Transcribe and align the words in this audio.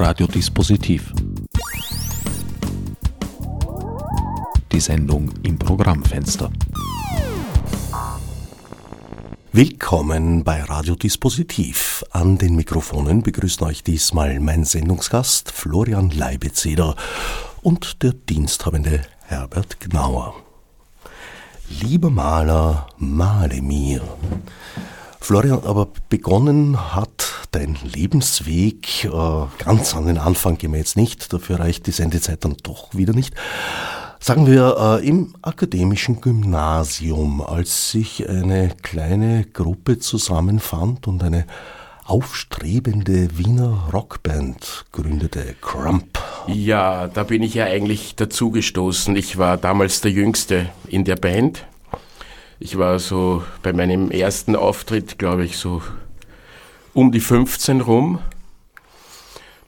Radiodispositiv. 0.00 1.12
Die 4.70 4.78
Sendung 4.78 5.32
im 5.42 5.58
Programmfenster. 5.58 6.52
Willkommen 9.50 10.44
bei 10.44 10.62
Radiodispositiv. 10.62 12.04
An 12.12 12.38
den 12.38 12.54
Mikrofonen 12.54 13.24
begrüßen 13.24 13.66
euch 13.66 13.82
diesmal 13.82 14.38
mein 14.38 14.64
Sendungsgast 14.64 15.50
Florian 15.50 16.10
Leibezeder 16.10 16.94
und 17.62 18.04
der 18.04 18.12
diensthabende 18.12 19.02
Herbert 19.24 19.80
Gnauer. 19.80 20.36
Lieber 21.68 22.10
Maler, 22.10 22.86
male 22.98 23.60
mir. 23.62 24.00
Florian, 25.20 25.64
aber 25.64 25.88
begonnen 26.08 26.94
hat 26.94 27.47
dein 27.58 27.76
Lebensweg 27.82 29.04
äh, 29.04 29.10
ganz 29.64 29.94
an 29.96 30.06
den 30.06 30.18
Anfang 30.18 30.58
gehen 30.58 30.72
wir 30.72 30.78
jetzt 30.78 30.96
nicht, 30.96 31.32
dafür 31.32 31.58
reicht 31.58 31.86
die 31.86 31.92
Sendezeit 31.92 32.44
dann 32.44 32.56
doch 32.62 32.94
wieder 32.94 33.12
nicht. 33.12 33.34
Sagen 34.20 34.46
wir 34.46 35.00
äh, 35.02 35.06
im 35.06 35.34
akademischen 35.42 36.20
Gymnasium, 36.20 37.40
als 37.40 37.90
sich 37.90 38.28
eine 38.28 38.70
kleine 38.82 39.44
Gruppe 39.44 39.98
zusammenfand 39.98 41.08
und 41.08 41.22
eine 41.22 41.46
aufstrebende 42.04 43.36
Wiener 43.36 43.88
Rockband 43.92 44.86
gründete, 44.92 45.56
Crump. 45.60 46.18
Ja, 46.46 47.08
da 47.08 47.24
bin 47.24 47.42
ich 47.42 47.54
ja 47.54 47.64
eigentlich 47.64 48.14
dazugestoßen. 48.14 49.14
Ich 49.16 49.36
war 49.36 49.56
damals 49.56 50.00
der 50.00 50.12
Jüngste 50.12 50.68
in 50.88 51.04
der 51.04 51.16
Band. 51.16 51.66
Ich 52.60 52.78
war 52.78 52.98
so 52.98 53.42
bei 53.62 53.72
meinem 53.72 54.10
ersten 54.10 54.56
Auftritt, 54.56 55.18
glaube 55.18 55.44
ich, 55.44 55.58
so 55.58 55.82
um 56.98 57.12
die 57.12 57.20
15 57.20 57.80
rum. 57.80 58.18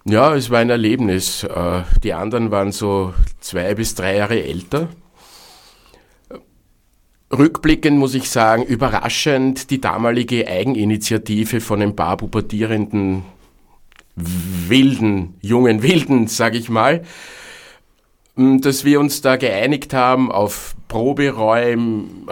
Ja, 0.04 0.34
es 0.34 0.50
war 0.50 0.58
ein 0.58 0.68
Erlebnis. 0.68 1.44
Äh, 1.44 1.82
die 2.02 2.12
anderen 2.12 2.50
waren 2.50 2.72
so 2.72 3.14
zwei 3.38 3.72
bis 3.76 3.94
drei 3.94 4.16
Jahre 4.16 4.42
älter. 4.42 4.88
Rückblickend 7.32 7.96
muss 7.96 8.14
ich 8.14 8.28
sagen, 8.28 8.64
überraschend 8.64 9.70
die 9.70 9.80
damalige 9.80 10.48
Eigeninitiative 10.48 11.60
von 11.60 11.80
ein 11.80 11.94
paar 11.94 12.16
pubertierenden 12.16 13.22
wilden, 14.16 15.34
jungen 15.40 15.82
Wilden, 15.84 16.26
sag 16.26 16.56
ich 16.56 16.68
mal, 16.68 17.04
dass 18.34 18.84
wir 18.84 18.98
uns 18.98 19.20
da 19.20 19.36
geeinigt 19.36 19.94
haben 19.94 20.32
auf 20.32 20.74
Proberäum, 20.90 22.26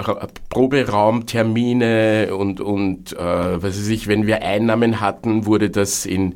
Proberaumtermine 0.51 2.35
und, 2.37 2.61
und 2.61 3.13
äh, 3.13 3.17
was 3.17 3.79
weiß 3.79 3.89
ich, 3.89 4.09
wenn 4.09 4.27
wir 4.27 4.43
Einnahmen 4.43 5.01
hatten, 5.01 5.47
wurde 5.47 5.71
das 5.71 6.05
in 6.05 6.35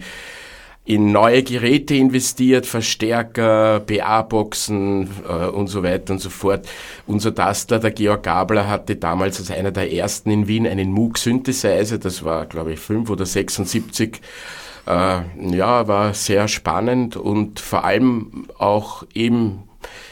in 0.84 1.12
neue 1.12 1.44
Geräte 1.44 1.94
investiert, 1.94 2.66
Verstärker, 2.66 3.78
BA-Boxen 3.80 5.08
äh, 5.28 5.46
und 5.46 5.68
so 5.68 5.84
weiter 5.84 6.12
und 6.12 6.18
so 6.18 6.28
fort. 6.28 6.66
Unser 7.06 7.32
Tastler, 7.34 7.78
der 7.78 7.92
Georg 7.92 8.24
Gabler, 8.24 8.68
hatte 8.68 8.96
damals 8.96 9.38
als 9.38 9.52
einer 9.52 9.70
der 9.70 9.92
ersten 9.92 10.30
in 10.30 10.48
Wien 10.48 10.66
einen 10.66 10.90
Moog 10.90 11.18
Synthesizer, 11.18 11.98
das 11.98 12.24
war 12.24 12.46
glaube 12.46 12.72
ich 12.72 12.80
5 12.80 13.10
oder 13.10 13.26
76. 13.26 14.20
Äh, 14.86 15.20
ja, 15.56 15.86
war 15.86 16.14
sehr 16.14 16.48
spannend 16.48 17.16
und 17.16 17.60
vor 17.60 17.84
allem 17.84 18.46
auch 18.58 19.04
eben 19.14 19.62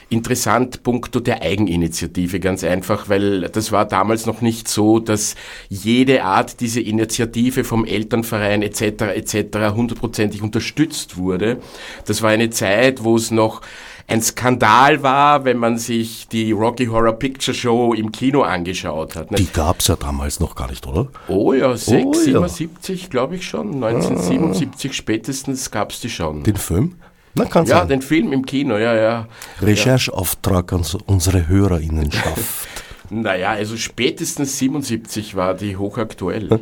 interessant 0.09 0.83
puncto 0.83 1.21
der 1.21 1.43
Eigeninitiative, 1.43 2.41
ganz 2.41 2.65
einfach, 2.65 3.09
weil 3.09 3.43
das 3.43 3.73
war 3.73 3.87
damals 3.87 4.27
noch 4.27 4.41
nicht 4.41 4.69
so, 4.69 4.99
dass 4.99 5.37
jede 5.69 6.25
Art 6.25 6.61
diese 6.61 6.81
Initiative 6.81 7.65
vom 7.65 7.85
Elternverein 7.85 8.63
etc. 8.63 8.83
etc. 9.15 9.75
hundertprozentig 9.75 10.43
unterstützt 10.43 11.17
wurde. 11.17 11.59
Das 12.07 12.23
war 12.23 12.31
eine 12.31 12.51
Zeit, 12.51 13.05
wo 13.05 13.17
es 13.17 13.31
noch 13.31 13.63
ein 14.11 14.21
Skandal 14.21 15.05
war, 15.05 15.45
wenn 15.45 15.57
man 15.57 15.79
sich 15.79 16.27
die 16.27 16.51
Rocky 16.51 16.87
Horror 16.87 17.13
Picture 17.13 17.55
Show 17.55 17.95
im 17.95 18.11
Kino 18.11 18.43
angeschaut 18.43 19.15
hat. 19.15 19.39
Die 19.39 19.47
gab's 19.47 19.87
ja 19.87 19.95
damals 19.95 20.41
noch 20.41 20.57
gar 20.57 20.69
nicht, 20.69 20.85
oder? 20.89 21.07
Oh 21.29 21.53
ja, 21.53 21.77
6, 21.77 22.05
oh, 22.05 22.13
77 22.15 23.03
ja. 23.03 23.09
glaube 23.09 23.37
ich 23.37 23.47
schon. 23.47 23.75
1977 23.75 24.91
ah. 24.91 24.95
spätestens 24.95 25.71
gab's 25.71 26.01
die 26.01 26.11
schon. 26.11 26.43
Den 26.43 26.57
Film? 26.57 26.97
Na, 27.35 27.45
kann 27.45 27.67
ja, 27.67 27.79
sein. 27.79 27.89
den 27.89 28.03
Film 28.03 28.33
im 28.33 28.45
Kino, 28.45 28.77
ja, 28.77 28.95
ja. 28.95 29.29
Rechercheauftrag 29.61 30.73
an 30.73 30.85
unsere 31.07 31.49
HörerInnenschaft. 31.49 32.69
naja, 33.11 33.51
also 33.51 33.77
spätestens 33.77 34.59
77 34.59 35.37
war 35.37 35.55
die 35.55 35.77
hochaktuell. 35.77 36.61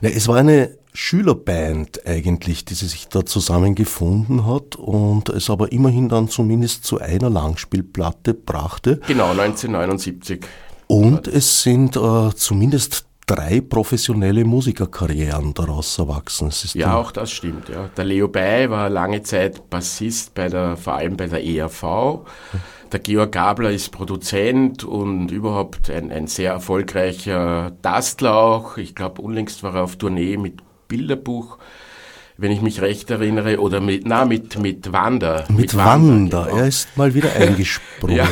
Ja, 0.00 0.08
es 0.08 0.26
war 0.26 0.36
eine 0.36 0.76
Schülerband 0.92 2.06
eigentlich, 2.06 2.64
die 2.64 2.74
sich 2.74 3.08
da 3.08 3.26
zusammengefunden 3.26 4.46
hat 4.46 4.76
und 4.76 5.28
es 5.28 5.50
aber 5.50 5.70
immerhin 5.70 6.08
dann 6.08 6.28
zumindest 6.28 6.84
zu 6.84 6.98
einer 6.98 7.28
Langspielplatte 7.28 8.32
brachte. 8.32 9.00
Genau, 9.06 9.30
1979. 9.30 10.40
Und 10.86 11.28
es 11.28 11.62
sind 11.62 11.96
äh, 11.96 12.30
zumindest 12.34 13.05
drei 13.26 13.60
professionelle 13.60 14.44
Musikerkarrieren 14.44 15.52
daraus 15.52 15.98
erwachsen. 15.98 16.50
ja, 16.74 16.94
auch 16.96 17.10
das 17.10 17.32
stimmt. 17.32 17.68
Ja. 17.68 17.90
Der 17.96 18.04
Leo 18.04 18.28
Bay 18.28 18.70
war 18.70 18.88
lange 18.88 19.22
Zeit 19.22 19.68
Bassist 19.68 20.32
bei 20.34 20.48
der, 20.48 20.76
vor 20.76 20.94
allem 20.94 21.16
bei 21.16 21.26
der 21.26 21.44
ERV. 21.44 22.24
Der 22.92 23.00
Georg 23.00 23.32
Gabler 23.32 23.72
ist 23.72 23.90
Produzent 23.90 24.84
und 24.84 25.32
überhaupt 25.32 25.90
ein, 25.90 26.12
ein 26.12 26.28
sehr 26.28 26.52
erfolgreicher 26.52 27.72
Tastler 27.82 28.36
auch. 28.36 28.76
Ich 28.76 28.94
glaube, 28.94 29.20
unlängst 29.20 29.64
war 29.64 29.74
er 29.74 29.82
auf 29.82 29.96
Tournee 29.96 30.36
mit 30.36 30.62
Bilderbuch 30.86 31.58
wenn 32.38 32.52
ich 32.52 32.60
mich 32.60 32.82
recht 32.82 33.10
erinnere, 33.10 33.60
oder 33.60 33.80
mit, 33.80 34.02
na, 34.06 34.24
mit, 34.24 34.58
mit 34.58 34.92
Wander. 34.92 35.44
Mit, 35.48 35.58
mit 35.58 35.76
Wander, 35.76 36.44
genau. 36.44 36.58
er 36.58 36.66
ist 36.66 36.94
mal 36.96 37.14
wieder 37.14 37.32
eingesprungen. 37.38 38.16
ja, 38.16 38.28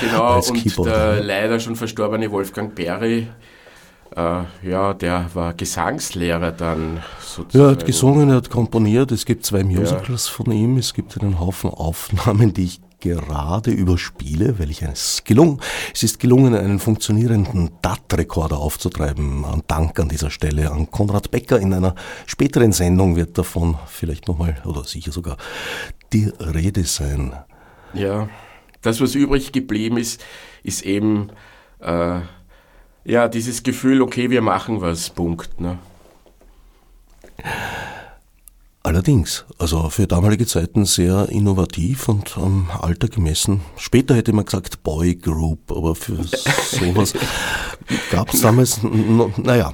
genau, 0.00 0.38
und 0.48 0.86
der 0.86 1.22
leider 1.22 1.58
schon 1.58 1.74
verstorbene 1.74 2.30
Wolfgang 2.30 2.74
Perry 2.74 3.26
äh, 4.16 4.44
ja, 4.62 4.94
der 4.94 5.30
war 5.34 5.54
Gesangslehrer 5.54 6.52
dann 6.52 7.02
sozusagen. 7.20 7.58
Ja, 7.58 7.68
er 7.68 7.72
hat 7.72 7.86
gesungen, 7.86 8.30
er 8.30 8.36
hat 8.36 8.50
komponiert. 8.50 9.12
Es 9.12 9.26
gibt 9.26 9.44
zwei 9.44 9.62
Musicals 9.62 10.28
ja. 10.28 10.32
von 10.32 10.50
ihm. 10.52 10.78
Es 10.78 10.94
gibt 10.94 11.20
einen 11.20 11.38
Haufen 11.38 11.70
Aufnahmen, 11.70 12.54
die 12.54 12.64
ich 12.64 12.80
gerade 12.98 13.70
überspiele, 13.70 14.58
weil 14.58 14.70
ich 14.70 14.80
es 14.80 15.22
gelungen, 15.24 15.60
es 15.94 16.02
ist 16.02 16.18
gelungen, 16.18 16.54
einen 16.54 16.78
funktionierenden 16.78 17.70
DAT-Rekorder 17.82 18.58
aufzutreiben. 18.58 19.44
Ein 19.44 19.62
Dank 19.66 20.00
an 20.00 20.08
dieser 20.08 20.30
Stelle 20.30 20.70
an 20.70 20.90
Konrad 20.90 21.30
Becker. 21.30 21.60
In 21.60 21.74
einer 21.74 21.94
späteren 22.24 22.72
Sendung 22.72 23.16
wird 23.16 23.36
davon 23.36 23.76
vielleicht 23.86 24.28
nochmal 24.28 24.56
oder 24.64 24.84
sicher 24.84 25.12
sogar 25.12 25.36
die 26.14 26.32
Rede 26.40 26.84
sein. 26.84 27.34
Ja, 27.92 28.30
das, 28.80 29.00
was 29.00 29.14
übrig 29.14 29.52
geblieben 29.52 29.98
ist, 29.98 30.24
ist 30.62 30.82
eben 30.82 31.30
äh, 31.80 32.20
ja, 33.06 33.28
dieses 33.28 33.62
Gefühl, 33.62 34.02
okay, 34.02 34.30
wir 34.30 34.42
machen 34.42 34.80
was, 34.80 35.10
Punkt. 35.10 35.60
Ne? 35.60 35.78
Allerdings, 38.82 39.44
also 39.58 39.90
für 39.90 40.06
damalige 40.06 40.46
Zeiten 40.46 40.84
sehr 40.84 41.28
innovativ 41.28 42.08
und 42.08 42.36
am 42.36 42.70
Alter 42.80 43.08
gemessen. 43.08 43.60
Später 43.76 44.14
hätte 44.14 44.32
man 44.32 44.44
gesagt 44.44 44.82
Boy 44.82 45.14
Group, 45.14 45.70
aber 45.70 45.94
für 45.94 46.22
sowas 46.22 47.12
gab 48.10 48.32
es 48.32 48.40
damals, 48.40 48.80
naja. 48.82 49.72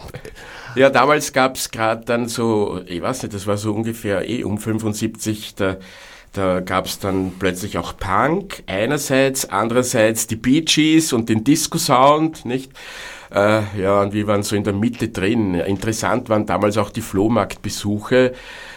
Ja, 0.75 0.89
damals 0.89 1.33
gab 1.33 1.57
es 1.57 1.71
gerade 1.71 2.05
dann 2.05 2.29
so, 2.29 2.81
ich 2.87 3.03
weiß 3.03 3.23
nicht, 3.23 3.35
das 3.35 3.47
war 3.47 3.59
so 3.59 3.75
ungefähr 3.75 4.29
eh 4.29 4.45
um 4.45 4.57
75, 4.57 5.55
da, 5.55 5.77
da 6.33 6.61
gab 6.61 6.87
es 6.87 6.99
dann 6.99 7.33
plötzlich 7.39 7.77
auch 7.77 7.95
Punk 7.99 8.63
einerseits, 8.67 9.51
andererseits 9.51 10.27
die 10.27 10.37
Bee 10.37 10.63
Gees 10.63 11.13
und 11.13 11.29
den 11.29 11.45
Disco-Sound, 11.45 12.47
nicht? 12.47 12.73
Äh, 13.35 13.81
ja, 13.81 14.03
und 14.03 14.13
wir 14.13 14.27
waren 14.27 14.43
so 14.43 14.57
in 14.57 14.65
der 14.65 14.75
Mitte 14.75 15.09
drin. 15.09 15.55
Interessant 15.55 16.29
waren 16.29 16.45
damals 16.45 16.77
auch 16.77 16.91
die 16.91 17.01
Flohmarktbesuche. 17.01 18.33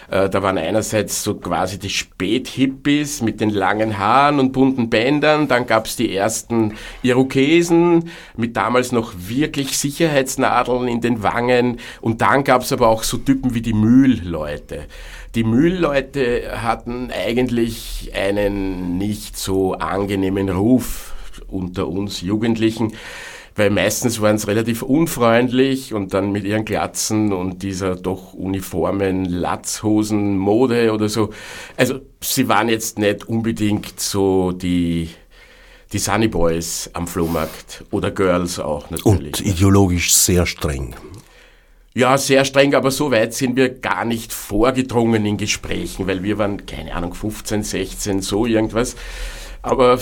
Äh, 0.10 0.30
da 0.30 0.42
waren 0.44 0.58
einerseits 0.58 1.24
so 1.24 1.36
quasi 1.36 1.78
die 1.78 1.90
Späthippies 1.90 3.22
mit 3.22 3.42
den 3.42 3.50
langen 3.50 3.98
Haaren 3.98 4.40
und 4.40 4.54
bunten 4.54 4.90
Bändern. 4.90 5.50
Dann 5.50 5.68
gab's 5.68 5.98
die 5.98 6.16
ersten 6.16 6.76
Irokesen 7.04 8.10
mit 8.38 8.56
damals 8.56 8.94
noch 8.94 9.14
wirklich 9.18 9.78
Sicherheitsnadeln 9.78 10.88
in 10.88 11.02
den 11.02 11.22
Wangen. 11.22 11.80
Und 12.00 12.22
dann 12.22 12.46
gab's 12.46 12.72
aber 12.72 12.88
auch 12.88 13.04
so 13.04 13.18
Typen 13.18 13.56
wie 13.56 13.62
die 13.62 13.74
Mühlleute. 13.74 14.86
Die 15.34 15.44
Mühlleute 15.44 16.62
hatten 16.62 17.12
eigentlich 17.12 18.12
einen 18.16 18.98
nicht 18.98 19.38
so 19.38 19.74
angenehmen 19.74 20.48
Ruf 20.48 21.14
unter 21.48 21.90
uns 21.90 22.22
Jugendlichen 22.22 22.94
weil 23.56 23.70
meistens 23.70 24.22
waren 24.22 24.36
es 24.36 24.48
relativ 24.48 24.82
unfreundlich 24.82 25.94
und 25.94 26.14
dann 26.14 26.32
mit 26.32 26.44
ihren 26.44 26.66
Glatzen 26.66 27.32
und 27.32 27.64
dieser 27.64 27.96
doch 27.96 28.34
uniformen 28.34 29.26
Latzhosen-Mode 29.26 30.92
oder 30.92 31.08
so. 31.08 31.32
Also 31.78 32.02
sie 32.22 32.50
waren 32.50 32.68
jetzt 32.68 33.00
nicht 33.00 33.28
unbedingt 33.28 34.00
so 34.00 34.52
die 34.52 35.10
die 35.92 36.00
Sunny 36.00 36.28
Boys 36.28 36.90
am 36.92 37.08
Flohmarkt 37.08 37.86
oder 37.92 38.12
Girls 38.12 38.60
auch 38.60 38.90
natürlich. 38.90 39.40
Und 39.40 39.46
ideologisch 39.46 40.14
sehr 40.14 40.46
streng. 40.46 40.94
Ja, 41.94 42.18
sehr 42.18 42.44
streng, 42.44 42.76
aber 42.76 42.92
so 42.92 43.12
weit 43.12 43.34
sind 43.34 43.56
wir 43.56 43.70
gar 43.70 44.04
nicht 44.04 44.34
vorgedrungen 44.34 45.26
in 45.26 45.38
Gesprächen, 45.38 46.08
weil 46.08 46.24
wir 46.24 46.38
waren, 46.38 46.66
keine 46.66 46.94
Ahnung, 46.94 47.14
15, 47.14 47.64
16, 47.64 48.22
so 48.22 48.46
irgendwas. 48.46 48.98
Aber 49.62 50.00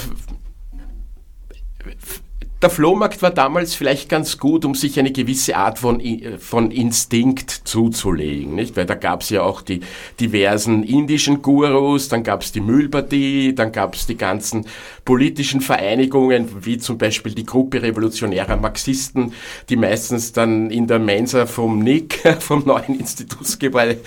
der 2.63 2.69
Flohmarkt 2.69 3.21
war 3.21 3.31
damals 3.31 3.75
vielleicht 3.75 4.07
ganz 4.07 4.38
gut, 4.38 4.63
um 4.63 4.74
sich 4.74 4.98
eine 4.98 5.12
gewisse 5.12 5.57
Art 5.57 5.80
von, 5.80 6.01
von 6.39 6.71
Instinkt 6.71 7.51
zuzulegen, 7.65 8.56
nicht? 8.56 8.77
Weil 8.77 8.86
da 8.86 8.95
gab 8.95 9.21
es 9.21 9.30
ja 9.30 9.44
auch 9.44 9.62
die 9.62 9.81
diversen 10.19 10.83
indischen 10.83 11.42
Gurus, 11.42 12.07
dann 12.07 12.24
gab 12.24 12.42
es 12.42 12.54
die 12.54 12.62
Müllpartie, 12.62 13.54
dann 13.54 13.74
gab 13.74 13.95
es 13.95 14.07
die 14.07 14.15
ganzen 14.15 14.65
politischen 15.04 15.60
Vereinigungen, 15.60 16.65
wie 16.65 16.77
zum 16.77 16.98
Beispiel 16.98 17.36
die 17.36 17.45
Gruppe 17.45 17.81
revolutionärer 17.81 18.56
Marxisten, 18.56 19.33
die 19.68 19.75
meistens 19.75 20.31
dann 20.31 20.71
in 20.71 20.88
der 20.88 21.00
Mensa 21.00 21.45
vom 21.45 21.80
NIC, 21.80 22.38
vom 22.39 22.63
neuen 22.66 22.98
Institutsgebäude, 22.98 23.98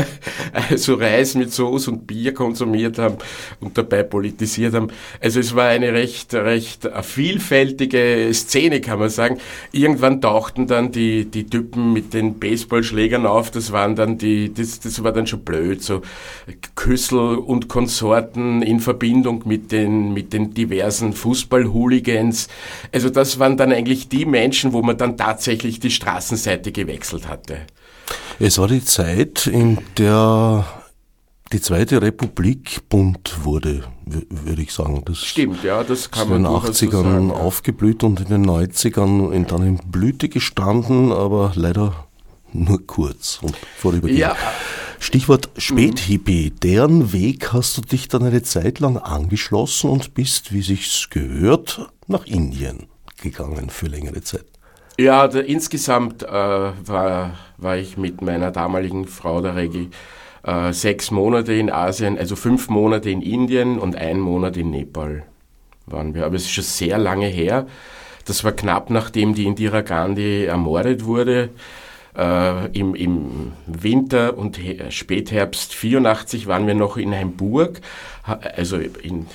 so 0.76 0.94
Reis 0.94 1.36
mit 1.36 1.52
Soße 1.52 1.92
und 1.92 2.08
Bier 2.08 2.34
konsumiert 2.34 2.98
haben 2.98 3.18
und 3.60 3.78
dabei 3.78 4.02
politisiert 4.02 4.74
haben. 4.74 4.88
Also 5.20 5.38
es 5.38 5.54
war 5.54 5.68
eine 5.68 5.92
recht, 5.92 6.34
recht 6.34 6.88
vielfältige 7.02 7.83
lustige 7.84 8.32
Szene, 8.32 8.80
kann 8.80 8.98
man 8.98 9.10
sagen. 9.10 9.38
Irgendwann 9.72 10.20
tauchten 10.20 10.66
dann 10.66 10.92
die, 10.92 11.24
die 11.26 11.44
Typen 11.46 11.92
mit 11.92 12.14
den 12.14 12.38
Baseballschlägern 12.38 13.26
auf, 13.26 13.50
das 13.50 13.72
waren 13.72 13.96
dann 13.96 14.18
die, 14.18 14.52
das, 14.52 14.80
das 14.80 15.02
war 15.02 15.12
dann 15.12 15.26
schon 15.26 15.40
blöd, 15.40 15.82
so 15.82 16.02
Küssel 16.74 17.36
und 17.36 17.68
Konsorten 17.68 18.62
in 18.62 18.80
Verbindung 18.80 19.42
mit 19.46 19.72
den, 19.72 20.12
mit 20.12 20.32
den 20.32 20.54
diversen 20.54 21.12
Fußballhooligans. 21.12 22.48
Also 22.92 23.10
das 23.10 23.38
waren 23.38 23.56
dann 23.56 23.72
eigentlich 23.72 24.08
die 24.08 24.24
Menschen, 24.24 24.72
wo 24.72 24.82
man 24.82 24.96
dann 24.96 25.16
tatsächlich 25.16 25.80
die 25.80 25.90
Straßenseite 25.90 26.72
gewechselt 26.72 27.28
hatte. 27.28 27.58
Es 28.38 28.58
war 28.58 28.68
die 28.68 28.84
Zeit, 28.84 29.46
in 29.46 29.78
der 29.96 30.66
die 31.54 31.60
Zweite 31.60 32.02
Republik 32.02 32.88
bunt 32.88 33.44
wurde, 33.44 33.84
würde 34.04 34.60
ich 34.60 34.72
sagen. 34.72 35.02
Das 35.04 35.18
Stimmt, 35.18 35.62
ja, 35.62 35.84
das 35.84 36.10
kann 36.10 36.28
man 36.28 36.38
in 36.38 36.42
den 36.42 36.52
80ern 36.52 36.90
so 36.90 37.02
sagen, 37.02 37.28
ja. 37.28 37.34
aufgeblüht 37.34 38.02
und 38.02 38.20
in 38.20 38.26
den 38.26 38.44
90ern 38.44 39.46
dann 39.46 39.62
in 39.62 39.78
Blüte 39.86 40.28
gestanden, 40.28 41.12
aber 41.12 41.52
leider 41.54 42.08
nur 42.52 42.84
kurz 42.84 43.38
und 43.40 43.56
vorübergehend. 43.76 44.18
Ja. 44.18 44.36
Stichwort 44.98 45.48
Späthippie. 45.56 46.50
Mhm. 46.50 46.60
Deren 46.60 47.12
Weg 47.12 47.52
hast 47.52 47.76
du 47.76 47.82
dich 47.82 48.08
dann 48.08 48.24
eine 48.24 48.42
Zeit 48.42 48.80
lang 48.80 48.96
angeschlossen 48.96 49.90
und 49.90 50.14
bist, 50.14 50.52
wie 50.52 50.62
sich's 50.62 51.08
gehört, 51.08 51.88
nach 52.08 52.26
Indien 52.26 52.86
gegangen 53.22 53.70
für 53.70 53.86
längere 53.86 54.22
Zeit. 54.22 54.46
Ja, 54.98 55.28
der, 55.28 55.46
insgesamt 55.46 56.24
äh, 56.24 56.28
war, 56.28 57.34
war 57.58 57.76
ich 57.76 57.96
mit 57.96 58.22
meiner 58.22 58.50
damaligen 58.50 59.06
Frau, 59.06 59.40
der 59.40 59.54
Regi, 59.54 59.90
äh, 60.44 60.72
sechs 60.72 61.10
Monate 61.10 61.54
in 61.54 61.70
Asien, 61.70 62.18
also 62.18 62.36
fünf 62.36 62.68
Monate 62.68 63.10
in 63.10 63.22
Indien 63.22 63.78
und 63.78 63.96
ein 63.96 64.20
Monat 64.20 64.56
in 64.56 64.70
Nepal 64.70 65.24
waren 65.86 66.14
wir. 66.14 66.24
Aber 66.26 66.36
es 66.36 66.44
ist 66.44 66.52
schon 66.52 66.64
sehr 66.64 66.98
lange 66.98 67.26
her. 67.26 67.66
Das 68.24 68.44
war 68.44 68.52
knapp 68.52 68.90
nachdem 68.90 69.34
die 69.34 69.44
Indira 69.44 69.82
Gandhi 69.82 70.44
ermordet 70.44 71.04
wurde. 71.04 71.50
Äh, 72.16 72.66
im, 72.78 72.94
Im 72.94 73.52
Winter 73.66 74.38
und 74.38 74.60
Spätherbst 74.90 75.74
84 75.74 76.46
waren 76.46 76.66
wir 76.66 76.74
noch 76.74 76.96
in 76.96 77.12
Hamburg, 77.12 77.80
also 78.22 78.76
in, 78.76 79.26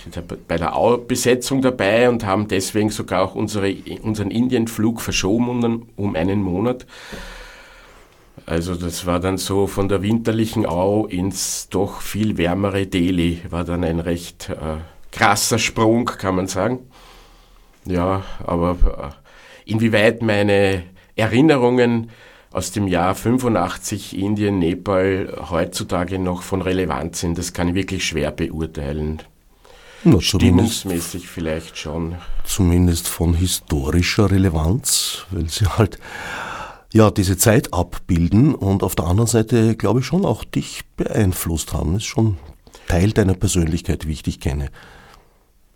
bei 0.48 0.58
der 0.58 0.98
Besetzung 1.06 1.62
dabei 1.62 2.08
und 2.08 2.26
haben 2.26 2.48
deswegen 2.48 2.90
sogar 2.90 3.22
auch 3.22 3.36
unsere, 3.36 3.76
unseren 4.02 4.32
Indienflug 4.32 5.02
verschoben 5.02 5.50
um, 5.50 5.90
um 5.98 6.16
einen 6.16 6.42
Monat. 6.42 6.86
Also 8.46 8.76
das 8.76 9.06
war 9.06 9.20
dann 9.20 9.38
so 9.38 9.68
von 9.68 9.90
der 9.90 10.02
winterlichen 10.02 10.66
Au 10.66 11.06
ins 11.06 11.70
doch 11.70 12.02
viel 12.02 12.38
wärmere 12.38 12.88
Delhi, 12.88 13.42
war 13.50 13.64
dann 13.64 13.84
ein 13.84 14.00
recht 14.00 14.50
äh, 14.50 14.78
krasser 15.12 15.60
Sprung, 15.60 16.06
kann 16.06 16.36
man 16.36 16.48
sagen. 16.48 16.80
Ja, 17.86 18.24
aber 18.46 19.14
äh, 19.66 19.72
inwieweit 19.72 20.22
meine 20.22 20.84
Erinnerungen 21.16 22.10
aus 22.52 22.72
dem 22.72 22.88
Jahr 22.88 23.14
85 23.16 24.18
Indien, 24.18 24.60
Nepal 24.60 25.38
heutzutage 25.50 26.18
noch 26.18 26.42
von 26.42 26.62
Relevanz 26.62 27.20
sind, 27.20 27.38
das 27.38 27.54
kann 27.54 27.70
ich 27.70 27.76
wirklich 27.76 28.06
schwer 28.06 28.32
beurteilen. 28.32 29.22
Na, 30.04 30.22
Stimmungsmäßig 30.22 31.28
vielleicht 31.28 31.78
schon. 31.78 32.16
Zumindest 32.46 33.08
von 33.08 33.34
historischer 33.34 34.32
Relevanz, 34.32 35.26
weil 35.30 35.50
sie 35.50 35.66
halt 35.66 36.00
ja, 36.92 37.12
diese 37.12 37.38
Zeit 37.38 37.74
abbilden 37.74 38.56
und 38.56 38.84
auf 38.84 38.96
der 38.96 39.06
anderen 39.06 39.28
Seite, 39.28 39.76
glaube 39.76 40.00
ich, 40.00 40.06
schon 40.06 40.26
auch 40.26 40.44
dich 40.44 40.82
beeinflusst 40.98 41.74
haben. 41.74 41.94
Das 41.94 42.04
ist 42.04 42.08
schon 42.08 42.38
Teil 42.88 43.12
deiner 43.12 43.36
Persönlichkeit, 43.36 44.08
wie 44.08 44.14
ich 44.14 44.24
dich 44.24 44.40
kenne. 44.40 44.70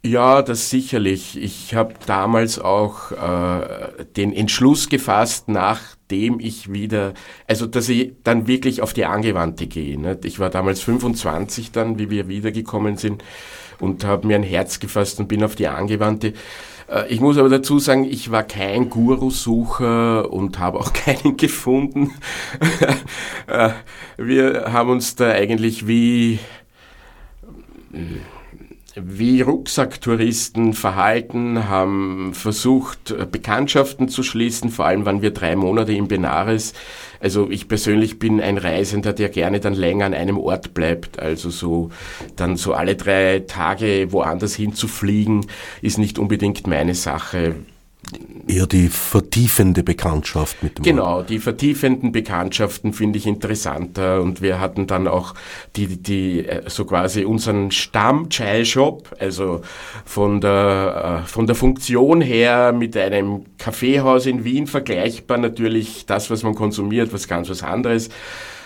Ja, 0.06 0.42
das 0.42 0.70
sicherlich. 0.70 1.42
Ich 1.42 1.76
habe 1.76 1.94
damals 2.06 2.60
auch 2.60 3.12
äh, 3.14 4.04
den 4.18 4.34
Entschluss 4.34 4.90
gefasst, 4.90 5.48
nachdem 5.48 6.42
ich 6.42 6.74
wieder, 6.74 7.14
also 7.48 7.68
dass 7.68 7.88
ich 7.88 8.12
dann 8.26 8.46
wirklich 8.48 8.82
auf 8.82 8.92
die 8.92 9.06
Angewandte 9.06 9.68
gehe. 9.68 9.98
Ne? 9.98 10.20
Ich 10.26 10.40
war 10.40 10.50
damals 10.50 10.82
25 10.82 11.72
dann, 11.72 12.00
wie 12.00 12.10
wir 12.10 12.28
wiedergekommen 12.28 12.98
sind 12.98 13.24
und 13.80 14.04
habe 14.04 14.28
mir 14.28 14.36
ein 14.36 14.44
Herz 14.44 14.82
gefasst 14.82 15.22
und 15.22 15.30
bin 15.30 15.42
auf 15.42 15.56
die 15.56 15.68
Angewandte. 15.68 16.34
Äh, 16.94 17.08
ich 17.08 17.20
muss 17.20 17.38
aber 17.38 17.50
dazu 17.50 17.80
sagen, 17.80 18.06
ich 18.06 18.32
war 18.32 18.44
kein 18.44 18.90
Guru-Sucher 18.90 20.32
und 20.32 20.60
habe 20.60 20.80
auch 20.80 20.94
keinen 20.94 21.38
gefunden. 21.38 22.12
Äh, 23.46 23.72
wir 24.18 24.72
haben 24.72 24.90
uns 24.90 25.16
da 25.16 25.30
eigentlich 25.30 25.86
wie 25.86 26.40
wie 28.96 29.42
Rucksacktouristen 29.42 30.74
verhalten, 30.74 31.68
haben 31.68 32.34
versucht, 32.34 33.14
Bekanntschaften 33.32 34.08
zu 34.08 34.24
schließen. 34.24 34.70
Vor 34.70 34.86
allem 34.86 35.06
waren 35.06 35.22
wir 35.22 35.32
drei 35.32 35.56
Monate 35.56 35.92
in 35.94 36.08
Benares. 36.08 36.74
Also 37.24 37.50
ich 37.50 37.70
persönlich 37.70 38.20
bin 38.20 38.42
ein 38.42 38.58
Reisender, 38.58 39.14
der 39.14 39.30
gerne 39.30 39.62
dann 39.62 39.76
länger 39.76 40.08
an 40.08 40.14
einem 40.14 40.38
Ort 40.38 40.74
bleibt. 40.74 41.20
Also 41.20 41.52
so 41.52 41.90
dann 42.36 42.58
so 42.58 42.74
alle 42.74 42.98
drei 42.98 43.44
Tage 43.48 44.12
woanders 44.12 44.56
hin 44.56 44.74
zu 44.74 44.90
fliegen, 44.90 45.48
ist 45.82 45.98
nicht 45.98 46.20
unbedingt 46.20 46.68
meine 46.68 46.96
Sache. 46.96 47.56
Eher 48.48 48.68
die 48.68 48.90
vertiefende 48.90 49.84
Bekanntschaft 49.84 50.62
mit 50.62 50.78
dem 50.78 50.84
Genau, 50.84 51.18
Ort. 51.18 51.30
die 51.30 51.40
vertiefenden 51.40 52.12
Bekanntschaften 52.12 52.92
finde 52.94 53.18
ich 53.18 53.26
interessanter 53.26 54.22
und 54.22 54.42
wir 54.42 54.60
hatten 54.60 54.86
dann 54.86 55.08
auch 55.08 55.34
die, 55.76 55.88
die, 55.98 56.46
äh, 56.46 56.70
so 56.70 56.84
quasi 56.86 57.24
unseren 57.24 57.72
Stamm 57.72 58.30
Chai 58.30 58.66
Shop, 58.66 59.16
also 59.20 59.62
von 60.04 60.42
der, 60.42 61.22
äh, 61.24 61.28
von 61.28 61.48
der 61.48 61.56
Funktion 61.56 62.20
her 62.22 62.74
mit 62.74 62.98
einem 62.98 63.46
Kaffeehaus 63.58 64.26
in 64.26 64.44
Wien 64.44 64.68
vergleichbar 64.68 65.38
natürlich 65.38 66.06
das, 66.06 66.30
was 66.30 66.44
man 66.44 66.54
konsumiert, 66.54 67.14
was 67.14 67.28
ganz 67.28 67.50
was 67.50 67.64
anderes. 67.64 68.10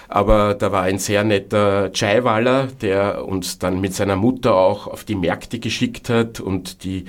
Aber 0.10 0.54
da 0.54 0.72
war 0.72 0.84
ein 0.84 1.00
sehr 1.00 1.24
netter 1.24 1.92
Chai-Waller, 1.92 2.68
der 2.82 3.26
uns 3.26 3.60
dann 3.60 3.82
mit 3.82 3.94
seiner 3.94 4.16
Mutter 4.16 4.56
auch 4.56 4.88
auf 4.88 5.04
die 5.04 5.16
Märkte 5.16 5.60
geschickt 5.60 6.10
hat 6.10 6.40
und 6.40 6.84
die 6.84 7.06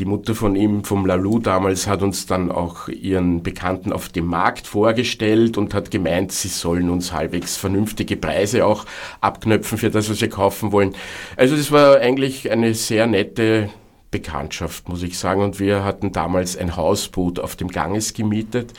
die 0.00 0.06
Mutter 0.06 0.34
von 0.34 0.56
ihm, 0.56 0.82
vom 0.82 1.04
Lalou 1.04 1.38
damals, 1.38 1.86
hat 1.86 2.02
uns 2.02 2.26
dann 2.26 2.50
auch 2.50 2.88
ihren 2.88 3.42
Bekannten 3.42 3.92
auf 3.92 4.08
dem 4.08 4.24
Markt 4.24 4.66
vorgestellt 4.66 5.58
und 5.58 5.74
hat 5.74 5.90
gemeint, 5.90 6.32
sie 6.32 6.48
sollen 6.48 6.88
uns 6.88 7.12
halbwegs 7.12 7.58
vernünftige 7.58 8.16
Preise 8.16 8.64
auch 8.64 8.86
abknöpfen 9.20 9.76
für 9.76 9.90
das, 9.90 10.08
was 10.10 10.20
wir 10.22 10.30
kaufen 10.30 10.72
wollen. 10.72 10.94
Also 11.36 11.54
das 11.54 11.70
war 11.70 11.98
eigentlich 11.98 12.50
eine 12.50 12.74
sehr 12.74 13.06
nette 13.06 13.68
Bekanntschaft, 14.10 14.88
muss 14.88 15.02
ich 15.02 15.18
sagen. 15.18 15.42
Und 15.42 15.60
wir 15.60 15.84
hatten 15.84 16.12
damals 16.12 16.56
ein 16.56 16.76
Hausboot 16.76 17.38
auf 17.38 17.54
dem 17.54 17.68
Ganges 17.68 18.14
gemietet, 18.14 18.72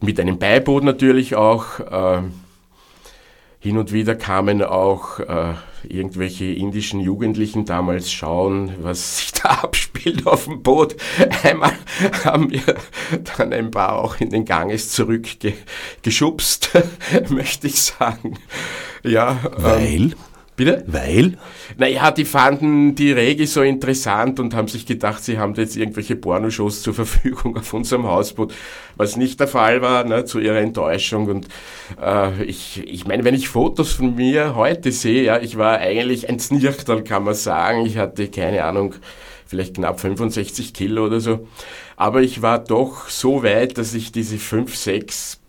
mit 0.00 0.18
einem 0.18 0.38
Beiboot 0.38 0.82
natürlich 0.82 1.36
auch. 1.36 1.78
Äh, 1.78 2.22
hin 3.62 3.78
und 3.78 3.92
wieder 3.92 4.16
kamen 4.16 4.60
auch 4.60 5.20
äh, 5.20 5.54
irgendwelche 5.88 6.46
indischen 6.46 6.98
Jugendlichen 6.98 7.64
damals 7.64 8.10
schauen, 8.10 8.72
was 8.82 9.18
sich 9.18 9.32
da 9.32 9.50
abspielt 9.62 10.26
auf 10.26 10.46
dem 10.46 10.64
Boot. 10.64 10.96
Einmal 11.44 11.72
haben 12.24 12.50
wir 12.50 12.74
dann 13.36 13.52
ein 13.52 13.70
paar 13.70 14.00
auch 14.00 14.18
in 14.18 14.30
den 14.30 14.44
Ganges 14.44 14.90
zurückgeschubst, 14.90 16.70
möchte 17.28 17.68
ich 17.68 17.80
sagen. 17.80 18.36
Ja, 19.04 19.38
ähm, 19.44 19.52
Weil? 19.56 19.84
Ähm, 19.84 20.14
Bitte? 20.54 20.84
Weil? 20.86 21.38
Naja, 21.78 22.10
die 22.10 22.26
fanden 22.26 22.94
die 22.94 23.10
Regi 23.10 23.46
so 23.46 23.62
interessant 23.62 24.38
und 24.38 24.54
haben 24.54 24.68
sich 24.68 24.84
gedacht, 24.84 25.24
sie 25.24 25.38
haben 25.38 25.54
jetzt 25.54 25.76
irgendwelche 25.76 26.14
Pornoshows 26.14 26.82
zur 26.82 26.92
Verfügung 26.94 27.56
auf 27.56 27.72
unserem 27.72 28.06
Hausboot, 28.06 28.52
was 28.96 29.16
nicht 29.16 29.40
der 29.40 29.48
Fall 29.48 29.80
war, 29.80 30.04
ne, 30.04 30.26
zu 30.26 30.40
ihrer 30.40 30.58
Enttäuschung. 30.58 31.26
Und 31.28 31.48
äh, 32.00 32.44
ich, 32.44 32.86
ich 32.86 33.06
meine, 33.06 33.24
wenn 33.24 33.34
ich 33.34 33.48
Fotos 33.48 33.92
von 33.92 34.14
mir 34.14 34.54
heute 34.54 34.92
sehe, 34.92 35.24
ja, 35.24 35.38
ich 35.38 35.56
war 35.56 35.78
eigentlich 35.78 36.28
ein 36.28 36.38
Znirchtal, 36.38 37.02
kann 37.02 37.24
man 37.24 37.34
sagen. 37.34 37.86
Ich 37.86 37.96
hatte, 37.96 38.28
keine 38.28 38.64
Ahnung, 38.64 38.94
vielleicht 39.46 39.76
knapp 39.76 40.00
65 40.00 40.74
Kilo 40.74 41.06
oder 41.06 41.20
so. 41.20 41.48
Aber 41.96 42.20
ich 42.20 42.42
war 42.42 42.58
doch 42.58 43.08
so 43.08 43.42
weit, 43.42 43.78
dass 43.78 43.94
ich 43.94 44.12
diese 44.12 44.36
5, 44.36 44.76
6 44.76 45.41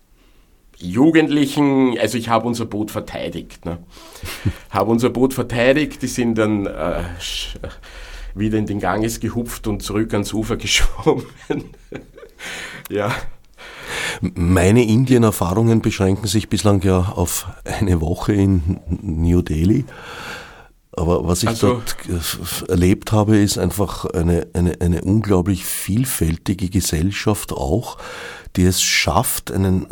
Jugendlichen, 0.84 1.98
also 1.98 2.18
ich 2.18 2.30
habe 2.30 2.46
unser 2.46 2.66
Boot 2.66 2.92
verteidigt. 2.92 3.66
Ne? 3.66 3.80
habe 4.70 4.92
unser 4.92 5.10
Boot 5.10 5.34
verteidigt, 5.34 6.02
die 6.02 6.08
sind 6.08 6.38
dann 6.38 6.66
äh, 6.66 7.04
wieder 8.36 8.58
in 8.58 8.66
den 8.66 8.80
Ganges 8.80 9.20
gehupft 9.20 9.68
und 9.68 9.82
zurück 9.82 10.14
ans 10.14 10.34
Ufer 10.34 10.58
geschwommen. 10.58 11.26
ja. 12.90 13.14
Meine 14.22 14.84
Indien-Erfahrungen 14.84 15.82
beschränken 15.82 16.28
sich 16.28 16.50
bislang 16.50 16.82
ja 16.82 17.14
auf 17.16 17.48
eine 17.64 18.02
Woche 18.02 18.34
in 18.34 18.80
New 19.02 19.42
Delhi. 19.42 19.86
Aber 20.96 21.28
was 21.28 21.42
ich 21.44 21.50
also, 21.50 21.82
dort 22.08 22.70
erlebt 22.70 23.12
habe, 23.12 23.38
ist 23.38 23.58
einfach 23.58 24.06
eine, 24.06 24.48
eine, 24.54 24.80
eine 24.80 25.02
unglaublich 25.02 25.66
vielfältige 25.66 26.70
Gesellschaft 26.70 27.52
auch, 27.52 27.98
die 28.56 28.64
es 28.64 28.82
schafft, 28.82 29.52
einen 29.52 29.88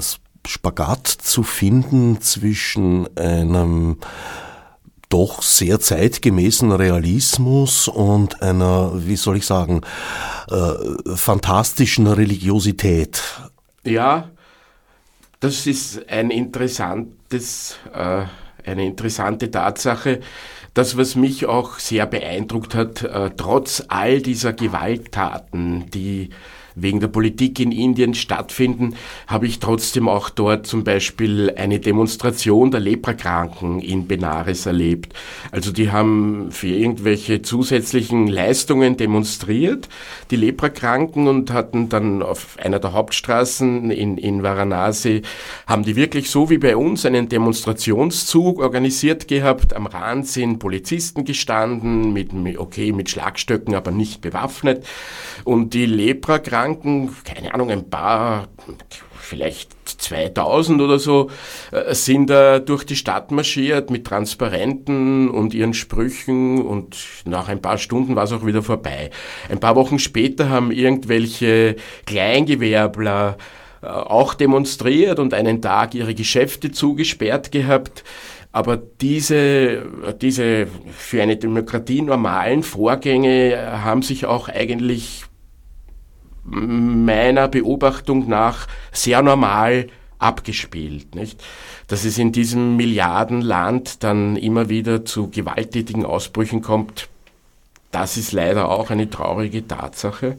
Spagat 0.46 1.08
zu 1.08 1.44
finden 1.44 2.22
zwischen 2.22 3.16
einem 3.18 3.98
doch 5.12 5.42
sehr 5.42 5.80
zeitgemäßen 5.80 6.72
Realismus 6.72 7.88
und 7.88 8.42
einer, 8.42 8.94
wie 8.96 9.18
soll 9.18 9.38
ich 9.38 9.46
sagen, 9.46 9.82
äh, 10.50 11.16
fantastischen 11.16 12.08
Religiosität. 12.08 13.22
Ja, 13.84 14.32
das 15.42 15.68
ist 15.68 16.10
ein 16.10 16.32
interessantes, 16.32 17.78
äh, 17.94 18.24
eine 18.66 18.86
interessante 18.86 19.52
Tatsache. 19.52 20.22
Das, 20.74 20.96
was 20.96 21.16
mich 21.16 21.46
auch 21.46 21.80
sehr 21.80 22.06
beeindruckt 22.06 22.76
hat, 22.76 23.04
äh, 23.04 23.32
trotz 23.36 23.84
all 23.90 24.22
dieser 24.22 24.54
Gewalttaten, 24.54 25.90
die 25.90 26.30
wegen 26.76 27.00
der 27.00 27.08
Politik 27.08 27.60
in 27.60 27.72
Indien 27.72 28.14
stattfinden, 28.14 28.96
habe 29.28 29.48
ich 29.48 29.60
trotzdem 29.60 30.08
auch 30.08 30.30
dort 30.30 30.68
zum 30.68 30.84
Beispiel 30.84 31.54
eine 31.56 31.80
Demonstration 31.80 32.72
der 32.72 32.80
Leprakranken 32.80 33.82
in 33.82 34.08
Benares 34.08 34.66
erlebt. 34.66 35.14
Also 35.52 35.72
die 35.72 35.92
haben 35.92 36.52
für 36.52 36.68
irgendwelche 36.68 37.42
zusätzlichen 37.42 38.28
Leistungen 38.28 38.98
demonstriert, 38.98 39.90
die 40.30 40.36
Leprakranken, 40.36 41.28
und 41.28 41.52
hatten 41.52 41.90
dann 41.90 42.22
auf 42.22 42.58
einer 42.62 42.80
der 42.80 42.94
Hauptstraßen 42.94 43.92
in, 43.92 44.18
in 44.18 44.44
Varanasi, 44.44 45.22
haben 45.68 45.84
die 45.84 45.96
wirklich 45.96 46.30
so 46.30 46.50
wie 46.50 46.58
bei 46.58 46.76
uns 46.78 47.06
einen 47.06 47.30
Demonstrationszug 47.30 48.60
organisiert 48.60 49.28
gehabt. 49.28 49.76
Am 49.76 49.88
Rand 49.88 50.28
sind 50.28 50.60
Polizisten 50.60 51.26
gestanden, 51.26 52.14
mit, 52.14 52.32
okay, 52.58 52.92
mit 52.92 53.10
Schlagstöcken, 53.10 53.76
aber 53.76 53.92
nicht 53.92 54.22
bewaffnet. 54.22 54.86
Und 55.44 55.74
die 55.74 55.86
Leprakranken 55.86 56.61
Kranken, 56.62 57.10
keine 57.24 57.56
Ahnung, 57.56 57.72
ein 57.72 57.90
paar, 57.90 58.48
vielleicht 59.20 59.72
2000 60.00 60.80
oder 60.80 61.00
so, 61.00 61.32
äh, 61.72 61.96
sind 61.96 62.30
da 62.30 62.60
durch 62.60 62.84
die 62.84 62.96
Stadt 62.96 63.32
marschiert 63.32 63.90
mit 63.90 64.06
Transparenten 64.06 65.28
und 65.32 65.56
ihren 65.56 65.74
Sprüchen 65.74 66.62
und 66.62 66.98
nach 67.26 67.48
ein 67.48 67.64
paar 67.64 67.80
Stunden 67.80 68.16
war 68.16 68.26
es 68.26 68.32
auch 68.32 68.46
wieder 68.46 68.62
vorbei. 68.62 69.10
Ein 69.50 69.60
paar 69.60 69.76
Wochen 69.76 69.98
später 69.98 70.50
haben 70.50 70.72
irgendwelche 70.72 71.78
Kleingewerbler 72.06 73.38
äh, 73.82 73.88
auch 73.88 74.36
demonstriert 74.36 75.18
und 75.18 75.34
einen 75.34 75.64
Tag 75.64 75.96
ihre 75.96 76.14
Geschäfte 76.14 76.72
zugesperrt 76.72 77.52
gehabt. 77.52 78.04
Aber 78.52 78.78
diese, 78.78 79.84
diese 80.22 80.68
für 80.92 81.24
eine 81.24 81.38
Demokratie 81.38 82.04
normalen 82.04 82.62
Vorgänge 82.62 83.82
haben 83.82 84.04
sich 84.04 84.26
auch 84.26 84.50
eigentlich 84.50 85.24
meiner 86.52 87.48
Beobachtung 87.48 88.28
nach 88.28 88.68
sehr 88.92 89.22
normal 89.22 89.88
abgespielt. 90.20 91.16
Nicht? 91.16 91.42
Dass 91.88 92.06
es 92.06 92.18
in 92.18 92.32
diesem 92.32 92.76
Milliardenland 92.76 94.04
dann 94.04 94.36
immer 94.36 94.70
wieder 94.70 95.06
zu 95.06 95.30
gewalttätigen 95.30 96.06
Ausbrüchen 96.06 96.62
kommt, 96.62 97.10
das 97.92 98.18
ist 98.18 98.32
leider 98.32 98.70
auch 98.70 98.90
eine 98.90 99.10
traurige 99.10 99.68
Tatsache. 99.68 100.38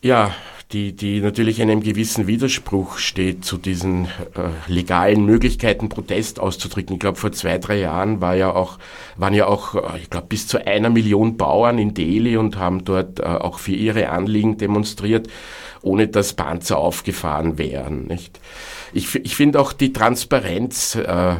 Ja, 0.00 0.34
die, 0.72 0.94
die 0.94 1.20
natürlich 1.20 1.58
in 1.58 1.68
einem 1.68 1.82
gewissen 1.82 2.26
Widerspruch 2.26 2.98
steht 2.98 3.44
zu 3.44 3.56
diesen 3.56 4.04
äh, 4.06 4.50
legalen 4.68 5.24
Möglichkeiten, 5.24 5.88
Protest 5.88 6.38
auszudrücken. 6.38 6.94
Ich 6.94 7.00
glaube, 7.00 7.18
vor 7.18 7.32
zwei, 7.32 7.58
drei 7.58 7.80
Jahren 7.80 8.20
war 8.20 8.34
ja 8.36 8.52
auch, 8.54 8.78
waren 9.16 9.34
ja 9.34 9.46
auch, 9.46 9.74
äh, 9.74 9.98
ich 9.98 10.10
glaube, 10.10 10.28
bis 10.28 10.46
zu 10.46 10.64
einer 10.64 10.90
Million 10.90 11.36
Bauern 11.36 11.78
in 11.78 11.94
Delhi 11.94 12.36
und 12.36 12.56
haben 12.56 12.84
dort 12.84 13.18
äh, 13.18 13.24
auch 13.24 13.58
für 13.58 13.72
ihre 13.72 14.10
Anliegen 14.10 14.58
demonstriert, 14.58 15.28
ohne 15.82 16.06
dass 16.06 16.34
Panzer 16.34 16.78
aufgefahren 16.78 17.58
wären. 17.58 18.06
Nicht? 18.06 18.38
Ich, 18.92 19.14
ich 19.16 19.34
finde 19.34 19.60
auch 19.60 19.72
die 19.72 19.92
Transparenz 19.92 20.94
äh, 20.94 21.34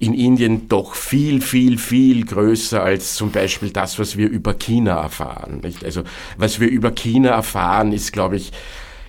in 0.00 0.14
Indien 0.14 0.66
doch 0.66 0.94
viel, 0.94 1.42
viel, 1.42 1.76
viel 1.76 2.24
größer 2.24 2.82
als 2.82 3.16
zum 3.16 3.30
Beispiel 3.30 3.68
das, 3.68 3.98
was 3.98 4.16
wir 4.16 4.30
über 4.30 4.54
China 4.54 5.02
erfahren. 5.02 5.60
Nicht? 5.62 5.84
Also 5.84 6.02
was 6.38 6.58
wir 6.58 6.68
über 6.68 6.90
China 6.90 7.28
erfahren, 7.28 7.92
ist, 7.92 8.10
glaube 8.10 8.36
ich, 8.36 8.50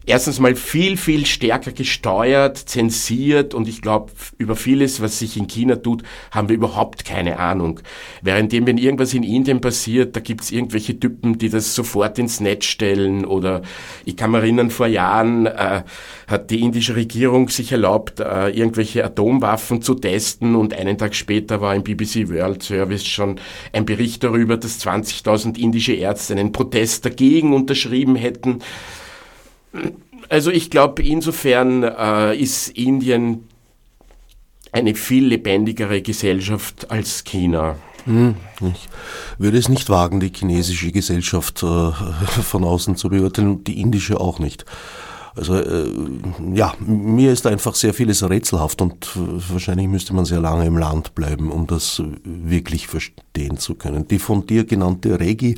erstens 0.06 0.40
mal 0.40 0.56
viel, 0.56 0.98
viel 0.98 1.26
stärker 1.26 1.72
gesteuert, 1.72 2.58
zensiert 2.58 3.54
und 3.54 3.68
ich 3.68 3.82
glaube, 3.82 4.12
über 4.38 4.56
vieles, 4.56 5.02
was 5.02 5.20
sich 5.20 5.38
in 5.38 5.48
China 5.48 5.76
tut, 5.76 6.04
haben 6.32 6.50
wir 6.50 6.56
überhaupt 6.56 7.06
keine 7.06 7.40
Ahnung. 7.40 7.80
Währenddem, 8.22 8.66
wenn 8.66 8.78
irgendwas 8.78 9.14
in 9.14 9.24
Indien 9.24 9.62
passiert, 9.62 10.16
da 10.16 10.20
gibt's 10.20 10.52
irgendwelche 10.52 11.00
Typen, 11.00 11.38
die 11.38 11.50
das 11.50 11.76
sofort 11.76 12.18
ins 12.20 12.40
Netz 12.40 12.66
stellen 12.66 13.26
oder 13.26 13.62
ich 14.06 14.18
kann 14.18 14.32
mich 14.32 14.42
erinnern, 14.42 14.72
vor 14.72 14.88
Jahren 14.88 15.46
äh, 15.46 15.84
hat 16.28 16.50
die 16.50 16.62
indische 16.62 16.96
Regierung 16.96 17.50
sich 17.50 17.72
erlaubt, 17.72 18.20
äh, 18.20 18.50
irgendwelche 18.50 19.06
Atomwaffen 19.06 19.82
zu 19.82 19.94
testen 19.94 20.56
und 20.56 20.74
einen 20.74 20.98
Tag 20.98 21.14
später 21.16 21.62
war 21.62 21.76
im 21.76 21.84
BBC 21.84 22.30
World 22.30 22.64
Service 22.64 23.06
schon 23.06 23.40
ein 23.72 23.86
Bericht 23.86 24.24
darüber, 24.24 24.58
dass 24.58 24.80
20.000 24.86 25.58
indische 25.58 25.94
Ärzte 25.94 26.34
einen 26.34 26.52
Protest 26.52 27.06
dagegen 27.06 27.54
unterschrieben 27.54 28.16
hätten. 28.16 28.60
Also 30.30 30.52
ich 30.52 30.70
glaube, 30.70 31.04
insofern 31.04 31.84
äh, 31.84 32.36
ist 32.36 32.70
Indien 32.70 33.48
eine 34.72 34.96
viel 34.96 35.26
lebendigere 35.26 36.02
Gesellschaft 36.02 36.90
als 36.90 37.24
China. 37.24 37.76
Hm, 38.06 38.36
ich 38.62 38.88
würde 39.38 39.58
es 39.58 39.70
nicht 39.70 39.90
wagen, 39.90 40.20
die 40.20 40.32
chinesische 40.34 40.92
Gesellschaft 40.92 41.62
äh, 41.64 41.92
von 42.44 42.64
außen 42.64 42.96
zu 42.96 43.10
beurteilen, 43.10 43.64
die 43.64 43.80
indische 43.80 44.20
auch 44.20 44.40
nicht. 44.40 44.66
Also 45.36 45.56
äh, 45.56 45.88
ja, 46.54 46.74
mir 46.80 47.32
ist 47.32 47.48
einfach 47.48 47.76
sehr 47.76 47.94
vieles 47.94 48.28
rätselhaft 48.28 48.82
und 48.82 49.16
äh, 49.16 49.20
wahrscheinlich 49.50 49.88
müsste 49.88 50.14
man 50.14 50.26
sehr 50.26 50.42
lange 50.42 50.66
im 50.66 50.78
Land 50.78 51.16
bleiben, 51.16 51.52
um 51.52 51.68
das 51.68 52.02
wirklich 52.24 52.88
verstehen 52.88 53.58
zu 53.58 53.76
können. 53.76 54.08
Die 54.08 54.20
von 54.20 54.46
dir 54.46 54.66
genannte 54.66 55.20
Regi 55.20 55.58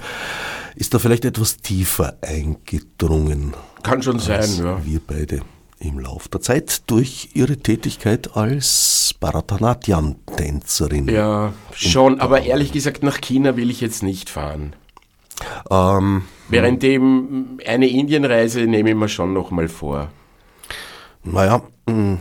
ist 0.75 0.93
da 0.93 0.99
vielleicht 0.99 1.25
etwas 1.25 1.57
tiefer 1.57 2.17
eingedrungen. 2.21 3.53
Kann 3.83 4.01
schon 4.01 4.19
sein, 4.19 4.49
ja. 4.57 4.83
Wir 4.85 4.99
beide 5.05 5.41
im 5.79 5.99
Lauf 5.99 6.27
der 6.29 6.41
Zeit 6.41 6.89
durch 6.89 7.29
ihre 7.33 7.57
Tätigkeit 7.57 8.35
als 8.35 9.13
Bharatanatyam-Tänzerin. 9.19 11.09
Ja, 11.09 11.53
schon, 11.73 12.21
aber 12.21 12.43
ehrlich 12.43 12.71
gesagt, 12.71 13.03
nach 13.03 13.19
China 13.19 13.57
will 13.57 13.69
ich 13.69 13.81
jetzt 13.81 14.01
nicht 14.01 14.29
fahren. 14.29 14.75
Ähm, 15.69 16.23
Währenddem 16.47 17.59
eine 17.65 17.87
Indienreise 17.87 18.61
nehme 18.61 18.91
ich 18.91 18.95
mir 18.95 19.09
schon 19.09 19.33
noch 19.33 19.51
mal 19.51 19.67
vor. 19.67 20.09
Naja, 21.23 21.61
hm, 21.89 22.19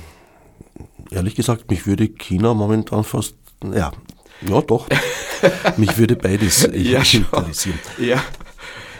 ehrlich 1.11 1.35
gesagt, 1.35 1.71
mich 1.71 1.87
würde 1.87 2.09
China 2.09 2.55
momentan 2.55 3.05
fast, 3.05 3.37
ja, 3.63 3.93
ja 4.41 4.61
doch, 4.63 4.89
mich 5.77 5.99
würde 5.99 6.17
beides 6.17 6.69
ja, 6.73 7.03
interessieren. 7.13 7.79
Ja. 7.99 8.23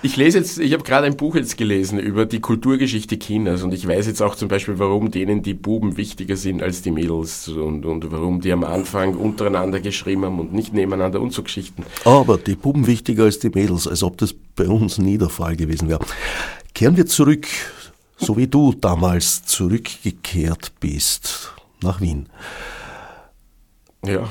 Ich 0.05 0.17
lese 0.17 0.39
jetzt, 0.39 0.59
ich 0.59 0.73
habe 0.73 0.83
gerade 0.83 1.07
ein 1.07 1.17
Buch 1.17 1.37
jetzt 1.37 1.57
gelesen 1.57 2.01
über 2.01 2.27
die 2.27 2.41
Kulturgeschichte 2.41 3.21
Chinas 3.21 3.63
und 3.63 3.73
ich 3.73 3.87
weiß 3.87 4.09
jetzt 4.09 4.21
auch 4.21 4.35
zum 4.35 4.49
Beispiel, 4.49 4.81
warum 4.81 5.13
denen 5.13 5.45
die 5.45 5.55
Buben 5.55 5.97
wichtiger 5.97 6.37
sind 6.37 6.61
als 6.61 6.83
die 6.83 6.91
Mädels 6.91 7.47
und, 7.47 7.87
und 7.87 8.11
warum 8.11 8.41
die 8.41 8.51
am 8.51 8.65
Anfang 8.65 9.15
untereinander 9.15 9.79
geschrieben 9.79 10.25
haben 10.25 10.41
und 10.41 10.53
nicht 10.53 10.75
nebeneinander 10.75 11.21
und 11.21 11.33
so 11.33 11.45
Geschichten. 11.45 11.85
Aber 12.05 12.37
die 12.37 12.57
Buben 12.57 12.89
wichtiger 12.89 13.25
als 13.25 13.39
die 13.39 13.51
Mädels, 13.51 13.87
als 13.87 14.03
ob 14.03 14.19
das 14.19 14.35
bei 14.57 14.67
uns 14.67 14.99
nie 14.99 15.19
der 15.19 15.29
Fall 15.29 15.55
gewesen 15.55 15.89
wäre. 15.89 16.05
Kehren 16.75 16.97
wir 16.97 17.07
zurück, 17.07 17.47
so 18.17 18.37
wie 18.37 18.49
du 18.49 18.73
damals 18.73 19.45
zurückgekehrt 19.45 20.73
bist 20.81 21.53
nach 21.81 22.01
Wien. 22.01 22.27
Ja. 24.05 24.29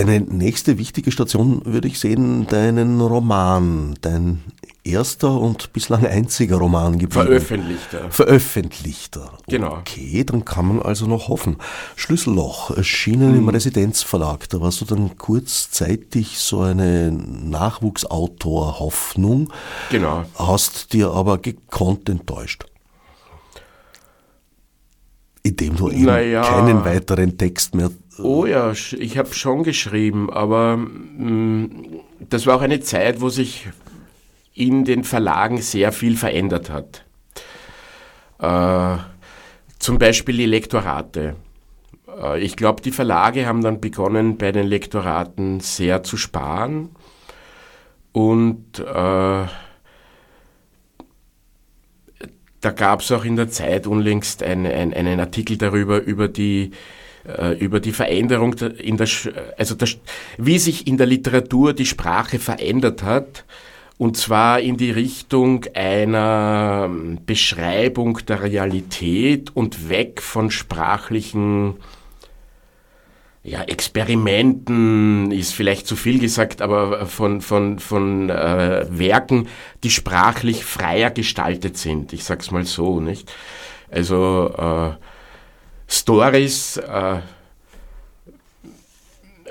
Eine 0.00 0.20
nächste 0.20 0.78
wichtige 0.78 1.12
Station 1.12 1.60
würde 1.66 1.86
ich 1.86 2.00
sehen, 2.00 2.46
deinen 2.46 3.02
Roman, 3.02 3.98
dein 4.00 4.42
erster 4.82 5.38
und 5.38 5.74
bislang 5.74 6.06
einziger 6.06 6.56
Roman 6.56 6.98
geblieben. 6.98 7.26
Veröffentlichter. 7.26 8.10
Veröffentlichter. 8.10 9.34
Genau. 9.46 9.76
Okay, 9.76 10.24
dann 10.24 10.46
kann 10.46 10.68
man 10.68 10.80
also 10.80 11.06
noch 11.06 11.28
hoffen. 11.28 11.58
Schlüsselloch, 11.96 12.70
erschienen 12.70 13.34
hm. 13.34 13.40
im 13.40 13.50
Residenzverlag. 13.50 14.48
Da 14.48 14.62
warst 14.62 14.80
du 14.80 14.86
dann 14.86 15.18
kurzzeitig 15.18 16.38
so 16.38 16.62
eine 16.62 17.12
Nachwuchsautor-Hoffnung. 17.12 19.52
Genau. 19.90 20.24
Hast 20.36 20.94
dir 20.94 21.10
aber 21.10 21.36
gekonnt 21.36 22.08
enttäuscht. 22.08 22.64
indem 25.42 25.76
du 25.76 25.90
eben 25.90 26.04
Naja. 26.04 26.42
keinen 26.42 26.84
weiteren 26.84 27.38
Text 27.38 27.74
mehr. 27.74 27.90
Oh 28.22 28.46
ja, 28.46 28.72
ich 28.72 29.18
habe 29.18 29.32
schon 29.32 29.62
geschrieben, 29.62 30.30
aber 30.30 30.76
mh, 30.76 31.68
das 32.28 32.46
war 32.46 32.56
auch 32.56 32.62
eine 32.62 32.80
Zeit, 32.80 33.20
wo 33.20 33.28
sich 33.28 33.68
in 34.54 34.84
den 34.84 35.04
Verlagen 35.04 35.58
sehr 35.62 35.92
viel 35.92 36.16
verändert 36.16 36.70
hat. 36.70 37.04
Äh, 38.38 38.98
zum 39.78 39.98
Beispiel 39.98 40.36
die 40.36 40.46
Lektorate. 40.46 41.36
Äh, 42.20 42.40
ich 42.40 42.56
glaube, 42.56 42.82
die 42.82 42.90
Verlage 42.90 43.46
haben 43.46 43.62
dann 43.62 43.80
begonnen, 43.80 44.36
bei 44.38 44.52
den 44.52 44.66
Lektoraten 44.66 45.60
sehr 45.60 46.02
zu 46.02 46.16
sparen. 46.16 46.90
Und 48.12 48.80
äh, 48.80 49.46
da 52.60 52.70
gab 52.74 53.00
es 53.00 53.12
auch 53.12 53.24
in 53.24 53.36
der 53.36 53.48
Zeit 53.48 53.86
unlängst 53.86 54.42
ein, 54.42 54.66
ein, 54.66 54.92
einen 54.92 55.20
Artikel 55.20 55.56
darüber, 55.56 56.00
über 56.02 56.28
die, 56.28 56.72
über 57.58 57.80
die 57.80 57.92
Veränderung 57.92 58.56
der- 58.56 58.80
in 58.80 58.96
der, 58.96 59.08
also 59.58 59.74
der, 59.74 59.88
wie 60.38 60.58
sich 60.58 60.86
in 60.86 60.96
der 60.96 61.06
Literatur 61.06 61.74
die 61.74 61.86
Sprache 61.86 62.38
verändert 62.38 63.02
hat. 63.02 63.44
Und 63.98 64.16
zwar 64.16 64.60
in 64.60 64.78
die 64.78 64.90
Richtung 64.90 65.66
einer 65.74 66.86
ähm, 66.88 67.18
Beschreibung 67.26 68.18
der 68.26 68.42
Realität 68.42 69.54
und 69.54 69.90
weg 69.90 70.22
von 70.22 70.50
sprachlichen 70.50 71.74
ja, 73.42 73.62
Experimenten 73.62 75.30
ist 75.32 75.54
vielleicht 75.54 75.86
zu 75.86 75.96
viel 75.96 76.18
gesagt, 76.18 76.62
aber 76.62 77.06
von, 77.06 77.42
von, 77.42 77.78
von 77.78 78.30
äh, 78.30 78.86
Werken, 78.90 79.48
die 79.82 79.90
sprachlich 79.90 80.64
freier 80.64 81.10
gestaltet 81.10 81.76
sind. 81.76 82.14
Ich 82.14 82.24
sag's 82.24 82.50
mal 82.50 82.64
so, 82.64 83.00
nicht? 83.00 83.30
Also 83.90 84.54
äh, 84.56 84.92
Stories 85.90 86.76
äh, 86.76 87.20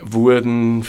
wurden, 0.02 0.86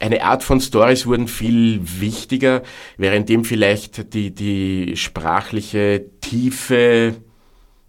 eine 0.00 0.24
Art 0.24 0.42
von 0.42 0.60
Stories 0.60 1.06
wurden 1.06 1.28
viel 1.28 1.80
wichtiger, 2.00 2.62
währenddem 2.96 3.44
vielleicht 3.44 4.12
die, 4.14 4.34
die 4.34 4.96
sprachliche 4.96 6.04
Tiefe 6.20 7.16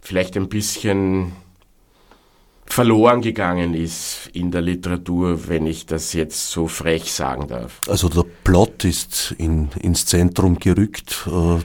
vielleicht 0.00 0.36
ein 0.36 0.48
bisschen 0.48 1.32
verloren 2.66 3.20
gegangen 3.20 3.74
ist 3.74 4.30
in 4.32 4.52
der 4.52 4.60
Literatur, 4.60 5.48
wenn 5.48 5.66
ich 5.66 5.86
das 5.86 6.12
jetzt 6.12 6.50
so 6.50 6.68
frech 6.68 7.12
sagen 7.12 7.48
darf. 7.48 7.80
Also 7.88 8.08
der 8.08 8.24
Plot 8.44 8.84
ist 8.84 9.34
in, 9.38 9.70
ins 9.80 10.06
Zentrum 10.06 10.58
gerückt, 10.58 11.26
äh, 11.26 11.30
zu 11.30 11.64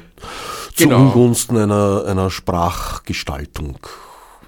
Genau. 0.78 1.02
Ungunsten 1.02 1.58
einer, 1.58 2.06
einer 2.06 2.30
Sprachgestaltung, 2.32 3.78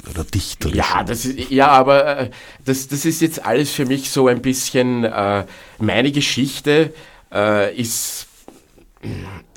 einer 0.06 0.24
dichterischen. 0.24 0.77
Ja, 0.77 1.04
das 1.04 1.25
ist, 1.25 1.50
ja, 1.50 1.68
aber 1.68 2.18
äh, 2.20 2.30
das, 2.66 2.88
das 2.88 3.06
ist 3.06 3.22
jetzt 3.22 3.46
alles 3.46 3.72
für 3.72 3.86
mich 3.86 4.10
so 4.10 4.27
ein 4.27 4.42
bisschen, 4.42 5.04
äh, 5.04 5.46
meine 5.80 6.12
Geschichte 6.12 6.94
äh, 7.34 7.75
ist 7.75 8.27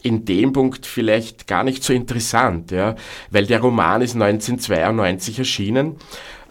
in 0.02 0.24
dem 0.24 0.52
Punkt 0.52 0.86
vielleicht 0.86 1.46
gar 1.46 1.64
nicht 1.64 1.82
so 1.82 1.92
interessant, 1.92 2.70
ja, 2.70 2.94
weil 3.30 3.46
der 3.46 3.60
Roman 3.60 4.02
ist 4.02 4.14
1992 4.14 5.38
erschienen. 5.38 5.96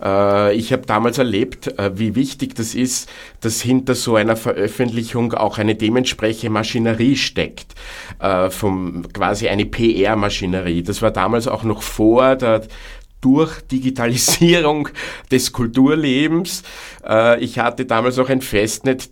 Äh, 0.01 0.55
Ich 0.55 0.71
habe 0.73 0.85
damals 0.85 1.17
erlebt, 1.17 1.67
äh, 1.79 1.97
wie 1.97 2.15
wichtig 2.15 2.55
das 2.55 2.75
ist, 2.75 3.09
dass 3.41 3.61
hinter 3.61 3.95
so 3.95 4.15
einer 4.15 4.35
Veröffentlichung 4.35 5.33
auch 5.33 5.57
eine 5.57 5.75
dementsprechende 5.75 6.49
Maschinerie 6.51 7.15
steckt, 7.15 7.75
äh, 8.19 8.49
vom 8.49 9.03
quasi 9.13 9.47
eine 9.49 9.65
PR-Maschinerie. 9.65 10.83
Das 10.83 11.01
war 11.01 11.11
damals 11.11 11.47
auch 11.47 11.63
noch 11.63 11.81
vor 11.81 12.35
der 12.35 12.63
durch 13.21 13.61
Digitalisierung 13.61 14.89
des 15.31 15.51
Kulturlebens. 15.51 16.63
Äh, 17.05 17.43
Ich 17.43 17.59
hatte 17.59 17.85
damals 17.85 18.19
auch 18.19 18.29
ein 18.29 18.41
Festnetz, 18.41 19.09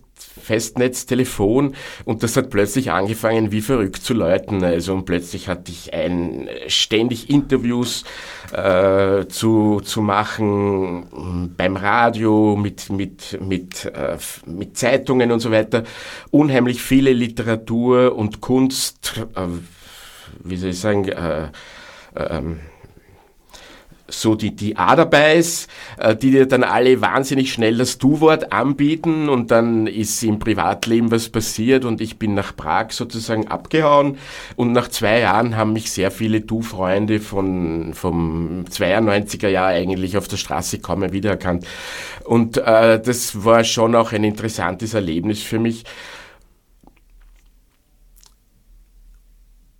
Festnetztelefon 0.48 1.74
und 2.04 2.22
das 2.22 2.36
hat 2.36 2.50
plötzlich 2.50 2.90
angefangen 2.90 3.52
wie 3.52 3.60
verrückt 3.60 4.02
zu 4.02 4.14
läuten. 4.14 4.64
Also 4.64 4.94
und 4.94 5.04
plötzlich 5.04 5.48
hatte 5.48 5.70
ich 5.70 5.92
ein, 5.92 6.48
ständig 6.68 7.28
Interviews 7.28 8.04
äh, 8.52 9.26
zu, 9.26 9.80
zu 9.84 10.00
machen 10.00 11.52
beim 11.56 11.76
Radio 11.76 12.56
mit, 12.56 12.90
mit, 12.90 13.38
mit, 13.42 13.84
äh, 13.84 14.16
mit 14.46 14.76
Zeitungen 14.78 15.32
und 15.32 15.40
so 15.40 15.50
weiter. 15.50 15.84
Unheimlich 16.30 16.82
viele 16.82 17.12
Literatur 17.12 18.16
und 18.16 18.40
Kunst, 18.40 19.20
äh, 19.34 19.46
wie 20.44 20.56
soll 20.56 20.70
ich 20.70 20.80
sagen, 20.80 21.08
äh, 21.08 21.48
ähm, 22.16 22.60
so 24.08 24.34
die, 24.34 24.56
die 24.56 24.76
Aderbeiß, 24.76 25.68
äh, 25.98 26.16
die 26.16 26.30
dir 26.30 26.46
dann 26.46 26.64
alle 26.64 27.00
wahnsinnig 27.00 27.52
schnell 27.52 27.76
das 27.76 27.98
Du-Wort 27.98 28.52
anbieten 28.52 29.28
und 29.28 29.50
dann 29.50 29.86
ist 29.86 30.22
im 30.22 30.38
Privatleben 30.38 31.10
was 31.10 31.28
passiert 31.28 31.84
und 31.84 32.00
ich 32.00 32.18
bin 32.18 32.34
nach 32.34 32.56
Prag 32.56 32.90
sozusagen 32.90 33.48
abgehauen 33.48 34.16
und 34.56 34.72
nach 34.72 34.88
zwei 34.88 35.20
Jahren 35.20 35.56
haben 35.56 35.74
mich 35.74 35.90
sehr 35.90 36.10
viele 36.10 36.40
Du-Freunde 36.40 37.20
von, 37.20 37.92
vom 37.94 38.64
92er 38.70 39.48
Jahr 39.48 39.68
eigentlich 39.68 40.16
auf 40.16 40.28
der 40.28 40.38
Straße 40.38 40.78
kaum 40.78 41.00
mehr 41.00 41.12
wiedererkannt. 41.12 41.66
Und 42.24 42.56
äh, 42.56 43.00
das 43.00 43.44
war 43.44 43.64
schon 43.64 43.94
auch 43.94 44.12
ein 44.12 44.24
interessantes 44.24 44.94
Erlebnis 44.94 45.42
für 45.42 45.58
mich. 45.58 45.84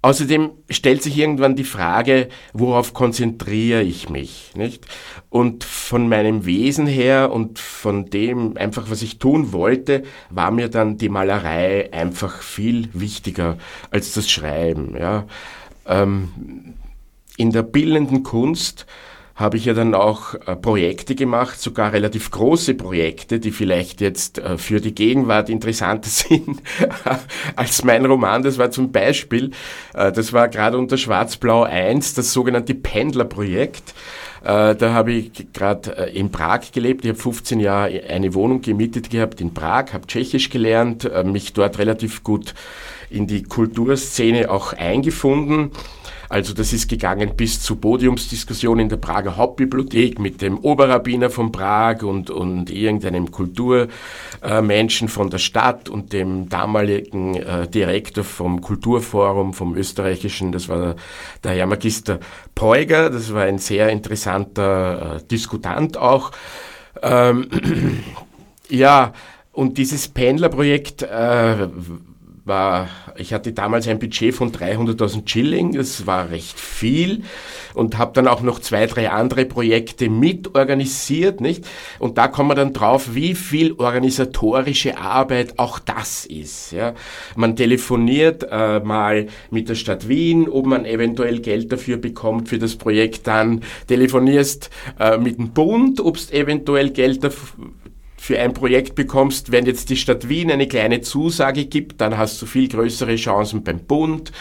Außerdem 0.01 0.53
stellt 0.71 1.03
sich 1.03 1.19
irgendwann 1.19 1.57
die 1.57 1.65
Frage, 1.65 2.29
worauf 2.53 2.95
konzentriere 2.95 3.83
ich 3.83 4.09
mich, 4.09 4.53
nicht? 4.55 4.87
Und 5.29 5.65
von 5.65 6.09
meinem 6.09 6.47
Wesen 6.47 6.87
her 6.87 7.33
und 7.33 7.59
von 7.59 8.09
dem 8.09 8.57
einfach, 8.57 8.91
was 8.91 9.03
ich 9.03 9.19
tun 9.19 9.53
wollte, 9.53 10.05
war 10.31 10.53
mir 10.53 10.69
dann 10.69 10.99
die 10.99 11.09
Malerei 11.09 11.93
einfach 11.93 12.43
viel 12.43 12.89
wichtiger 12.93 13.59
als 13.91 14.13
das 14.15 14.31
Schreiben, 14.31 14.97
ja. 14.97 15.27
Ähm, 15.85 16.75
in 17.37 17.51
der 17.51 17.63
bildenden 17.63 18.23
Kunst 18.23 18.87
habe 19.39 19.57
ich 19.57 19.67
ja 19.67 19.73
dann 19.73 19.95
auch 19.95 20.35
äh, 20.35 20.57
Projekte 20.57 21.15
gemacht, 21.15 21.61
sogar 21.61 21.93
relativ 21.93 22.33
große 22.33 22.75
Projekte, 22.75 23.39
die 23.39 23.53
vielleicht 23.53 24.01
jetzt 24.01 24.39
äh, 24.39 24.59
für 24.59 24.81
die 24.81 24.95
Gegenwart 24.95 25.49
interessanter 25.49 26.09
sind 26.11 26.61
als 27.55 27.85
mein 27.85 28.05
Roman. 28.05 28.43
Das 28.43 28.59
war 28.59 28.73
zum 28.73 28.91
Beispiel, 28.91 29.53
äh, 29.95 30.11
das 30.11 30.33
war 30.33 30.49
gerade 30.49 30.77
unter 30.77 30.97
Schwarz-Blau 30.97 31.63
1, 31.63 32.15
das 32.15 32.33
sogenannte 32.33 32.75
Pendlerprojekt. 32.75 33.95
Äh, 34.43 34.75
da 34.75 34.93
habe 34.93 35.13
ich 35.13 35.53
gerade 35.53 35.97
äh, 35.97 36.19
in 36.19 36.33
Prag 36.33 36.73
gelebt. 36.73 37.05
Ich 37.05 37.11
habe 37.11 37.21
15 37.21 37.61
Jahre 37.61 38.03
eine 38.09 38.35
Wohnung 38.35 38.61
gemietet 38.61 39.09
gehabt 39.09 39.41
in 39.41 39.55
Prag, 39.55 39.93
habe 39.93 40.09
Tschechisch 40.09 40.51
gelernt, 40.51 41.05
äh, 41.05 41.23
mich 41.23 41.53
dort 41.53 41.79
relativ 41.79 42.25
gut 42.25 42.55
in 43.09 43.29
die 43.29 43.45
Kulturszene 43.45 44.51
auch 44.51 44.73
eingefunden. 44.73 45.71
Also 46.29 46.53
das 46.53 46.73
ist 46.73 46.89
gegangen 46.89 47.37
bis 47.37 47.63
zu 47.63 47.77
Podiumsdiskussionen 47.77 48.85
in 48.85 48.89
der 48.89 48.99
Prager 48.99 49.37
Hauptbibliothek 49.37 50.19
mit 50.19 50.43
dem 50.43 50.59
Oberrabbiner 50.59 51.31
von 51.31 51.53
Prag 51.53 52.03
und, 52.03 52.31
und 52.31 52.71
irgendeinem 52.71 53.31
Kulturmenschen 53.31 55.09
von 55.09 55.31
der 55.31 55.39
Stadt 55.39 55.89
und 55.89 56.13
dem 56.13 56.49
damaligen 56.49 57.37
äh, 57.37 57.67
Direktor 57.67 58.25
vom 58.25 58.61
Kulturforum, 58.61 59.55
vom 59.55 59.75
österreichischen, 59.75 60.53
das 60.53 60.69
war 60.69 60.97
der 61.45 61.53
Herr 61.53 61.67
Magister 61.67 62.21
Peuger, 62.55 63.09
das 63.09 63.33
war 63.33 63.45
ein 63.45 63.59
sehr 63.59 63.89
interessanter 63.89 65.17
äh, 65.17 65.23
Diskutant 65.31 65.97
auch. 65.97 66.33
Ähm, 67.03 67.49
ja, 68.69 69.15
und 69.53 69.79
dieses 69.79 70.09
Pendlerprojekt 70.09 71.03
äh, 71.03 71.69
war, 72.49 72.89
ich 73.17 73.33
hatte 73.33 73.53
damals 73.53 73.87
ein 73.87 73.99
Budget 73.99 74.35
von 74.35 74.51
300.000 74.51 75.29
Schilling, 75.29 75.73
das 75.73 76.07
war 76.07 76.31
recht 76.31 76.59
viel 76.59 77.23
und 77.75 77.99
habe 77.99 78.13
dann 78.15 78.27
auch 78.27 78.43
noch 78.43 78.59
zwei, 78.59 78.87
drei 78.87 79.11
andere 79.11 79.45
Projekte 79.45 80.09
mitorganisiert, 80.09 81.41
nicht? 81.41 81.67
Und 81.99 82.19
da 82.19 82.29
kommen 82.29 82.51
wir 82.51 82.55
dann 82.55 82.73
drauf, 82.73 83.15
wie 83.15 83.35
viel 83.35 83.75
organisatorische 83.75 84.99
Arbeit 84.99 85.59
auch 85.59 85.79
das 85.79 86.27
ist, 86.27 86.73
ja? 86.73 86.95
Man 87.37 87.55
telefoniert 87.55 88.47
äh, 88.51 88.81
mal 88.81 89.29
mit 89.51 89.69
der 89.69 89.75
Stadt 89.75 90.09
Wien, 90.09 90.49
ob 90.49 90.67
man 90.67 90.85
eventuell 90.85 91.41
Geld 91.41 91.71
dafür 91.71 91.99
bekommt 91.99 92.49
für 92.49 92.59
das 92.59 92.77
Projekt, 92.77 93.27
dann 93.27 93.63
telefonierst 93.87 94.71
äh, 94.99 95.19
mit 95.19 95.39
dem 95.39 95.51
Bund, 95.51 96.01
ob 96.01 96.17
es 96.17 96.33
eventuell 96.33 96.91
Geld 96.91 97.23
dafür 97.23 97.69
für 98.29 98.39
ein 98.39 98.53
Projekt 98.53 98.95
bekommst, 98.95 99.53
wenn 99.53 99.65
jetzt 99.65 99.89
die 99.89 99.97
Stadt 99.97 100.29
Wien 100.29 100.53
eine 100.53 100.69
kleine 100.69 101.01
Zusage 101.01 101.65
gibt, 101.65 102.03
dann 102.03 102.19
hast 102.19 102.43
du 102.43 102.45
viel 102.45 102.69
größere 102.69 103.17
Chancen 103.17 103.65
beim 103.65 103.79
Bund. 103.79 104.33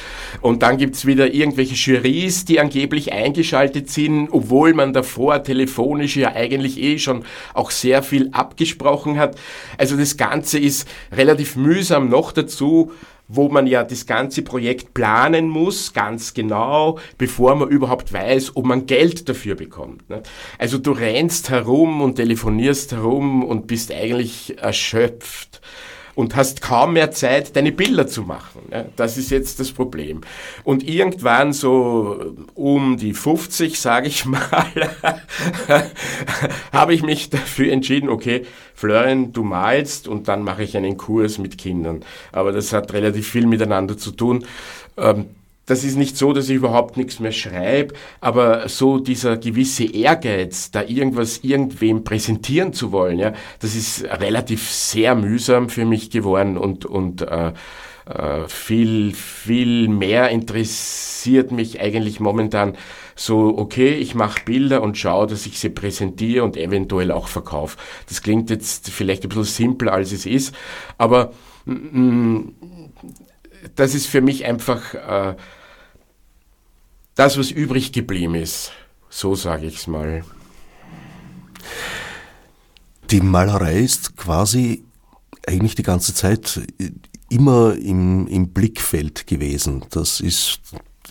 Und 0.41 0.61
dann 0.61 0.75
gibt's 0.75 1.05
wieder 1.05 1.33
irgendwelche 1.33 1.75
Jurys, 1.75 2.43
die 2.43 2.59
angeblich 2.59 3.13
eingeschaltet 3.13 3.89
sind, 3.89 4.27
obwohl 4.29 4.73
man 4.73 4.91
davor 4.91 5.41
telefonisch 5.41 6.17
ja 6.17 6.33
eigentlich 6.35 6.77
eh 6.83 6.99
schon 6.99 7.23
auch 7.53 7.71
sehr 7.71 8.03
viel 8.03 8.27
abgesprochen 8.33 9.17
hat. 9.17 9.37
Also 9.77 9.95
das 9.95 10.17
Ganze 10.17 10.59
ist 10.59 10.85
relativ 11.13 11.55
mühsam 11.55 12.09
noch 12.09 12.33
dazu 12.33 12.91
wo 13.27 13.49
man 13.49 13.67
ja 13.67 13.83
das 13.83 14.05
ganze 14.05 14.41
Projekt 14.41 14.93
planen 14.93 15.49
muss, 15.49 15.93
ganz 15.93 16.33
genau, 16.33 16.99
bevor 17.17 17.55
man 17.55 17.69
überhaupt 17.69 18.13
weiß, 18.13 18.55
ob 18.55 18.65
man 18.65 18.85
Geld 18.85 19.27
dafür 19.27 19.55
bekommt. 19.55 20.03
Also 20.57 20.77
du 20.77 20.91
rennst 20.91 21.49
herum 21.49 22.01
und 22.01 22.15
telefonierst 22.15 22.93
herum 22.93 23.43
und 23.43 23.67
bist 23.67 23.91
eigentlich 23.91 24.57
erschöpft 24.59 25.61
und 26.17 26.35
hast 26.35 26.61
kaum 26.61 26.93
mehr 26.93 27.11
Zeit, 27.11 27.55
deine 27.55 27.71
Bilder 27.71 28.07
zu 28.07 28.23
machen. 28.23 28.61
Das 28.95 29.19
ist 29.19 29.29
jetzt 29.29 29.59
das 29.59 29.71
Problem. 29.71 30.21
Und 30.63 30.83
irgendwann 30.83 31.53
so 31.53 32.33
um 32.55 32.97
die 32.97 33.13
50, 33.13 33.79
sage 33.79 34.07
ich 34.07 34.25
mal, 34.25 34.41
habe 36.73 36.95
ich 36.95 37.03
mich 37.03 37.29
dafür 37.29 37.71
entschieden, 37.71 38.09
okay, 38.09 38.47
Florian, 38.73 39.31
du 39.31 39.43
malst 39.43 40.07
und 40.07 40.27
dann 40.27 40.41
mache 40.41 40.63
ich 40.63 40.75
einen 40.75 40.97
Kurs 40.97 41.37
mit 41.37 41.59
Kindern. 41.59 42.03
Aber 42.31 42.51
das 42.51 42.73
hat 42.73 42.93
relativ 42.93 43.27
viel 43.27 43.45
miteinander 43.45 43.95
zu 43.95 44.09
tun. 44.09 44.43
Das 45.67 45.83
ist 45.83 45.97
nicht 45.97 46.15
so, 46.17 46.31
dass 46.31 46.47
ich 46.47 46.55
überhaupt 46.55 46.95
nichts 46.95 47.19
mehr 47.19 47.33
schreibe, 47.33 47.93
aber 48.21 48.69
so 48.69 48.99
dieser 48.99 49.35
gewisse 49.35 49.83
Ehrgeiz, 49.83 50.71
da 50.71 50.81
irgendwas 50.81 51.39
irgendwem 51.43 52.05
präsentieren 52.05 52.71
zu 52.71 52.93
wollen, 52.93 53.19
ja, 53.19 53.33
das 53.59 53.75
ist 53.75 54.05
relativ 54.05 54.71
sehr 54.71 55.13
mühsam 55.13 55.69
für 55.69 55.83
mich 55.83 56.09
geworden 56.09 56.57
und, 56.57 56.85
und 56.85 57.21
äh, 57.21 57.51
äh, 58.05 58.47
viel, 58.47 59.13
viel 59.13 59.89
mehr 59.89 60.29
interessiert 60.29 61.51
mich 61.51 61.81
eigentlich 61.81 62.21
momentan 62.21 62.77
so, 63.15 63.57
okay, 63.57 63.95
ich 63.95 64.15
mache 64.15 64.45
Bilder 64.45 64.81
und 64.81 64.97
schaue, 64.97 65.27
dass 65.27 65.45
ich 65.45 65.59
sie 65.59 65.69
präsentiere 65.69 66.45
und 66.45 66.55
eventuell 66.55 67.11
auch 67.11 67.27
verkaufe. 67.27 67.77
Das 68.07 68.21
klingt 68.21 68.49
jetzt 68.49 68.89
vielleicht 68.89 69.23
ein 69.23 69.29
bisschen 69.29 69.43
simpler, 69.43 69.91
als 69.91 70.13
es 70.13 70.25
ist, 70.25 70.55
aber 70.97 71.33
mm, 71.65 71.73
mm 71.73 72.53
das 73.75 73.95
ist 73.95 74.07
für 74.07 74.21
mich 74.21 74.45
einfach 74.45 74.93
äh, 74.93 75.35
das, 77.17 77.37
was 77.37 77.51
übrig 77.51 77.91
geblieben 77.91 78.35
ist. 78.35 78.71
So 79.09 79.35
sage 79.35 79.65
ich 79.65 79.75
es 79.75 79.87
mal. 79.87 80.23
Die 83.11 83.21
Malerei 83.21 83.79
ist 83.79 84.15
quasi 84.15 84.83
eigentlich 85.45 85.75
die 85.75 85.83
ganze 85.83 86.13
Zeit 86.13 86.61
immer 87.29 87.75
im, 87.75 88.27
im 88.27 88.49
Blickfeld 88.49 89.27
gewesen. 89.27 89.83
Das 89.89 90.19
ist 90.19 90.59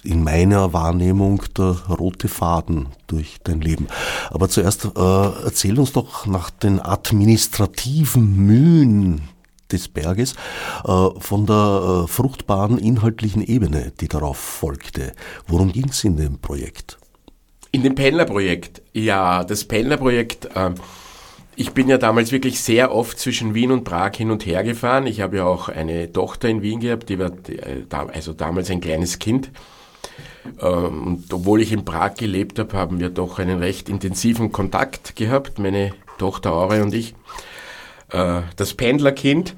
in 0.03 0.23
meiner 0.23 0.73
Wahrnehmung 0.73 1.42
der 1.57 1.75
rote 1.88 2.29
Faden 2.29 2.88
durch 3.09 3.38
dein 3.42 3.61
Leben. 3.61 3.88
Aber 4.31 4.49
zuerst 4.49 4.85
äh, 4.85 4.90
erzähl 4.95 5.79
uns 5.79 5.92
doch 5.92 6.27
nach 6.27 6.51
den 6.51 6.81
administrativen 6.81 8.37
Mühen 8.47 9.23
des 9.72 9.88
Berges, 9.88 10.35
äh, 10.85 11.09
von 11.18 11.46
der 11.46 12.05
äh, 12.05 12.09
fruchtbaren 12.09 12.79
inhaltlichen 12.79 13.42
Ebene, 13.42 13.92
die 14.00 14.09
darauf 14.09 14.37
folgte. 14.37 15.12
Worum 15.46 15.72
ging 15.72 15.88
es 15.88 16.05
in 16.05 16.16
dem 16.16 16.38
Projekt? 16.38 16.98
In 17.72 17.83
dem 17.83 17.94
Pendlerprojekt, 17.94 18.83
ja, 18.92 19.44
das 19.44 19.64
Pendlerprojekt, 19.64 20.46
äh, 20.55 20.70
ich 21.57 21.72
bin 21.72 21.88
ja 21.88 21.98
damals 21.98 22.33
wirklich 22.33 22.61
sehr 22.61 22.94
oft 22.94 23.18
zwischen 23.18 23.55
Wien 23.55 23.72
und 23.72 23.85
Prag 23.85 24.12
hin 24.14 24.31
und 24.31 24.44
her 24.44 24.62
gefahren. 24.62 25.07
Ich 25.07 25.22
habe 25.22 25.38
ja 25.38 25.44
auch 25.44 25.70
eine 25.70 26.12
Tochter 26.12 26.48
in 26.50 26.61
Wien 26.61 26.81
gehabt, 26.81 27.09
die 27.09 27.18
war 27.18 27.33
also 28.12 28.35
damals 28.35 28.70
ein 28.70 28.83
kleines 28.83 29.18
Kind. 29.18 29.50
Und 30.59 31.24
obwohl 31.33 31.62
ich 31.62 31.72
in 31.72 31.87
Prag 31.87 32.14
gelebt 32.14 32.59
habe, 32.59 32.76
haben 32.76 33.00
wir 33.00 33.09
doch 33.09 33.38
einen 33.38 33.59
recht 33.59 33.88
intensiven 33.88 34.52
Kontakt 34.52 35.16
gehabt, 35.16 35.59
meine 35.59 35.92
Tochter 36.18 36.52
Aure 36.52 36.83
und 36.83 36.94
ich 36.94 37.14
äh, 38.11 38.42
das 38.57 38.75
Pendlerkind. 38.75 39.55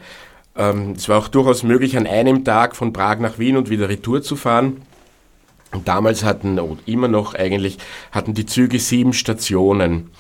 Ähm, 0.56 0.92
es 0.96 1.08
war 1.08 1.18
auch 1.18 1.28
durchaus 1.28 1.62
möglich, 1.62 1.96
an 1.96 2.06
einem 2.06 2.44
Tag 2.44 2.76
von 2.76 2.92
Prag 2.92 3.18
nach 3.18 3.38
Wien 3.38 3.56
und 3.56 3.70
wieder 3.70 3.88
Retour 3.88 4.22
zu 4.22 4.36
fahren. 4.36 4.82
Und 5.72 5.86
damals 5.86 6.24
hatten, 6.24 6.58
und 6.58 6.86
immer 6.88 7.08
noch 7.08 7.34
eigentlich, 7.34 7.78
hatten 8.10 8.34
die 8.34 8.46
Züge 8.46 8.78
sieben 8.78 9.12
Stationen. 9.12 10.10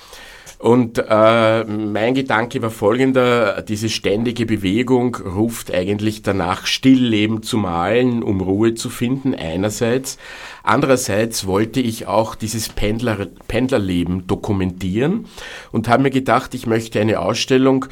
Und 0.58 0.98
äh, 0.98 1.64
mein 1.64 2.14
Gedanke 2.14 2.60
war 2.62 2.70
folgender, 2.70 3.62
diese 3.62 3.88
ständige 3.88 4.44
Bewegung 4.44 5.14
ruft 5.14 5.72
eigentlich 5.72 6.22
danach, 6.22 6.66
Stillleben 6.66 7.44
zu 7.44 7.58
malen, 7.58 8.24
um 8.24 8.40
Ruhe 8.40 8.74
zu 8.74 8.90
finden, 8.90 9.36
einerseits. 9.36 10.18
Andererseits 10.64 11.46
wollte 11.46 11.80
ich 11.80 12.08
auch 12.08 12.34
dieses 12.34 12.70
Pendler, 12.70 13.28
Pendlerleben 13.46 14.26
dokumentieren 14.26 15.26
und 15.70 15.86
habe 15.86 16.02
mir 16.02 16.10
gedacht, 16.10 16.54
ich 16.54 16.66
möchte 16.66 17.00
eine 17.00 17.20
Ausstellung 17.20 17.86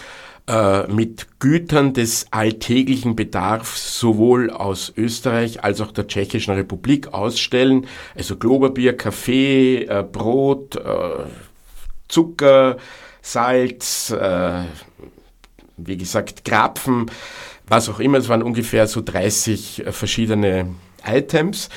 äh, 0.48 0.86
mit 0.86 1.40
Gütern 1.40 1.92
des 1.92 2.28
alltäglichen 2.30 3.16
Bedarfs 3.16 3.98
sowohl 3.98 4.50
aus 4.50 4.92
Österreich 4.96 5.64
als 5.64 5.80
auch 5.80 5.90
der 5.90 6.06
Tschechischen 6.06 6.54
Republik 6.54 7.12
ausstellen. 7.12 7.88
Also 8.14 8.36
Globerbier, 8.36 8.96
Kaffee, 8.96 9.82
äh, 9.84 10.04
Brot, 10.04 10.76
äh, 10.76 11.24
Zucker, 12.06 12.76
Salz, 13.22 14.10
äh, 14.10 14.62
wie 15.78 15.96
gesagt, 15.96 16.44
Krapfen, 16.44 17.10
was 17.66 17.88
auch 17.88 17.98
immer. 17.98 18.18
Es 18.18 18.28
waren 18.28 18.44
ungefähr 18.44 18.86
so 18.86 19.00
30 19.00 19.86
äh, 19.86 19.92
verschiedene 19.92 20.74
Items. 21.04 21.68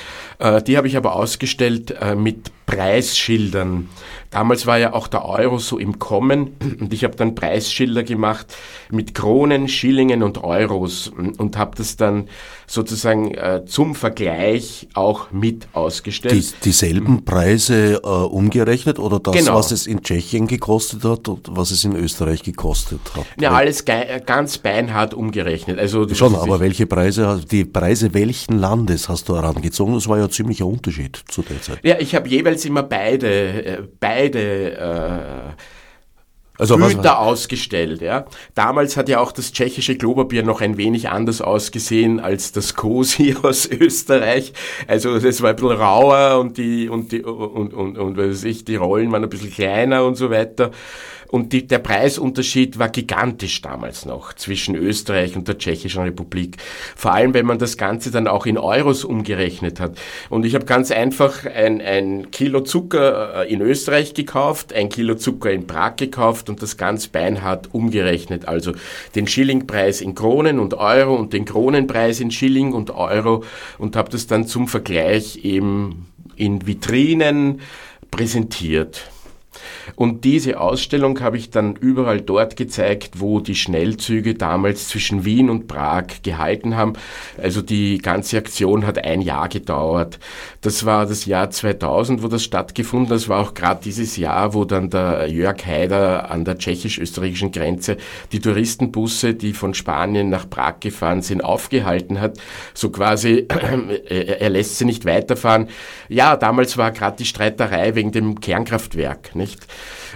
Die 0.66 0.76
habe 0.76 0.88
ich 0.88 0.96
aber 0.96 1.14
ausgestellt 1.14 1.94
mit 2.16 2.50
Preisschildern. 2.70 3.88
Damals 4.30 4.64
war 4.64 4.78
ja 4.78 4.92
auch 4.92 5.08
der 5.08 5.24
Euro 5.24 5.58
so 5.58 5.78
im 5.78 5.98
Kommen 5.98 6.54
und 6.80 6.92
ich 6.92 7.02
habe 7.02 7.16
dann 7.16 7.34
Preisschilder 7.34 8.04
gemacht 8.04 8.54
mit 8.90 9.12
Kronen, 9.14 9.66
Schillingen 9.66 10.22
und 10.22 10.44
Euros 10.44 11.08
und 11.08 11.56
habe 11.56 11.76
das 11.76 11.96
dann 11.96 12.28
sozusagen 12.68 13.34
äh, 13.34 13.64
zum 13.66 13.96
Vergleich 13.96 14.86
auch 14.94 15.32
mit 15.32 15.66
ausgestellt. 15.72 16.34
Die, 16.34 16.64
dieselben 16.64 17.24
Preise 17.24 18.00
äh, 18.04 18.06
umgerechnet 18.06 19.00
oder 19.00 19.18
das, 19.18 19.34
genau. 19.34 19.56
was 19.56 19.72
es 19.72 19.88
in 19.88 20.04
Tschechien 20.04 20.46
gekostet 20.46 21.02
hat 21.02 21.26
und 21.26 21.48
was 21.50 21.72
es 21.72 21.82
in 21.82 21.96
Österreich 21.96 22.44
gekostet 22.44 23.00
hat? 23.16 23.26
Ja, 23.40 23.50
alles 23.50 23.84
ganz 23.84 24.58
beinhart 24.58 25.12
umgerechnet. 25.12 25.80
Also 25.80 26.08
Schon, 26.14 26.36
aber 26.36 26.60
welche 26.60 26.86
Preise, 26.86 27.40
die 27.50 27.64
Preise 27.64 28.14
welchen 28.14 28.58
Landes 28.58 29.08
hast 29.08 29.28
du 29.28 29.34
herangezogen? 29.34 29.94
Das 29.94 30.06
war 30.06 30.18
ja 30.18 30.30
ziemlicher 30.30 30.66
Unterschied 30.66 31.20
zu 31.28 31.42
der 31.42 31.60
Zeit. 31.60 31.80
Ja, 31.82 31.98
ich 31.98 32.14
habe 32.14 32.28
jeweils 32.28 32.59
immer 32.64 32.82
beide, 32.82 33.20
beide 33.20 33.64
äh, 33.64 33.82
beide 33.98 34.76
äh, 34.76 35.62
also 36.60 36.76
Güter 36.76 37.18
ausgestellt. 37.18 38.02
Ja. 38.02 38.26
Damals 38.54 38.98
hat 38.98 39.08
ja 39.08 39.18
auch 39.18 39.32
das 39.32 39.52
tschechische 39.52 39.96
Klopapier 39.96 40.42
noch 40.42 40.60
ein 40.60 40.76
wenig 40.76 41.08
anders 41.08 41.40
ausgesehen 41.40 42.20
als 42.20 42.52
das 42.52 42.74
Cosi 42.74 43.34
aus 43.42 43.66
Österreich. 43.66 44.52
Also 44.86 45.18
das 45.18 45.40
war 45.40 45.50
ein 45.50 45.56
bisschen 45.56 45.72
rauer 45.72 46.38
und 46.38 46.58
die 46.58 46.90
und 46.90 47.12
die 47.12 47.22
und 47.22 47.72
und, 47.72 47.96
und, 47.96 48.16
was 48.18 48.28
weiß 48.28 48.44
ich, 48.44 48.66
die 48.66 48.76
Rollen 48.76 49.10
waren 49.10 49.24
ein 49.24 49.30
bisschen 49.30 49.50
kleiner 49.50 50.04
und 50.04 50.16
so 50.16 50.30
weiter. 50.30 50.70
Und 51.30 51.52
die, 51.52 51.66
der 51.66 51.78
Preisunterschied 51.78 52.78
war 52.78 52.88
gigantisch 52.88 53.62
damals 53.62 54.04
noch 54.04 54.32
zwischen 54.32 54.74
Österreich 54.74 55.36
und 55.36 55.46
der 55.46 55.58
Tschechischen 55.58 56.02
Republik. 56.02 56.56
Vor 56.96 57.12
allem, 57.12 57.34
wenn 57.34 57.46
man 57.46 57.58
das 57.58 57.76
Ganze 57.76 58.10
dann 58.10 58.26
auch 58.26 58.46
in 58.46 58.58
Euros 58.58 59.04
umgerechnet 59.04 59.78
hat. 59.78 59.96
Und 60.28 60.44
ich 60.44 60.54
habe 60.56 60.64
ganz 60.64 60.90
einfach 60.90 61.46
ein, 61.46 61.80
ein 61.80 62.32
Kilo 62.32 62.62
Zucker 62.62 63.44
äh, 63.44 63.52
in 63.52 63.60
Österreich 63.60 64.14
gekauft, 64.14 64.72
ein 64.72 64.88
Kilo 64.88 65.14
Zucker 65.14 65.52
in 65.52 65.68
Prag 65.68 65.96
gekauft 65.96 66.48
und 66.48 66.62
das 66.62 66.76
ganz 66.76 67.06
beinhart 67.06 67.68
umgerechnet. 67.72 68.48
Also 68.48 68.72
den 69.14 69.28
Schillingpreis 69.28 70.00
in 70.00 70.16
Kronen 70.16 70.58
und 70.58 70.74
Euro 70.74 71.14
und 71.14 71.32
den 71.32 71.44
Kronenpreis 71.44 72.18
in 72.18 72.32
Schilling 72.32 72.72
und 72.72 72.90
Euro 72.90 73.44
und 73.78 73.94
habe 73.94 74.10
das 74.10 74.26
dann 74.26 74.46
zum 74.46 74.66
Vergleich 74.66 75.44
eben 75.44 76.08
in 76.34 76.66
Vitrinen 76.66 77.60
präsentiert. 78.10 79.10
Und 79.96 80.24
diese 80.24 80.60
Ausstellung 80.60 81.20
habe 81.20 81.36
ich 81.36 81.50
dann 81.50 81.76
überall 81.76 82.20
dort 82.20 82.56
gezeigt, 82.56 83.20
wo 83.20 83.40
die 83.40 83.54
Schnellzüge 83.54 84.34
damals 84.34 84.88
zwischen 84.88 85.24
Wien 85.24 85.50
und 85.50 85.68
Prag 85.68 86.22
gehalten 86.22 86.76
haben. 86.76 86.94
Also 87.36 87.62
die 87.62 87.98
ganze 87.98 88.38
Aktion 88.38 88.86
hat 88.86 89.04
ein 89.04 89.20
Jahr 89.22 89.48
gedauert. 89.48 90.18
Das 90.62 90.84
war 90.84 91.06
das 91.06 91.24
Jahr 91.24 91.50
2000, 91.50 92.22
wo 92.22 92.28
das 92.28 92.44
stattgefunden 92.44 93.08
hat. 93.08 93.16
Das 93.16 93.28
war 93.30 93.40
auch 93.40 93.54
gerade 93.54 93.80
dieses 93.82 94.18
Jahr, 94.18 94.52
wo 94.52 94.66
dann 94.66 94.90
der 94.90 95.26
Jörg 95.28 95.64
Haider 95.64 96.30
an 96.30 96.44
der 96.44 96.58
tschechisch-österreichischen 96.58 97.50
Grenze 97.50 97.96
die 98.32 98.40
Touristenbusse, 98.40 99.32
die 99.32 99.54
von 99.54 99.72
Spanien 99.72 100.28
nach 100.28 100.48
Prag 100.50 100.80
gefahren 100.80 101.22
sind, 101.22 101.42
aufgehalten 101.42 102.20
hat. 102.20 102.38
So 102.74 102.90
quasi, 102.90 103.46
er 104.08 104.50
lässt 104.50 104.76
sie 104.76 104.84
nicht 104.84 105.06
weiterfahren. 105.06 105.68
Ja, 106.10 106.36
damals 106.36 106.76
war 106.76 106.90
gerade 106.90 107.16
die 107.16 107.24
Streiterei 107.24 107.94
wegen 107.94 108.12
dem 108.12 108.40
Kernkraftwerk, 108.40 109.34
nicht? 109.34 109.66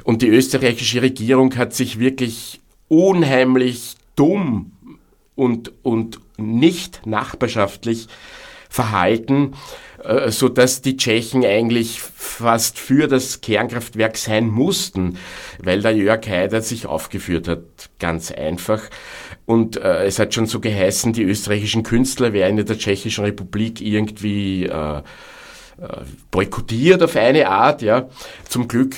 Und 0.02 0.20
die 0.20 0.28
österreichische 0.28 1.00
Regierung 1.00 1.56
hat 1.56 1.72
sich 1.72 1.98
wirklich 1.98 2.60
unheimlich 2.88 3.94
dumm 4.14 4.72
und, 5.34 5.72
und 5.82 6.20
nicht 6.36 7.06
nachbarschaftlich 7.06 8.08
verhalten, 8.68 9.54
so 10.30 10.48
dass 10.48 10.82
die 10.82 10.96
Tschechen 10.96 11.44
eigentlich 11.44 12.00
fast 12.00 12.78
für 12.78 13.08
das 13.08 13.40
Kernkraftwerk 13.40 14.16
sein 14.16 14.48
mussten, 14.48 15.18
weil 15.62 15.80
der 15.80 15.96
Jörg 15.96 16.26
Haider 16.28 16.60
sich 16.60 16.86
aufgeführt 16.86 17.48
hat, 17.48 17.62
ganz 17.98 18.30
einfach. 18.30 18.82
Und 19.46 19.76
äh, 19.76 20.04
es 20.04 20.18
hat 20.18 20.34
schon 20.34 20.46
so 20.46 20.60
geheißen, 20.60 21.12
die 21.12 21.22
österreichischen 21.22 21.82
Künstler 21.82 22.32
wären 22.32 22.58
in 22.58 22.66
der 22.66 22.78
Tschechischen 22.78 23.24
Republik 23.24 23.80
irgendwie 23.80 24.64
äh, 24.66 24.98
äh 24.98 25.02
boykottiert 26.30 27.02
auf 27.02 27.16
eine 27.16 27.48
Art, 27.48 27.82
ja. 27.82 28.08
Zum 28.48 28.68
Glück 28.68 28.94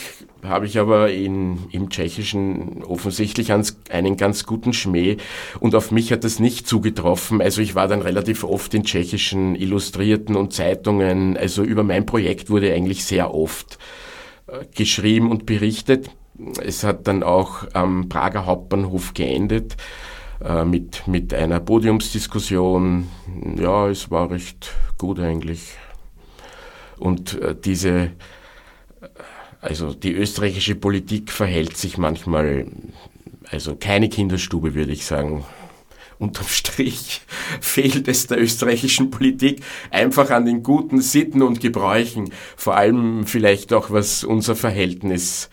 habe 0.49 0.67
ich 0.67 0.79
aber 0.79 1.11
in, 1.13 1.59
im 1.71 1.91
Tschechischen 1.91 2.83
offensichtlich 2.85 3.53
einen 3.53 4.17
ganz 4.17 4.47
guten 4.47 4.73
Schmäh 4.73 5.17
und 5.61 5.75
auf 5.75 5.91
mich 5.91 6.13
hat 6.13 6.25
das 6.25 6.39
nicht 6.39 6.67
zugetroffen. 6.67 7.41
Also 7.41 7.61
ich 7.61 7.75
war 7.75 7.89
dann 7.89 8.03
relativ 8.03 8.45
oft 8.45 8.73
in 8.75 8.85
tschechischen 8.85 9.55
Illustrierten 9.55 10.37
und 10.37 10.53
Zeitungen. 10.53 11.37
Also 11.37 11.63
über 11.63 11.83
mein 11.83 12.07
Projekt 12.07 12.51
wurde 12.51 12.73
eigentlich 12.73 13.05
sehr 13.05 13.35
oft 13.35 13.79
äh, 14.47 14.65
geschrieben 14.75 15.31
und 15.31 15.47
berichtet. 15.47 16.11
Es 16.63 16.85
hat 16.85 17.07
dann 17.07 17.23
auch 17.23 17.67
am 17.73 18.09
Prager 18.09 18.47
Hauptbahnhof 18.47 19.15
geendet 19.15 19.77
äh, 20.45 20.65
mit, 20.65 21.07
mit 21.07 21.33
einer 21.33 21.61
Podiumsdiskussion. 21.61 23.09
Ja, 23.59 23.89
es 23.89 24.11
war 24.11 24.31
recht 24.31 24.73
gut 24.99 25.19
eigentlich. 25.19 25.77
Und 26.99 27.41
äh, 27.41 27.55
diese 27.55 28.13
also 29.61 29.95
die 29.95 30.13
österreichische 30.13 30.75
Politik 30.75 31.31
verhält 31.31 31.77
sich 31.77 31.99
manchmal, 31.99 32.67
also 33.51 33.77
keine 33.77 34.09
Kinderstube 34.09 34.75
würde 34.75 34.93
ich 34.93 35.07
sagen. 35.07 35.45
Unterm 36.19 36.47
Strich 36.47 37.21
fehlt 37.61 38.09
es 38.09 38.27
der 38.27 38.41
österreichischen 38.41 39.11
Politik 39.11 39.63
einfach 39.91 40.31
an 40.31 40.47
den 40.47 40.63
guten 40.63 41.03
Sitten 41.03 41.43
und 41.43 41.61
Gebräuchen, 41.61 42.31
vor 42.57 42.77
allem 42.77 43.27
vielleicht 43.27 43.73
auch 43.75 43.91
was 43.91 44.25
unser 44.25 44.57
Verhältnis 44.57 45.51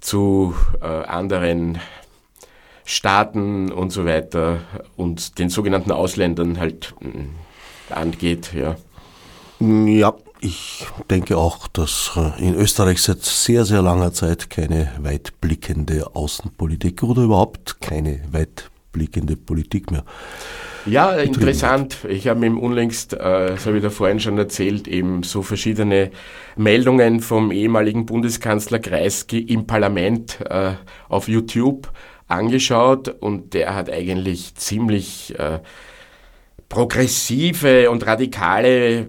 zu 0.00 0.54
äh, 0.80 0.86
anderen 0.86 1.80
Staaten 2.84 3.72
und 3.72 3.90
so 3.90 4.04
weiter 4.04 4.60
und 4.96 5.38
den 5.38 5.48
sogenannten 5.48 5.90
Ausländern 5.90 6.60
halt 6.60 6.94
äh, 7.00 7.92
angeht, 7.92 8.52
ja. 8.54 8.76
Ja, 9.60 10.14
ich 10.44 10.86
denke 11.08 11.38
auch, 11.38 11.66
dass 11.68 12.12
äh, 12.16 12.42
in 12.42 12.54
Österreich 12.54 13.00
seit 13.00 13.22
sehr, 13.22 13.64
sehr 13.64 13.80
langer 13.80 14.12
Zeit 14.12 14.50
keine 14.50 14.92
weitblickende 14.98 16.14
Außenpolitik 16.14 17.02
oder 17.02 17.22
überhaupt 17.22 17.80
keine 17.80 18.20
weitblickende 18.30 19.36
Politik 19.36 19.90
mehr. 19.90 20.04
Ja, 20.84 21.12
interessant. 21.12 21.96
Ich 22.06 22.28
habe 22.28 22.44
ihm 22.44 22.58
unlängst, 22.58 23.14
äh, 23.14 23.16
das 23.16 23.64
habe 23.64 23.78
ich 23.78 23.82
da 23.82 23.88
vorhin 23.88 24.20
schon 24.20 24.36
erzählt, 24.36 24.86
eben 24.86 25.22
so 25.22 25.40
verschiedene 25.40 26.10
Meldungen 26.56 27.20
vom 27.20 27.50
ehemaligen 27.50 28.04
Bundeskanzler 28.04 28.80
Kreisky 28.80 29.38
im 29.38 29.66
Parlament 29.66 30.40
äh, 30.50 30.72
auf 31.08 31.26
YouTube 31.26 31.90
angeschaut 32.28 33.08
und 33.08 33.54
der 33.54 33.74
hat 33.74 33.90
eigentlich 33.90 34.56
ziemlich 34.56 35.38
äh, 35.38 35.60
progressive 36.68 37.90
und 37.90 38.06
radikale 38.06 39.08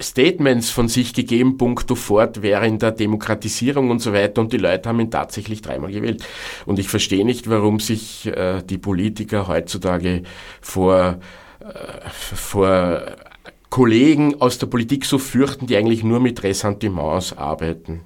Statements 0.00 0.70
von 0.70 0.88
sich 0.88 1.14
gegeben, 1.14 1.56
punkto 1.56 1.94
fortwährender 1.94 2.90
Demokratisierung 2.90 3.90
und 3.90 4.00
so 4.00 4.12
weiter 4.12 4.40
und 4.40 4.52
die 4.52 4.58
Leute 4.58 4.88
haben 4.88 5.00
ihn 5.00 5.10
tatsächlich 5.10 5.62
dreimal 5.62 5.92
gewählt. 5.92 6.24
Und 6.66 6.78
ich 6.78 6.88
verstehe 6.88 7.24
nicht, 7.24 7.48
warum 7.48 7.78
sich 7.78 8.26
äh, 8.26 8.62
die 8.62 8.78
Politiker 8.78 9.46
heutzutage 9.46 10.22
vor, 10.60 11.20
äh, 11.60 12.08
vor 12.10 13.02
Kollegen 13.70 14.40
aus 14.40 14.58
der 14.58 14.66
Politik 14.66 15.04
so 15.04 15.18
fürchten, 15.18 15.66
die 15.66 15.76
eigentlich 15.76 16.02
nur 16.02 16.20
mit 16.20 16.42
Ressentiments 16.42 17.36
arbeiten. 17.36 18.00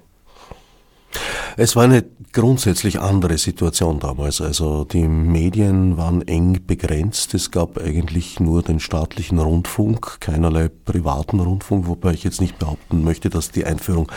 Es 1.61 1.75
war 1.75 1.83
eine 1.83 2.05
grundsätzlich 2.31 3.01
andere 3.01 3.37
Situation 3.37 3.99
damals. 3.99 4.39
Also 4.39 4.85
die 4.85 5.09
Medien 5.09 5.97
waren 5.97 6.25
eng 6.25 6.61
begrenzt. 6.65 7.33
Es 7.33 7.51
gab 7.51 7.77
eigentlich 7.77 8.39
nur 8.39 8.63
den 8.63 8.79
staatlichen 8.79 9.39
Rundfunk, 9.39 10.21
keinerlei 10.21 10.69
privaten 10.69 11.41
Rundfunk, 11.41 11.87
wobei 11.87 12.13
ich 12.13 12.23
jetzt 12.23 12.39
nicht 12.39 12.57
behaupten 12.59 13.03
möchte, 13.03 13.29
dass 13.29 13.51
die 13.51 13.65
Einführung 13.65 14.09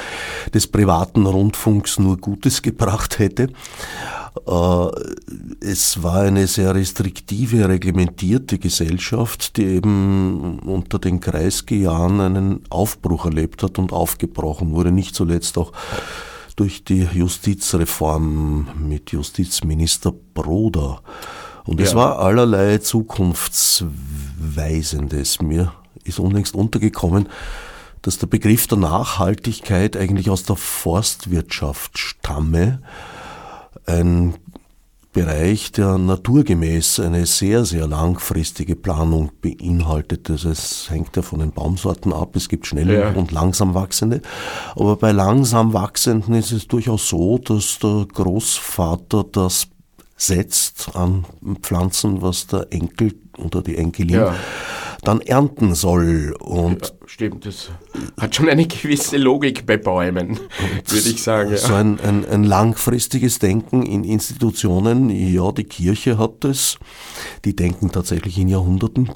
des 0.55 0.69
privaten 0.69 1.27
Rundfunks 1.27 1.99
nur 1.99 2.17
Gutes 2.17 2.63
gebracht 2.63 3.19
hätte. 3.19 3.49
Äh, 4.47 4.87
es 5.59 6.01
war 6.01 6.21
eine 6.21 6.47
sehr 6.47 6.77
restriktive, 6.77 7.69
reglementierte 7.69 8.61
Gesellschaft, 8.61 9.57
die 9.57 9.65
eben 9.65 10.61
unter 10.61 11.01
den 11.01 11.19
Kreisgejahren 11.19 12.21
einen 12.21 12.61
Aufbruch 12.71 13.25
erlebt 13.25 13.65
hat 13.65 13.81
und 13.81 13.93
aufgebrochen 13.93 14.71
wurde, 14.71 14.93
nicht 14.93 15.17
zuletzt 15.17 15.59
auch 15.59 15.73
durch 16.57 16.85
die 16.85 17.09
Justizreform 17.13 18.69
mit 18.79 19.13
Justizminister 19.13 20.13
Broder. 20.35 21.03
Und 21.65 21.81
ja. 21.81 21.87
es 21.87 21.95
war 21.95 22.19
allerlei 22.19 22.79
Zukunftsweisendes. 22.79 25.41
Mir 25.41 25.73
ist 26.05 26.19
unlängst 26.19 26.55
untergekommen, 26.55 27.29
dass 28.03 28.19
der 28.19 28.27
Begriff 28.27 28.67
der 28.67 28.77
Nachhaltigkeit 28.79 29.97
eigentlich 29.97 30.29
aus 30.31 30.45
der 30.45 30.57
Forstwirtschaft 30.57 31.99
stamme. 31.99 32.83
Ein 33.87 34.35
Bereich, 35.13 35.73
der 35.73 35.99
naturgemäß 35.99 37.01
eine 37.01 37.27
sehr, 37.27 37.67
sehr 37.67 37.87
langfristige 37.87 38.77
Planung 38.77 39.31
beinhaltet. 39.43 40.31
Also 40.31 40.49
es 40.49 40.89
hängt 40.89 41.15
ja 41.17 41.23
von 41.23 41.41
den 41.41 41.53
Baumsorten 41.53 42.15
ab. 42.15 42.35
Es 42.35 42.49
gibt 42.49 42.67
schnell 42.67 42.91
ja. 42.91 43.11
und 43.13 43.31
langsam 43.31 43.75
wachsende. 43.75 44.23
Aber 44.75 44.97
bei 44.97 45.13
langsam 45.13 45.75
wachsenden 45.75 46.35
ist 46.35 46.53
es 46.53 46.67
durchaus 46.67 47.09
so, 47.09 47.37
dass 47.37 47.79
der 47.79 48.07
Großvater 48.11 49.25
das 49.31 49.69
setzt 50.17 50.95
an 50.95 51.27
Pflanzen, 51.61 52.23
was 52.23 52.47
der 52.47 52.73
Enkel 52.73 53.15
oder 53.37 53.61
die 53.61 53.77
Enkelin 53.77 54.15
ja 54.15 54.35
dann 55.03 55.21
ernten 55.21 55.75
soll. 55.75 56.35
Und 56.39 56.83
ja, 56.83 57.07
stimmt, 57.07 57.45
das 57.45 57.71
hat 58.21 58.37
schon 58.37 58.49
eine 58.49 58.67
gewisse 58.67 59.17
Logik 59.17 59.67
bei 59.67 59.77
Bäumen, 59.77 60.39
würde 60.87 61.09
ich 61.09 61.23
sagen. 61.23 61.51
Ja. 61.51 61.57
So 61.57 61.75
ein, 61.75 61.99
ein, 62.01 62.25
ein 62.25 62.45
langfristiges 62.45 63.39
Denken 63.41 63.83
in 63.83 64.05
Institutionen, 64.05 65.11
ja, 65.11 65.51
die 65.53 65.65
Kirche 65.65 66.19
hat 66.19 66.33
das, 66.41 66.79
die 67.45 67.57
denken 67.57 67.91
tatsächlich 67.91 68.39
in 68.39 68.49
Jahrhunderten, 68.49 69.11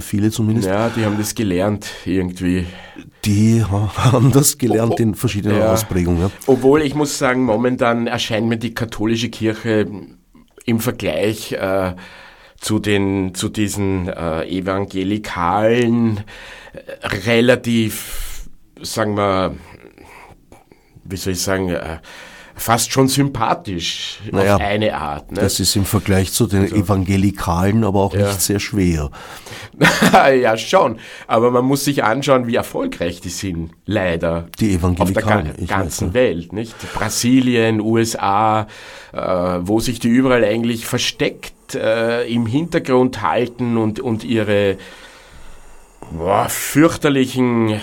viele 0.00 0.30
zumindest. 0.30 0.68
Ja, 0.68 0.90
die 0.90 1.04
haben 1.04 1.16
das 1.16 1.34
gelernt 1.34 1.86
irgendwie. 2.04 2.66
Die 3.24 3.64
haben 3.64 4.32
das 4.32 4.58
gelernt 4.58 5.00
in 5.00 5.14
verschiedenen 5.14 5.58
ja. 5.58 5.72
Ausprägungen. 5.72 6.30
Obwohl 6.46 6.82
ich 6.82 6.94
muss 6.94 7.18
sagen, 7.18 7.44
momentan 7.44 8.06
erscheint 8.06 8.46
mir 8.46 8.58
die 8.58 8.74
katholische 8.74 9.30
Kirche 9.30 9.86
im 10.66 10.80
Vergleich 10.80 11.52
äh, 11.52 11.94
zu 12.60 12.78
den 12.78 13.34
zu 13.34 13.48
diesen 13.48 14.08
äh, 14.08 14.44
evangelikalen 14.44 16.18
äh, 16.72 17.06
relativ 17.26 18.48
sagen 18.80 19.16
wir 19.16 19.56
wie 21.04 21.16
soll 21.16 21.32
ich 21.32 21.42
sagen 21.42 21.70
äh, 21.70 21.98
fast 22.60 22.92
schon 22.92 23.08
sympathisch 23.08 24.20
naja, 24.30 24.56
auf 24.56 24.60
eine 24.60 24.94
Art. 24.94 25.32
Ne? 25.32 25.40
Das 25.40 25.60
ist 25.60 25.74
im 25.76 25.86
Vergleich 25.86 26.32
zu 26.32 26.46
den 26.46 26.62
also, 26.62 26.76
Evangelikalen 26.76 27.84
aber 27.84 28.00
auch 28.00 28.14
ja. 28.14 28.26
nicht 28.28 28.42
sehr 28.42 28.60
schwer. 28.60 29.10
ja, 30.12 30.56
schon. 30.58 30.98
Aber 31.26 31.50
man 31.50 31.64
muss 31.64 31.84
sich 31.84 32.04
anschauen, 32.04 32.46
wie 32.46 32.56
erfolgreich 32.56 33.22
die 33.22 33.30
sind, 33.30 33.70
leider. 33.86 34.48
Die 34.60 34.74
Evangelikalen. 34.74 35.50
Auf 35.50 35.56
der 35.56 35.66
ga 35.66 35.78
ganzen 35.78 36.08
weiß, 36.08 36.14
Welt, 36.14 36.52
nicht? 36.52 36.74
Brasilien, 36.92 37.80
USA, 37.80 38.66
äh, 39.12 39.18
wo 39.62 39.80
sich 39.80 39.98
die 39.98 40.08
überall 40.08 40.44
eigentlich 40.44 40.84
versteckt 40.84 41.54
äh, 41.74 42.24
im 42.32 42.46
Hintergrund 42.46 43.22
halten 43.22 43.76
und, 43.76 44.00
und 44.00 44.24
ihre 44.24 44.76
boah, 46.10 46.48
fürchterlichen 46.48 47.80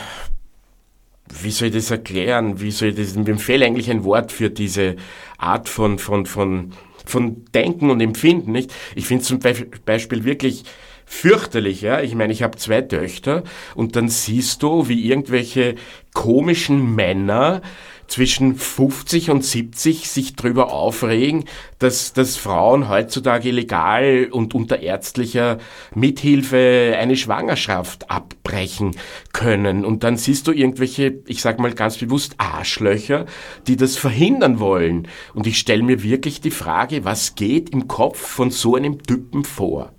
wie 1.41 1.51
soll 1.51 1.69
ich 1.69 1.73
das 1.73 1.91
erklären? 1.91 2.61
Wie 2.61 2.71
soll 2.71 2.89
ich 2.89 2.95
das, 2.95 3.15
mir 3.15 3.37
fehlt 3.37 3.63
eigentlich 3.63 3.89
ein 3.89 4.03
Wort 4.03 4.31
für 4.31 4.49
diese 4.49 4.95
Art 5.37 5.69
von, 5.69 5.99
von, 5.99 6.25
von, 6.25 6.71
von 7.05 7.45
Denken 7.53 7.89
und 7.89 8.01
Empfinden, 8.01 8.51
nicht? 8.51 8.73
Ich 8.95 9.05
finde 9.05 9.23
zum 9.23 9.39
Beispiel 9.85 10.23
wirklich 10.23 10.63
fürchterlich, 11.05 11.81
ja. 11.81 12.01
Ich 12.01 12.15
meine, 12.15 12.33
ich 12.33 12.43
habe 12.43 12.57
zwei 12.57 12.81
Töchter 12.81 13.43
und 13.75 13.95
dann 13.95 14.09
siehst 14.09 14.63
du, 14.63 14.87
wie 14.87 15.07
irgendwelche 15.09 15.75
komischen 16.13 16.95
Männer 16.95 17.61
zwischen 18.07 18.55
50 18.55 19.29
und 19.29 19.43
70 19.43 20.09
sich 20.09 20.35
darüber 20.35 20.71
aufregen, 20.71 21.45
dass, 21.79 22.13
dass 22.13 22.37
Frauen 22.37 22.89
heutzutage 22.89 23.51
legal 23.51 24.29
und 24.31 24.55
unter 24.55 24.79
ärztlicher 24.79 25.57
Mithilfe 25.93 26.95
eine 26.99 27.15
Schwangerschaft 27.15 28.09
abbrechen 28.09 28.95
können. 29.33 29.85
Und 29.85 30.03
dann 30.03 30.17
siehst 30.17 30.47
du 30.47 30.51
irgendwelche, 30.51 31.19
ich 31.27 31.41
sag 31.41 31.59
mal 31.59 31.73
ganz 31.73 31.97
bewusst, 31.97 32.35
Arschlöcher, 32.37 33.25
die 33.67 33.75
das 33.75 33.97
verhindern 33.97 34.59
wollen. 34.59 35.07
Und 35.33 35.47
ich 35.47 35.59
stelle 35.59 35.83
mir 35.83 36.01
wirklich 36.03 36.41
die 36.41 36.51
Frage, 36.51 37.05
was 37.05 37.35
geht 37.35 37.69
im 37.69 37.87
Kopf 37.87 38.19
von 38.19 38.51
so 38.51 38.75
einem 38.75 39.03
Typen 39.03 39.43
vor? 39.43 39.91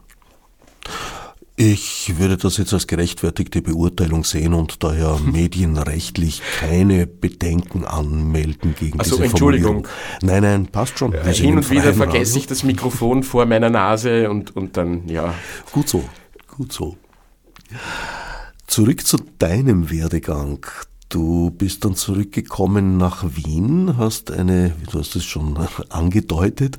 Ich 1.60 2.16
würde 2.18 2.36
das 2.36 2.56
jetzt 2.56 2.72
als 2.72 2.86
gerechtfertigte 2.86 3.62
Beurteilung 3.62 4.22
sehen 4.22 4.54
und 4.54 4.84
daher 4.84 5.18
medienrechtlich 5.24 6.40
keine 6.60 7.08
Bedenken 7.08 7.84
anmelden 7.84 8.76
gegen 8.78 9.00
also, 9.00 9.16
diese 9.16 9.28
Entschuldigung. 9.28 9.88
Nein, 10.22 10.44
nein, 10.44 10.66
passt 10.68 11.00
schon. 11.00 11.10
Ja, 11.10 11.24
hin 11.24 11.56
und 11.56 11.68
wieder 11.68 11.92
vergesse 11.94 12.34
Radio. 12.34 12.40
ich 12.42 12.46
das 12.46 12.62
Mikrofon 12.62 13.24
vor 13.24 13.44
meiner 13.44 13.70
Nase 13.70 14.30
und, 14.30 14.54
und 14.54 14.76
dann, 14.76 15.08
ja. 15.08 15.34
Gut 15.72 15.88
so, 15.88 16.04
gut 16.46 16.72
so. 16.72 16.96
Zurück 18.68 19.04
zu 19.04 19.16
deinem 19.40 19.90
Werdegang. 19.90 20.64
Du 21.08 21.50
bist 21.50 21.84
dann 21.84 21.96
zurückgekommen 21.96 22.98
nach 22.98 23.24
Wien, 23.34 23.96
hast 23.96 24.30
eine, 24.30 24.76
du 24.92 25.00
hast 25.00 25.16
es 25.16 25.24
schon 25.24 25.58
angedeutet, 25.88 26.78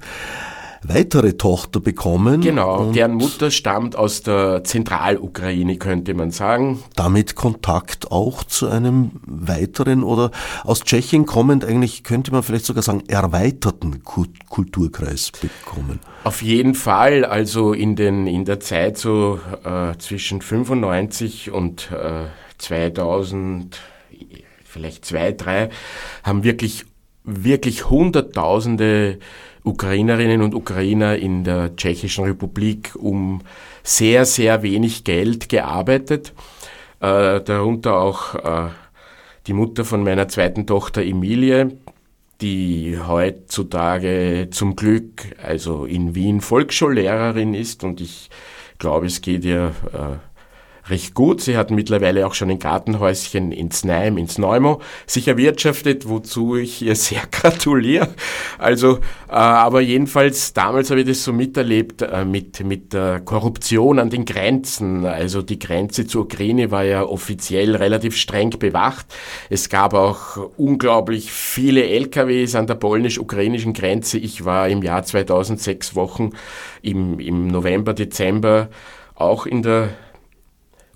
weitere 0.83 1.33
Tochter 1.33 1.79
bekommen. 1.79 2.41
Genau, 2.41 2.91
deren 2.91 3.15
Mutter 3.15 3.51
stammt 3.51 3.95
aus 3.95 4.23
der 4.23 4.63
Zentralukraine, 4.63 5.77
könnte 5.77 6.13
man 6.13 6.31
sagen. 6.31 6.83
Damit 6.95 7.35
Kontakt 7.35 8.11
auch 8.11 8.43
zu 8.43 8.67
einem 8.67 9.11
weiteren 9.25 10.03
oder 10.03 10.31
aus 10.63 10.81
Tschechien 10.81 11.25
kommend 11.25 11.65
eigentlich, 11.65 12.03
könnte 12.03 12.31
man 12.31 12.43
vielleicht 12.43 12.65
sogar 12.65 12.83
sagen, 12.83 13.03
erweiterten 13.07 14.03
Kulturkreis 14.03 15.31
bekommen. 15.31 15.99
Auf 16.23 16.41
jeden 16.41 16.75
Fall, 16.75 17.25
also 17.25 17.73
in, 17.73 17.95
den, 17.95 18.27
in 18.27 18.45
der 18.45 18.59
Zeit 18.59 18.97
so 18.97 19.39
äh, 19.63 19.97
zwischen 19.97 20.41
95 20.41 21.51
und 21.51 21.89
äh, 21.91 22.25
2000, 22.57 23.79
vielleicht 24.63 25.05
zwei, 25.05 25.31
drei, 25.31 25.69
haben 26.23 26.43
wirklich, 26.43 26.85
wirklich 27.23 27.89
Hunderttausende 27.89 29.19
Ukrainerinnen 29.63 30.41
und 30.41 30.55
Ukrainer 30.55 31.17
in 31.17 31.43
der 31.43 31.75
Tschechischen 31.75 32.25
Republik 32.25 32.95
um 32.95 33.41
sehr, 33.83 34.25
sehr 34.25 34.63
wenig 34.63 35.03
Geld 35.03 35.49
gearbeitet. 35.49 36.33
Äh, 36.99 37.41
darunter 37.41 37.97
auch 37.97 38.35
äh, 38.35 38.69
die 39.47 39.53
Mutter 39.53 39.85
von 39.85 40.03
meiner 40.03 40.27
zweiten 40.27 40.67
Tochter 40.67 41.01
Emilie, 41.01 41.77
die 42.41 42.97
heutzutage 42.99 44.47
zum 44.51 44.75
Glück 44.75 45.35
also 45.41 45.85
in 45.85 46.15
Wien 46.15 46.41
Volksschullehrerin 46.41 47.53
ist 47.53 47.83
und 47.83 48.01
ich 48.01 48.29
glaube, 48.77 49.07
es 49.07 49.21
geht 49.21 49.43
ihr 49.45 49.73
äh, 49.93 50.28
recht 50.89 51.13
gut. 51.13 51.41
Sie 51.41 51.57
hat 51.57 51.71
mittlerweile 51.71 52.25
auch 52.25 52.33
schon 52.33 52.49
ein 52.49 52.59
Gartenhäuschen 52.59 53.51
ins 53.51 53.83
Neim, 53.83 54.17
ins 54.17 54.37
Neumo 54.37 54.81
sich 55.05 55.27
erwirtschaftet, 55.27 56.07
wozu 56.07 56.55
ich 56.55 56.81
ihr 56.81 56.95
sehr 56.95 57.21
gratuliere. 57.31 58.09
Also, 58.57 58.97
äh, 59.29 59.33
aber 59.33 59.81
jedenfalls, 59.81 60.53
damals 60.53 60.89
habe 60.89 61.01
ich 61.01 61.07
das 61.07 61.23
so 61.23 61.33
miterlebt 61.33 62.01
äh, 62.01 62.25
mit, 62.25 62.63
mit 62.63 62.93
der 62.93 63.19
Korruption 63.19 63.99
an 63.99 64.09
den 64.09 64.25
Grenzen. 64.25 65.05
Also 65.05 65.41
die 65.41 65.59
Grenze 65.59 66.07
zur 66.07 66.23
Ukraine 66.23 66.71
war 66.71 66.83
ja 66.83 67.03
offiziell 67.03 67.75
relativ 67.75 68.15
streng 68.15 68.51
bewacht. 68.59 69.05
Es 69.49 69.69
gab 69.69 69.93
auch 69.93 70.37
unglaublich 70.57 71.31
viele 71.31 71.85
LKWs 71.87 72.55
an 72.55 72.67
der 72.67 72.75
polnisch-ukrainischen 72.75 73.73
Grenze. 73.73 74.17
Ich 74.17 74.45
war 74.45 74.69
im 74.69 74.81
Jahr 74.81 75.03
2006 75.03 75.95
Wochen 75.95 76.31
im, 76.81 77.19
im 77.19 77.47
November, 77.47 77.93
Dezember 77.93 78.69
auch 79.15 79.45
in 79.45 79.61
der 79.61 79.89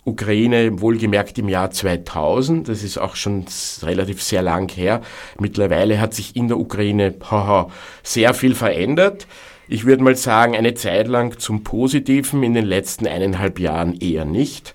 Ukraine, 0.05 0.81
wohlgemerkt 0.81 1.37
im 1.37 1.47
Jahr 1.47 1.71
2000, 1.71 2.67
das 2.67 2.83
ist 2.83 2.97
auch 2.97 3.15
schon 3.15 3.45
relativ 3.83 4.21
sehr 4.21 4.41
lang 4.41 4.69
her. 4.69 5.01
Mittlerweile 5.39 5.99
hat 5.99 6.13
sich 6.13 6.35
in 6.35 6.49
der 6.49 6.59
Ukraine 6.59 7.15
haha, 7.29 7.69
sehr 8.03 8.33
viel 8.33 8.53
verändert. 8.53 9.27
Ich 9.69 9.85
würde 9.85 10.03
mal 10.03 10.15
sagen, 10.15 10.55
eine 10.55 10.73
Zeit 10.73 11.07
lang 11.07 11.39
zum 11.39 11.63
Positiven, 11.63 12.43
in 12.43 12.53
den 12.53 12.65
letzten 12.65 13.07
eineinhalb 13.07 13.59
Jahren 13.59 13.97
eher 13.97 14.25
nicht. 14.25 14.73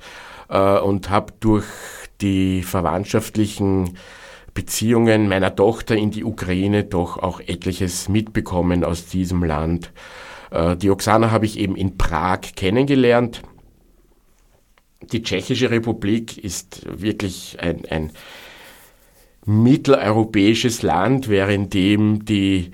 Äh, 0.48 0.78
und 0.78 1.10
habe 1.10 1.34
durch 1.40 1.66
die 2.22 2.62
verwandtschaftlichen 2.62 3.98
Beziehungen 4.54 5.28
meiner 5.28 5.54
Tochter 5.54 5.94
in 5.94 6.10
die 6.10 6.24
Ukraine 6.24 6.84
doch 6.84 7.18
auch 7.18 7.40
etliches 7.40 8.08
mitbekommen 8.08 8.82
aus 8.82 9.06
diesem 9.06 9.44
Land. 9.44 9.92
Äh, 10.50 10.74
die 10.76 10.90
Oksana 10.90 11.30
habe 11.30 11.44
ich 11.44 11.58
eben 11.58 11.76
in 11.76 11.98
Prag 11.98 12.40
kennengelernt 12.56 13.42
die 15.12 15.22
Tschechische 15.22 15.70
Republik 15.70 16.38
ist 16.38 16.82
wirklich 17.00 17.58
ein, 17.60 17.84
ein 17.86 18.12
mitteleuropäisches 19.44 20.82
Land, 20.82 21.28
während 21.28 21.74
dem 21.74 22.24
die, 22.24 22.72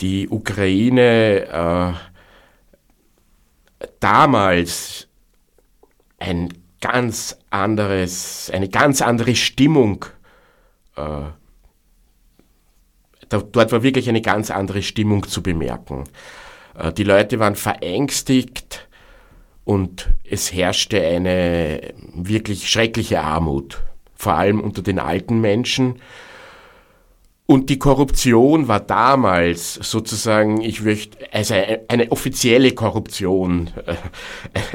die 0.00 0.28
Ukraine 0.28 1.96
äh, 3.80 3.86
damals 4.00 5.08
ein 6.18 6.52
ganz 6.80 7.38
anderes, 7.50 8.50
eine 8.52 8.68
ganz 8.68 9.02
andere 9.02 9.34
Stimmung 9.36 10.04
äh, 10.96 11.30
dort 13.28 13.72
war 13.72 13.82
wirklich 13.82 14.08
eine 14.08 14.22
ganz 14.22 14.50
andere 14.50 14.82
Stimmung 14.82 15.26
zu 15.26 15.42
bemerken. 15.42 16.04
Äh, 16.76 16.92
die 16.92 17.04
Leute 17.04 17.38
waren 17.38 17.56
verängstigt, 17.56 18.87
und 19.68 20.08
es 20.24 20.50
herrschte 20.54 20.98
eine 21.06 21.92
wirklich 22.14 22.70
schreckliche 22.70 23.20
Armut, 23.20 23.82
vor 24.14 24.32
allem 24.32 24.62
unter 24.62 24.80
den 24.80 24.98
alten 24.98 25.42
Menschen. 25.42 26.00
Und 27.50 27.70
die 27.70 27.78
Korruption 27.78 28.68
war 28.68 28.80
damals 28.80 29.72
sozusagen, 29.76 30.60
ich 30.60 30.82
möchte, 30.82 31.16
also 31.32 31.54
eine 31.88 32.12
offizielle 32.12 32.72
Korruption, 32.72 33.70
äh, 33.86 33.94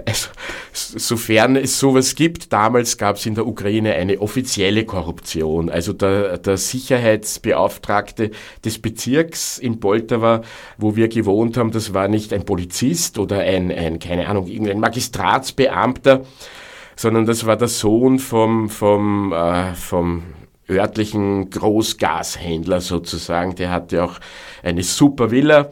also, 0.08 0.30
sofern 0.72 1.56
es 1.56 1.78
sowas 1.78 2.16
gibt. 2.16 2.52
Damals 2.52 2.98
gab 2.98 3.18
es 3.18 3.28
in 3.28 3.36
der 3.36 3.46
Ukraine 3.46 3.94
eine 3.94 4.20
offizielle 4.20 4.86
Korruption. 4.86 5.70
Also 5.70 5.94
der, 5.94 6.40
der 6.40 6.58
Sicherheitsbeauftragte 6.58 8.32
des 8.66 8.82
Bezirks 8.82 9.60
in 9.60 9.80
Poltava, 9.80 10.42
wo 10.80 10.96
wir 10.96 11.10
gewohnt 11.10 11.58
haben, 11.58 11.70
das 11.70 11.94
war 11.94 12.08
nicht 12.08 12.34
ein 12.34 12.44
Polizist 12.44 13.20
oder 13.20 13.42
ein, 13.42 13.72
ein 13.72 14.00
keine 14.00 14.28
Ahnung, 14.28 14.48
irgendein 14.48 14.80
Magistratsbeamter, 14.80 16.24
sondern 16.96 17.28
das 17.28 17.46
war 17.46 17.56
der 17.56 17.68
Sohn 17.68 18.18
vom, 18.18 18.68
vom, 18.68 19.32
äh, 19.32 19.76
vom 19.76 20.24
örtlichen 20.70 21.50
Großgashändler 21.50 22.82
sozusagen. 22.82 23.56
Der 23.56 23.72
hatte 23.72 24.04
auch 24.04 24.20
eine 24.64 24.84
super 24.84 25.32
Villa. 25.32 25.70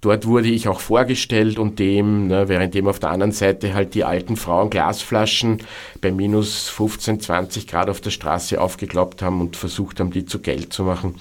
Dort 0.00 0.26
wurde 0.26 0.48
ich 0.48 0.68
auch 0.68 0.78
vorgestellt 0.78 1.58
und 1.58 1.80
dem, 1.80 2.28
ne, 2.28 2.48
während 2.48 2.72
dem 2.74 2.86
auf 2.86 3.00
der 3.00 3.10
anderen 3.10 3.32
Seite 3.32 3.74
halt 3.74 3.94
die 3.94 4.04
alten 4.04 4.36
Frauen 4.36 4.70
Glasflaschen 4.70 5.58
bei 6.00 6.12
minus 6.12 6.68
15, 6.68 7.18
20 7.18 7.66
Grad 7.66 7.90
auf 7.90 8.00
der 8.00 8.10
Straße 8.10 8.60
aufgeklappt 8.60 9.22
haben 9.22 9.40
und 9.40 9.56
versucht 9.56 9.98
haben, 9.98 10.12
die 10.12 10.24
zu 10.24 10.38
Geld 10.38 10.72
zu 10.72 10.84
machen. 10.84 11.16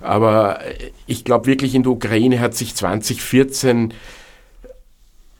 Aber 0.00 0.60
ich 1.06 1.24
glaube 1.24 1.46
wirklich, 1.46 1.74
in 1.74 1.82
der 1.82 1.92
Ukraine 1.92 2.40
hat 2.40 2.54
sich 2.54 2.74
2014 2.74 3.92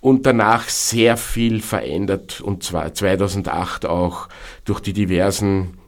und 0.02 0.26
danach 0.26 0.68
sehr 0.68 1.16
viel 1.16 1.62
verändert 1.62 2.40
und 2.42 2.62
zwar 2.62 2.92
2008 2.92 3.86
auch 3.86 4.28
durch 4.64 4.80
die 4.80 4.92
diversen 4.92 5.78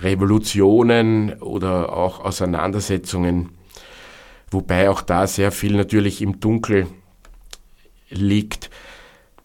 Revolutionen 0.00 1.40
oder 1.40 1.92
auch 1.92 2.20
Auseinandersetzungen, 2.20 3.50
wobei 4.50 4.90
auch 4.90 5.02
da 5.02 5.26
sehr 5.26 5.52
viel 5.52 5.76
natürlich 5.76 6.22
im 6.22 6.40
Dunkel 6.40 6.86
liegt. 8.10 8.70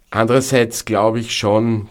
Andererseits 0.09 0.85
glaube 0.85 1.19
ich 1.19 1.35
schon, 1.35 1.89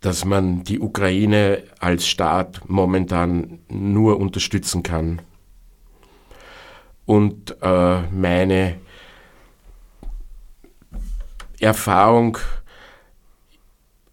dass 0.00 0.24
man 0.24 0.64
die 0.64 0.80
Ukraine 0.80 1.62
als 1.78 2.06
Staat 2.06 2.62
momentan 2.66 3.60
nur 3.68 4.18
unterstützen 4.18 4.82
kann. 4.82 5.22
Und 7.06 7.56
äh, 7.62 8.00
meine 8.10 8.76
Erfahrung 11.60 12.38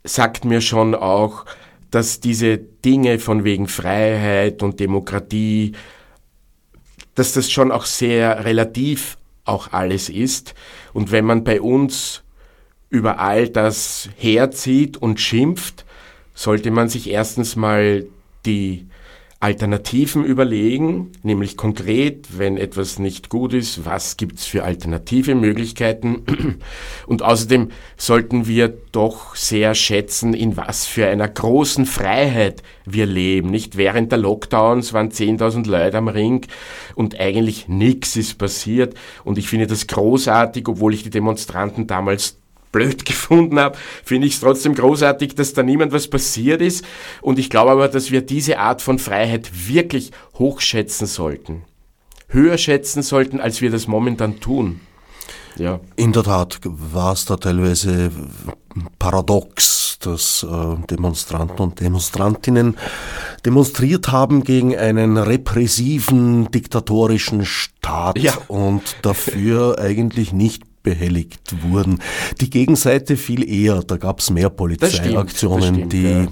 sagt 0.04 0.46
mir 0.46 0.62
schon 0.62 0.96
auch, 0.96 1.46
dass 1.92 2.22
diese 2.22 2.58
Dinge 2.58 3.20
von 3.20 3.44
wegen 3.44 3.68
Freiheit 3.68 4.64
und 4.64 4.80
Demokratie, 4.80 5.74
dass 7.16 7.34
das 7.34 7.52
schon 7.52 7.72
auch 7.72 7.86
sehr 7.86 8.46
relativ 8.46 9.18
auch 9.44 9.74
alles 9.74 10.10
ist. 10.10 10.56
Und 10.94 11.12
wenn 11.12 11.26
man 11.26 11.44
bei 11.44 11.62
uns 11.62 12.24
über 12.90 13.20
all 13.20 13.50
das 13.50 14.10
herzieht 14.18 14.98
und 14.98 15.20
schimpft, 15.20 15.86
sollte 16.34 16.72
man 16.72 16.90
sich 16.90 17.10
erstens 17.10 17.56
mal 17.56 18.06
die 18.46 18.88
Alternativen 19.42 20.24
überlegen, 20.24 21.14
nämlich 21.24 21.58
konkret, 21.58 22.38
wenn 22.38 22.58
etwas 22.58 23.00
nicht 23.00 23.30
gut 23.30 23.56
ist, 23.56 23.86
was 23.86 24.16
gibt's 24.16 24.46
für 24.46 24.64
alternative 24.64 25.34
Möglichkeiten. 25.34 26.24
Und 27.08 27.24
außerdem 27.24 27.70
sollten 27.98 28.46
wir 28.46 28.72
doch 28.92 29.36
sehr 29.36 29.74
schätzen, 29.74 30.36
in 30.36 30.58
was 30.58 30.86
für 30.86 31.08
einer 31.08 31.28
großen 31.28 31.88
Freiheit 31.88 32.62
wir 32.86 33.08
leben. 33.08 33.50
Nicht 33.50 33.78
während 33.78 34.12
der 34.12 34.20
Lockdowns 34.20 34.94
waren 34.94 35.10
10.000 35.10 35.68
Leute 35.68 35.98
am 35.98 36.08
Ring 36.08 36.46
und 36.94 37.20
eigentlich 37.20 37.68
nichts 37.68 38.16
ist 38.16 38.38
passiert. 38.38 38.94
Und 39.24 39.40
ich 39.40 39.48
finde 39.48 39.66
das 39.66 39.88
großartig, 39.88 40.68
obwohl 40.68 40.94
ich 40.94 41.02
die 41.02 41.10
Demonstranten 41.10 41.88
damals 41.88 42.41
blöd 42.72 43.06
gefunden 43.06 43.60
habe, 43.60 43.78
finde 44.04 44.28
ich 44.28 44.36
es 44.36 44.40
trotzdem 44.40 44.76
großartig, 44.76 45.36
dass 45.36 45.54
da 45.54 45.64
niemand 45.64 45.92
was 45.92 46.08
passiert 46.08 46.62
ist. 46.62 46.86
Und 47.22 47.40
ich 47.40 47.50
glaube 47.50 47.72
aber, 47.72 47.88
dass 47.88 48.12
wir 48.12 48.22
diese 48.22 48.60
Art 48.60 48.82
von 48.82 49.00
Freiheit 49.00 49.68
wirklich 49.68 50.12
hochschätzen 50.38 51.08
sollten. 51.08 51.64
Höher 52.28 52.58
schätzen 52.58 53.04
sollten, 53.04 53.40
als 53.40 53.62
wir 53.62 53.72
das 53.72 53.88
momentan 53.88 54.40
tun. 54.40 54.80
Ja. 55.58 55.80
In 55.96 56.14
der 56.14 56.24
Tat 56.24 56.60
war 56.64 57.14
es 57.14 57.26
da 57.26 57.36
teilweise 57.36 58.10
paradox, 59.00 59.98
dass 60.00 60.44
äh, 60.50 60.88
Demonstranten 60.90 61.60
und 61.60 61.80
Demonstrantinnen 61.80 62.78
demonstriert 63.46 64.12
haben 64.12 64.44
gegen 64.44 64.76
einen 64.76 65.18
repressiven, 65.18 66.50
diktatorischen 66.52 67.46
Staat 67.46 68.18
ja. 68.18 68.34
und 68.48 68.82
dafür 69.02 69.78
eigentlich 69.80 70.32
nicht 70.32 70.64
behelligt 70.84 71.56
wurden. 71.64 72.00
Die 72.40 72.50
Gegenseite 72.50 73.18
viel 73.18 73.48
eher, 73.48 73.82
da 73.82 73.98
gab 73.98 74.20
es 74.20 74.30
mehr 74.30 74.50
Polizeiaktionen, 74.50 75.90
die, 75.90 76.04
ja. 76.04 76.28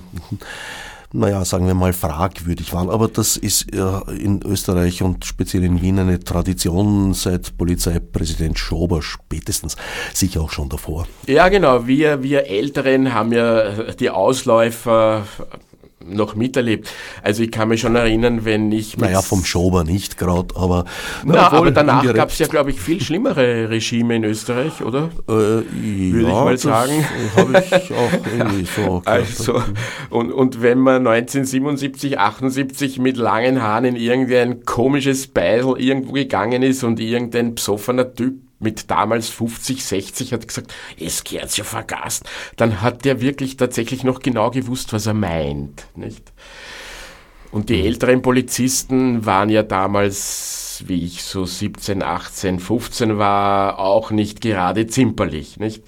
naja, 1.14 1.44
sagen 1.46 1.66
wir 1.68 1.74
mal, 1.74 1.94
fragwürdig 1.94 2.72
waren. 2.74 2.90
Aber 2.90 3.08
das 3.08 3.38
ist 3.38 3.74
ja 3.74 4.02
in 4.10 4.42
Österreich 4.44 5.02
und 5.02 5.26
speziell 5.26 5.64
in 5.64 5.82
Wien 5.82 6.00
eine 6.00 6.20
Tradition 6.20 7.14
seit 7.14 7.58
Polizeipräsident 7.58 8.60
Schober 8.60 9.02
spätestens, 9.02 9.76
sicher 10.14 10.42
auch 10.42 10.52
schon 10.52 10.70
davor. 10.70 11.08
Ja, 11.28 11.50
genau. 11.50 11.88
Wir, 11.88 12.22
wir 12.24 12.48
Älteren 12.48 13.14
haben 13.14 13.32
ja 13.32 13.94
die 13.94 14.10
Ausläufer 14.10 15.26
noch 16.14 16.36
miterlebt. 16.36 16.92
Also 17.24 17.44
ich 17.44 17.52
kann 17.52 17.70
mich 17.70 17.82
schon 17.82 17.96
erinnern, 17.96 18.46
wenn 18.46 18.72
ich... 18.72 18.98
Naja, 18.98 19.22
vom 19.22 19.44
Schober 19.44 19.84
nicht 19.84 20.18
gerade, 20.18 20.56
aber... 20.56 20.86
Na, 21.24 21.52
aber 21.52 21.72
danach 21.72 22.14
gab 22.14 22.30
es 22.30 22.40
ja, 22.40 22.48
glaube 22.48 22.72
ich, 22.72 22.80
viel 22.80 23.02
schlimmere 23.02 23.70
Regime 23.70 24.16
in 24.16 24.24
Österreich, 24.24 24.84
oder? 24.84 25.10
Äh, 25.28 25.32
Würde 25.32 26.22
ja, 26.22 26.28
ich 26.28 26.46
mal 26.46 26.58
sagen. 26.58 27.06
habe 27.36 27.64
ich 27.66 27.94
auch 27.94 28.12
irgendwie 28.38 28.66
so 28.66 29.02
Also, 29.06 29.62
und, 30.10 30.32
und 30.32 30.62
wenn 30.62 30.80
man 30.80 31.08
1977, 31.08 32.20
78 32.20 33.00
mit 33.00 33.18
langen 33.18 33.62
Haaren 33.62 33.86
in 33.86 33.96
irgendein 33.96 34.66
komisches 34.66 35.28
Beisel 35.28 35.80
irgendwo 35.80 36.14
gegangen 36.14 36.64
ist 36.64 36.84
und 36.84 37.00
irgendein 37.00 37.56
psoffener 37.56 38.14
Typ 38.14 38.49
mit 38.60 38.92
damals 38.92 39.30
50, 39.30 39.84
60 39.84 40.34
hat 40.34 40.48
gesagt, 40.48 40.74
es 41.00 41.24
gehört 41.24 41.56
ja 41.58 41.64
vergast, 41.64 42.30
dann 42.58 42.82
hat 42.82 43.06
der 43.06 43.22
wirklich 43.22 43.58
tatsächlich 43.58 44.04
noch 44.04 44.20
genau 44.20 44.52
gewusst, 44.52 44.94
was 44.94 45.06
er 45.06 45.14
meint, 45.14 45.86
nicht? 45.96 46.32
Und 47.52 47.70
die 47.70 47.78
mhm. 47.78 47.86
älteren 47.86 48.22
Polizisten 48.22 49.26
waren 49.26 49.50
ja 49.50 49.64
damals, 49.64 50.84
wie 50.86 51.04
ich 51.06 51.24
so 51.24 51.46
17, 51.46 52.04
18, 52.04 52.60
15 52.60 53.18
war, 53.18 53.80
auch 53.80 54.12
nicht 54.12 54.42
gerade 54.42 54.88
zimperlich, 54.88 55.58
nicht? 55.58 55.84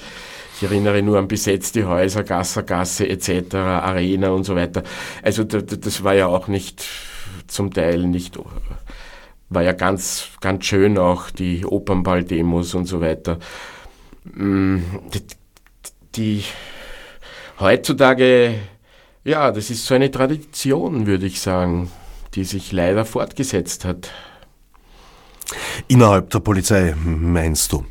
Ich 0.57 0.63
erinnere 0.63 1.01
nur 1.01 1.17
an 1.17 1.28
besetzte 1.28 1.88
Häuser, 1.88 2.24
Gassergasse 2.24 3.09
etc., 3.09 3.55
Arena 3.55 4.30
und 4.30 4.43
so 4.43 4.55
weiter. 4.55 4.84
Also 5.24 5.43
das 5.43 6.03
war 6.03 6.13
ja 6.13 6.28
auch 6.28 6.47
nicht 6.47 6.86
zum 7.47 7.74
Teil 7.74 8.05
nicht 8.05 8.38
war 9.52 9.62
ja 9.62 9.74
ganz, 9.74 10.30
ganz 10.39 10.66
schön 10.66 10.97
auch, 10.97 11.30
die 11.30 11.66
Opernball-Demos 11.66 12.74
und 12.74 12.86
so 12.86 13.02
weiter. 13.02 13.38
Mm, 14.24 14.78
die, 15.14 15.22
die, 16.16 16.43
heutzutage, 17.60 18.56
ja, 19.26 19.52
das 19.52 19.70
ist 19.70 19.86
so 19.86 19.93
eine 19.93 20.10
Tradition, 20.10 21.06
würde 21.06 21.26
ich 21.26 21.41
sagen, 21.41 21.91
die 22.34 22.45
sich 22.45 22.72
leider 22.72 23.04
fortgesetzt 23.04 23.84
hat. 23.84 24.10
Innerhalb 25.89 26.30
der 26.30 26.39
Polizei, 26.39 26.95
meinst 26.95 27.74
du? 27.74 27.86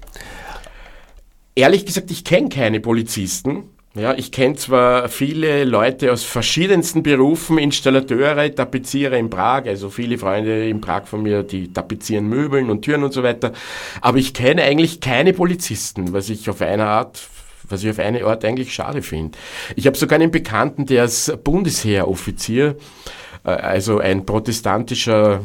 Ehrlich 1.55 1.85
gesagt, 1.85 2.11
ich 2.11 2.25
kenne 2.25 2.49
keine 2.49 2.81
Polizisten, 2.81 3.65
ja, 3.95 4.15
ich 4.15 4.31
kenne 4.31 4.55
zwar 4.55 5.09
viele 5.09 5.65
Leute 5.65 6.13
aus 6.13 6.23
verschiedensten 6.23 7.03
Berufen, 7.03 7.59
Installateure, 7.59 8.55
Tapezierer 8.55 9.17
in 9.17 9.31
Prag, 9.31 9.67
also 9.67 9.91
viele 9.91 10.17
Freunde 10.17 10.69
in 10.69 10.81
Prag 10.81 11.07
von 11.07 11.23
mir, 11.23 11.43
die 11.43 11.73
tapezieren 11.73 12.29
Möbeln 12.29 12.71
und 12.71 12.83
Türen 12.83 13.03
und 13.03 13.13
so 13.13 13.25
weiter, 13.25 13.53
aber 14.01 14.19
ich 14.19 14.33
kenne 14.33 14.63
eigentlich 14.63 15.01
keine 15.01 15.33
Polizisten, 15.33 16.13
was 16.13 16.29
ich 16.31 16.49
auf 16.49 16.61
eine 16.63 16.87
Art 16.87 17.29
was 17.69 17.85
ich 17.85 17.91
auf 17.91 18.01
eine 18.01 18.25
Art 18.25 18.45
eigentlich 18.45 18.75
schade 18.75 19.01
finde. 19.01 19.39
Ich 19.77 19.87
habe 19.87 19.97
sogar 19.97 20.19
einen 20.19 20.33
Bekannten, 20.33 20.87
der 20.87 21.05
ist 21.05 21.45
Bundesheeroffizier, 21.45 22.77
äh, 23.45 23.51
also 23.51 23.99
ein 23.99 24.27
protestantischer 24.27 25.43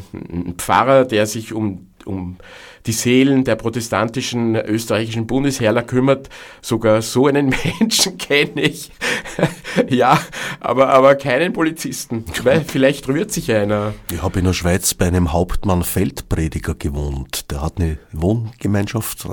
Pfarrer, 0.57 1.05
der 1.05 1.27
sich 1.27 1.53
um, 1.53 1.91
um 2.05 2.37
die 2.85 2.91
Seelen 2.91 3.43
der 3.43 3.55
protestantischen 3.55 4.55
österreichischen 4.55 5.27
Bundesheerler 5.27 5.83
kümmert. 5.83 6.29
Sogar 6.61 7.01
so 7.01 7.27
einen 7.27 7.53
Menschen 7.79 8.17
kenne 8.17 8.61
ich. 8.61 8.91
ja, 9.89 10.19
aber, 10.59 10.89
aber 10.89 11.15
keinen 11.15 11.53
Polizisten. 11.53 12.25
Weil 12.43 12.63
vielleicht 12.63 13.07
rührt 13.07 13.31
sich 13.31 13.51
einer. 13.51 13.93
Ich 14.11 14.21
habe 14.21 14.39
in 14.39 14.45
der 14.45 14.53
Schweiz 14.53 14.93
bei 14.93 15.07
einem 15.07 15.33
Hauptmann 15.33 15.83
Feldprediger 15.83 16.75
gewohnt. 16.75 17.51
Der 17.51 17.61
hat 17.61 17.77
eine 17.77 17.97
Wohngemeinschaft 18.11 19.25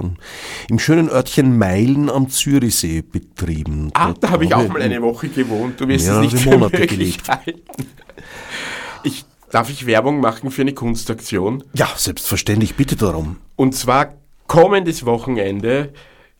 im 0.69 0.79
schönen 0.79 1.09
Örtchen 1.09 1.59
Meilen 1.59 2.11
am 2.11 2.29
Zürichsee 2.29 3.03
betrieben. 3.03 3.91
Ah, 3.95 4.15
da 4.19 4.31
habe 4.31 4.45
ich 4.45 4.55
auch 4.55 4.69
mal 4.69 4.83
eine 4.83 5.03
Woche 5.03 5.29
gewohnt. 5.29 5.81
Du 5.81 5.89
wirst 5.89 6.09
es 6.09 6.19
nicht 6.19 6.39
für 6.39 6.51
Monate 6.51 6.79
möglich 6.79 7.19
gelebt. 7.19 7.29
halten. 7.29 7.61
Ich 9.05 9.25
Darf 9.53 9.69
ich 9.69 9.85
Werbung 9.85 10.21
machen 10.21 10.51
für 10.51 10.63
eine 10.63 10.73
Kunstaktion? 10.73 11.63
Ja, 11.75 11.87
selbstverständlich, 11.95 12.75
bitte 12.75 12.97
darum. 12.97 13.37
Und 13.55 13.75
zwar 13.75 14.15
kommendes 14.47 15.05
Wochenende 15.05 15.93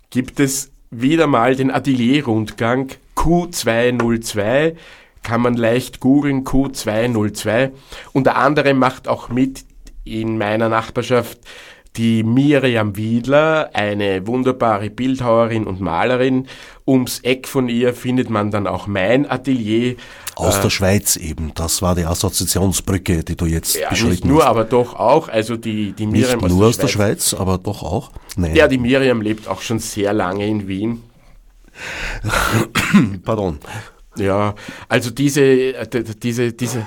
gibt 0.09 0.41
es 0.41 0.71
wieder 0.91 1.27
mal 1.27 1.55
den 1.55 1.71
Atelierrundgang 1.71 2.89
Q202. 3.15 4.77
Kann 5.23 5.43
man 5.43 5.55
leicht 5.59 6.01
googeln, 6.01 6.45
Q202. 6.45 7.73
Unter 8.15 8.37
anderem 8.37 8.79
macht 8.79 9.07
auch 9.09 9.29
mit 9.29 9.67
in 10.05 10.39
meiner 10.39 10.71
Nachbarschaft 10.71 11.39
die 11.97 12.23
Miriam 12.23 12.97
Wiedler, 12.97 13.69
eine 13.75 14.27
wunderbare 14.27 14.89
Bildhauerin 14.89 15.67
und 15.67 15.83
Malerin. 15.83 16.49
Ums 16.87 17.21
Eck 17.21 17.47
von 17.47 17.69
ihr 17.69 17.95
findet 17.95 18.29
man 18.29 18.51
dann 18.51 18.67
auch 18.67 18.87
mein 18.87 19.31
Atelier. 19.31 19.97
Aus 20.35 20.59
äh, 20.59 20.63
der 20.63 20.71
Schweiz 20.71 21.17
eben. 21.17 21.53
Das 21.55 21.83
war 21.83 21.95
die 21.95 22.05
Assoziationsbrücke, 22.05 23.23
die 23.23 23.37
du 23.37 23.47
jetzt 23.47 23.77
ja, 23.77 23.89
beschritten 23.89 24.11
nicht 24.11 24.25
nur, 24.25 24.43
hast. 24.43 24.49
aber 24.51 24.65
doch 24.65 24.95
auch. 24.95 25.29
Also 25.29 25.57
die, 25.57 25.93
die 25.93 26.07
Miriam 26.07 26.41
nicht 26.41 26.49
nur 26.49 26.67
aus 26.67 26.77
der, 26.77 26.87
aus 26.87 26.93
der 26.93 26.99
Schweiz, 26.99 27.35
aber 27.35 27.59
doch 27.59 27.83
auch. 27.83 28.11
Nein. 28.37 28.57
Ja, 28.57 28.67
die 28.67 28.79
Miriam 28.79 29.21
lebt 29.21 29.47
auch 29.47 29.61
schon 29.61 29.79
sehr 29.79 30.13
lange 30.13 30.47
in 30.47 30.67
Wien. 30.67 31.03
Pardon. 33.25 33.59
Ja, 34.17 34.55
also 34.89 35.11
diese, 35.11 35.43
äh, 35.43 36.05
diese, 36.23 36.53
diese, 36.53 36.87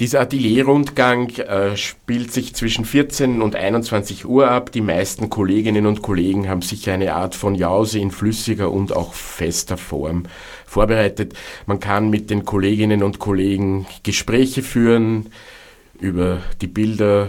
dieser 0.00 0.20
Atelierrundgang 0.22 1.30
äh, 1.36 1.76
spielt 1.76 2.32
sich 2.32 2.54
zwischen 2.54 2.84
14 2.84 3.40
und 3.40 3.54
21 3.54 4.26
Uhr 4.26 4.50
ab. 4.50 4.72
Die 4.72 4.80
meisten 4.80 5.30
Kolleginnen 5.30 5.86
und 5.86 6.02
Kollegen 6.02 6.48
haben 6.48 6.62
sicher 6.62 6.92
eine 6.92 7.14
Art 7.14 7.36
von 7.36 7.54
Jause 7.54 8.00
in 8.00 8.10
flüssiger 8.10 8.72
und 8.72 8.94
auch 8.94 9.14
fester 9.14 9.76
Form 9.76 10.24
vorbereitet. 10.66 11.34
Man 11.66 11.78
kann 11.78 12.10
mit 12.10 12.28
den 12.28 12.44
Kolleginnen 12.44 13.04
und 13.04 13.20
Kollegen 13.20 13.86
Gespräche 14.02 14.64
führen 14.64 15.30
über 16.00 16.40
die 16.60 16.66
Bilder, 16.66 17.28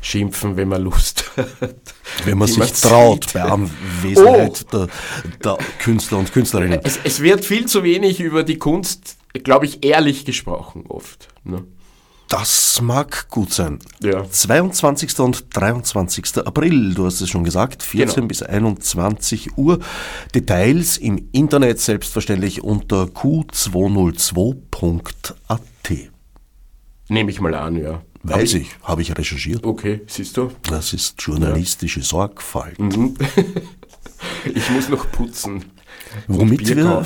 schimpfen, 0.00 0.56
wenn 0.56 0.68
man 0.68 0.82
Lust 0.82 1.32
hat. 1.36 1.94
Wenn 2.24 2.38
man 2.38 2.46
sich 2.46 2.72
traut 2.72 3.24
sieht. 3.24 3.32
bei 3.34 3.42
Anwesenheit 3.42 4.64
oh. 4.72 4.76
der, 4.76 4.88
der, 5.42 5.58
Künstler 5.80 6.18
und 6.18 6.32
Künstlerinnen. 6.32 6.80
Es, 6.84 7.00
es, 7.02 7.20
wird 7.20 7.44
viel 7.44 7.66
zu 7.66 7.82
wenig 7.82 8.20
über 8.20 8.44
die 8.44 8.58
Kunst, 8.58 9.16
glaube 9.42 9.66
ich, 9.66 9.84
ehrlich 9.84 10.24
gesprochen 10.24 10.84
oft. 10.88 11.28
Ne? 11.42 11.64
Das 12.30 12.80
mag 12.80 13.28
gut 13.28 13.52
sein. 13.52 13.78
Ja. 14.00 14.24
22. 14.24 15.18
und 15.18 15.44
23. 15.52 16.46
April, 16.46 16.94
du 16.94 17.04
hast 17.04 17.20
es 17.20 17.28
schon 17.28 17.42
gesagt, 17.42 17.82
14 17.82 18.14
genau. 18.14 18.28
bis 18.28 18.44
21 18.44 19.58
Uhr. 19.58 19.80
Details 20.32 20.96
im 20.96 21.28
Internet 21.32 21.80
selbstverständlich 21.80 22.62
unter 22.62 23.06
q202.at. 23.06 25.60
Nehme 27.08 27.30
ich 27.32 27.40
mal 27.40 27.52
an, 27.52 27.76
ja. 27.76 28.00
Weiß 28.22 28.54
ich, 28.54 28.76
habe 28.84 29.02
ich 29.02 29.18
recherchiert. 29.18 29.66
Okay, 29.66 30.02
siehst 30.06 30.36
du? 30.36 30.52
Das 30.68 30.92
ist 30.92 31.20
journalistische 31.20 31.98
ja. 31.98 32.06
Sorgfalt. 32.06 32.78
Mhm. 32.78 33.16
ich 34.54 34.70
muss 34.70 34.88
noch 34.88 35.10
putzen. 35.10 35.64
Womit 36.28 36.76
wir 36.76 37.04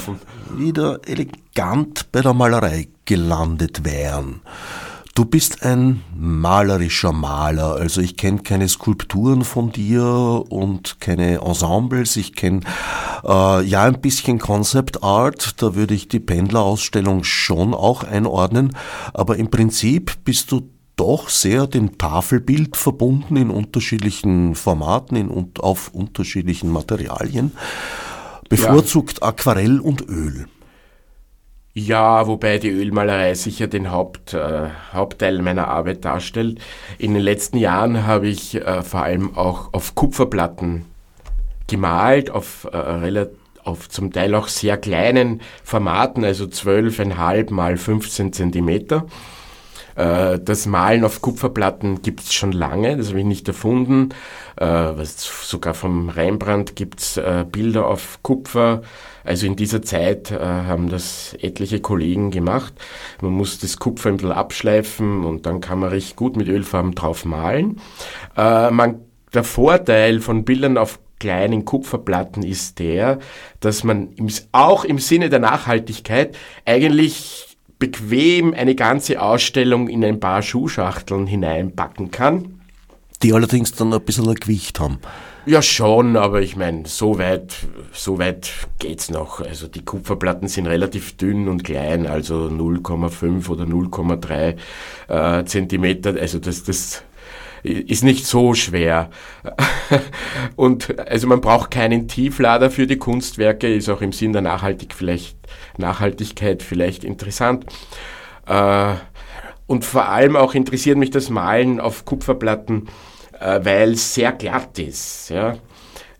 wieder 0.55 1.01
elegant 1.07 2.13
bei 2.13 2.21
der 2.21 2.35
Malerei 2.35 2.89
gelandet 3.07 3.87
wären. 3.87 4.43
Du 5.15 5.25
bist 5.25 5.63
ein 5.63 6.03
malerischer 6.17 7.13
Maler, 7.13 7.77
also 7.77 8.01
ich 8.01 8.17
kenne 8.17 8.41
keine 8.41 8.69
Skulpturen 8.69 9.45
von 9.45 9.71
dir 9.71 10.03
und 10.49 10.99
keine 10.99 11.41
Ensembles, 11.41 12.17
ich 12.17 12.35
kenne 12.35 12.63
äh, 13.23 13.63
ja 13.63 13.85
ein 13.85 14.01
bisschen 14.01 14.41
Concept 14.41 15.05
Art, 15.05 15.63
da 15.63 15.77
würde 15.77 15.95
ich 15.95 16.09
die 16.09 16.19
Pendlerausstellung 16.19 17.23
schon 17.23 17.75
auch 17.75 18.03
einordnen, 18.03 18.77
aber 19.13 19.37
im 19.37 19.51
Prinzip 19.51 20.25
bist 20.25 20.51
du 20.51 20.69
doch 20.97 21.29
sehr 21.29 21.69
dem 21.69 21.97
Tafelbild 21.97 22.77
verbunden 22.77 23.37
in 23.37 23.51
unterschiedlichen 23.51 24.57
Formaten, 24.57 25.15
in, 25.15 25.53
auf 25.61 25.95
unterschiedlichen 25.95 26.73
Materialien. 26.73 27.53
Bevorzugt 28.49 29.21
ja. 29.21 29.29
Aquarell 29.29 29.79
und 29.79 30.09
Öl. 30.09 30.47
Ja, 31.77 32.29
wobei 32.29 32.59
die 32.59 32.71
Ölmalerei 32.71 33.35
sicher 33.35 33.67
den 33.67 33.91
Haupt, 33.91 34.33
äh, 34.33 34.69
Hauptteil 34.93 35.43
meiner 35.43 35.67
Arbeit 35.67 36.05
darstellt. 36.05 36.61
In 36.99 37.15
den 37.15 37.23
letzten 37.23 37.57
Jahren 37.57 38.07
habe 38.07 38.29
ich 38.29 38.55
äh, 38.55 38.83
vor 38.83 39.03
allem 39.03 39.37
auch 39.37 39.73
auf 39.73 39.97
Kupferplatten 39.97 40.85
gemalt, 41.67 42.31
auf, 42.31 42.69
äh, 42.73 43.27
auf 43.65 43.89
zum 43.89 44.13
Teil 44.13 44.37
auch 44.37 44.47
sehr 44.47 44.77
kleinen 44.77 45.41
Formaten, 45.65 46.25
also 46.25 46.45
12,5 46.45 47.53
mal 47.53 47.77
15 47.77 48.33
Zentimeter. 48.33 49.07
Äh, 49.97 50.39
das 50.39 50.67
Malen 50.67 51.05
auf 51.05 51.21
Kupferplatten 51.21 52.03
gibt 52.03 52.21
es 52.21 52.35
schon 52.35 52.53
lange, 52.53 52.97
das 52.97 53.09
habe 53.09 53.21
ich 53.21 53.25
nicht 53.25 53.49
erfunden. 53.49 54.11
Äh, 54.57 54.93
sogar 55.05 55.75
vom 55.75 56.09
Rembrandt 56.09 56.77
gibt 56.77 57.01
es 57.01 57.17
äh, 57.17 57.45
Bilder 57.51 57.87
auf 57.87 58.19
Kupfer. 58.23 58.83
Also 59.25 59.47
in 59.47 59.57
dieser 59.57 59.81
Zeit 59.81 60.31
haben 60.31 60.91
das 60.91 61.35
etliche 61.41 61.81
Kollegen 61.81 62.31
gemacht. 62.31 62.75
Man 63.23 63.33
muss 63.33 63.59
das 63.59 63.79
Kupfer 63.79 64.11
ein 64.11 64.19
bisschen 64.19 64.33
abschleifen 64.33 65.25
und 65.25 65.47
dann 65.47 65.63
kann 65.63 65.79
man 65.79 65.89
recht 65.89 66.15
gut 66.15 66.37
mit 66.37 66.47
Ölfarben 66.47 66.95
drauf 66.95 67.25
malen. 67.25 67.81
der 68.37 69.45
Vorteil 69.45 70.21
von 70.21 70.45
Bildern 70.45 70.77
auf 70.77 70.99
kleinen 71.21 71.65
Kupferplatten 71.65 72.43
ist 72.43 72.79
der, 72.79 73.19
dass 73.61 73.83
man 73.83 74.11
auch 74.53 74.85
im 74.85 74.99
Sinne 74.99 75.31
der 75.31 75.39
Nachhaltigkeit 75.39 76.37
eigentlich 76.67 77.44
bequem 77.91 78.55
eine 78.55 78.75
ganze 78.75 79.21
Ausstellung 79.21 79.89
in 79.89 80.03
ein 80.05 80.19
paar 80.19 80.41
Schuhschachteln 80.41 81.27
hineinpacken 81.27 82.11
kann. 82.11 82.61
Die 83.23 83.33
allerdings 83.33 83.73
dann 83.73 83.93
ein 83.93 84.01
bisschen 84.01 84.29
ein 84.29 84.35
Gewicht 84.37 84.81
haben. 84.81 84.99
Ja, 85.47 85.61
schon, 85.61 86.17
aber 86.17 86.41
ich 86.41 86.57
meine, 86.57 86.87
so 86.87 87.19
weit, 87.19 87.55
so 87.93 88.19
weit 88.19 88.51
geht's 88.79 89.11
noch. 89.11 89.43
Also 89.43 89.69
die 89.69 89.85
Kupferplatten 89.85 90.49
sind 90.49 90.67
relativ 90.67 91.19
dünn 91.19 91.49
und 91.49 91.65
klein, 91.65 92.07
also 92.07 92.49
0,5 92.49 93.51
oder 93.51 93.65
0,3 93.65 94.57
äh, 95.09 95.45
Zentimeter. 95.45 96.15
Also 96.19 96.39
das, 96.39 96.65
das 96.65 97.03
ist 97.65 98.05
nicht 98.05 98.27
so 98.27 98.55
schwer. 98.55 99.11
Und 100.57 100.99
also 101.09 101.27
man 101.27 101.41
braucht 101.41 101.71
keinen 101.71 102.09
Tieflader 102.09 102.71
für 102.71 102.87
die 102.87 102.99
Kunstwerke, 102.99 103.75
ist 103.75 103.89
auch 103.89 104.03
im 104.03 104.13
Sinn 104.13 104.33
der 104.33 104.43
Nachhaltig 104.43 104.95
vielleicht, 104.95 105.37
Nachhaltigkeit 105.79 106.63
vielleicht 106.63 107.05
interessant. 107.05 107.65
Äh, 108.47 108.95
und 109.67 109.87
vor 109.87 110.09
allem 110.09 110.37
auch 110.37 110.55
interessiert 110.55 110.99
mich 110.99 111.11
das 111.11 111.31
Malen 111.31 111.81
auf 111.81 112.05
Kupferplatten, 112.05 112.89
äh, 113.41 113.61
weil 113.63 113.93
es 113.93 114.15
sehr 114.15 114.33
glatt 114.33 114.79
ist. 114.79 115.33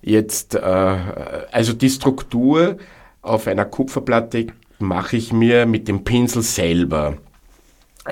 Jetzt, 0.01 0.55
äh, 0.55 0.59
also 0.59 1.75
die 1.75 1.91
Struktur 1.91 2.79
auf 3.21 3.47
einer 3.47 3.67
Kupferplatte 3.67 4.47
mache 4.79 5.19
ich 5.19 5.33
mir 5.33 5.67
mit 5.67 5.89
dem 5.89 6.05
Pinsel 6.05 6.41
selber. 6.43 7.19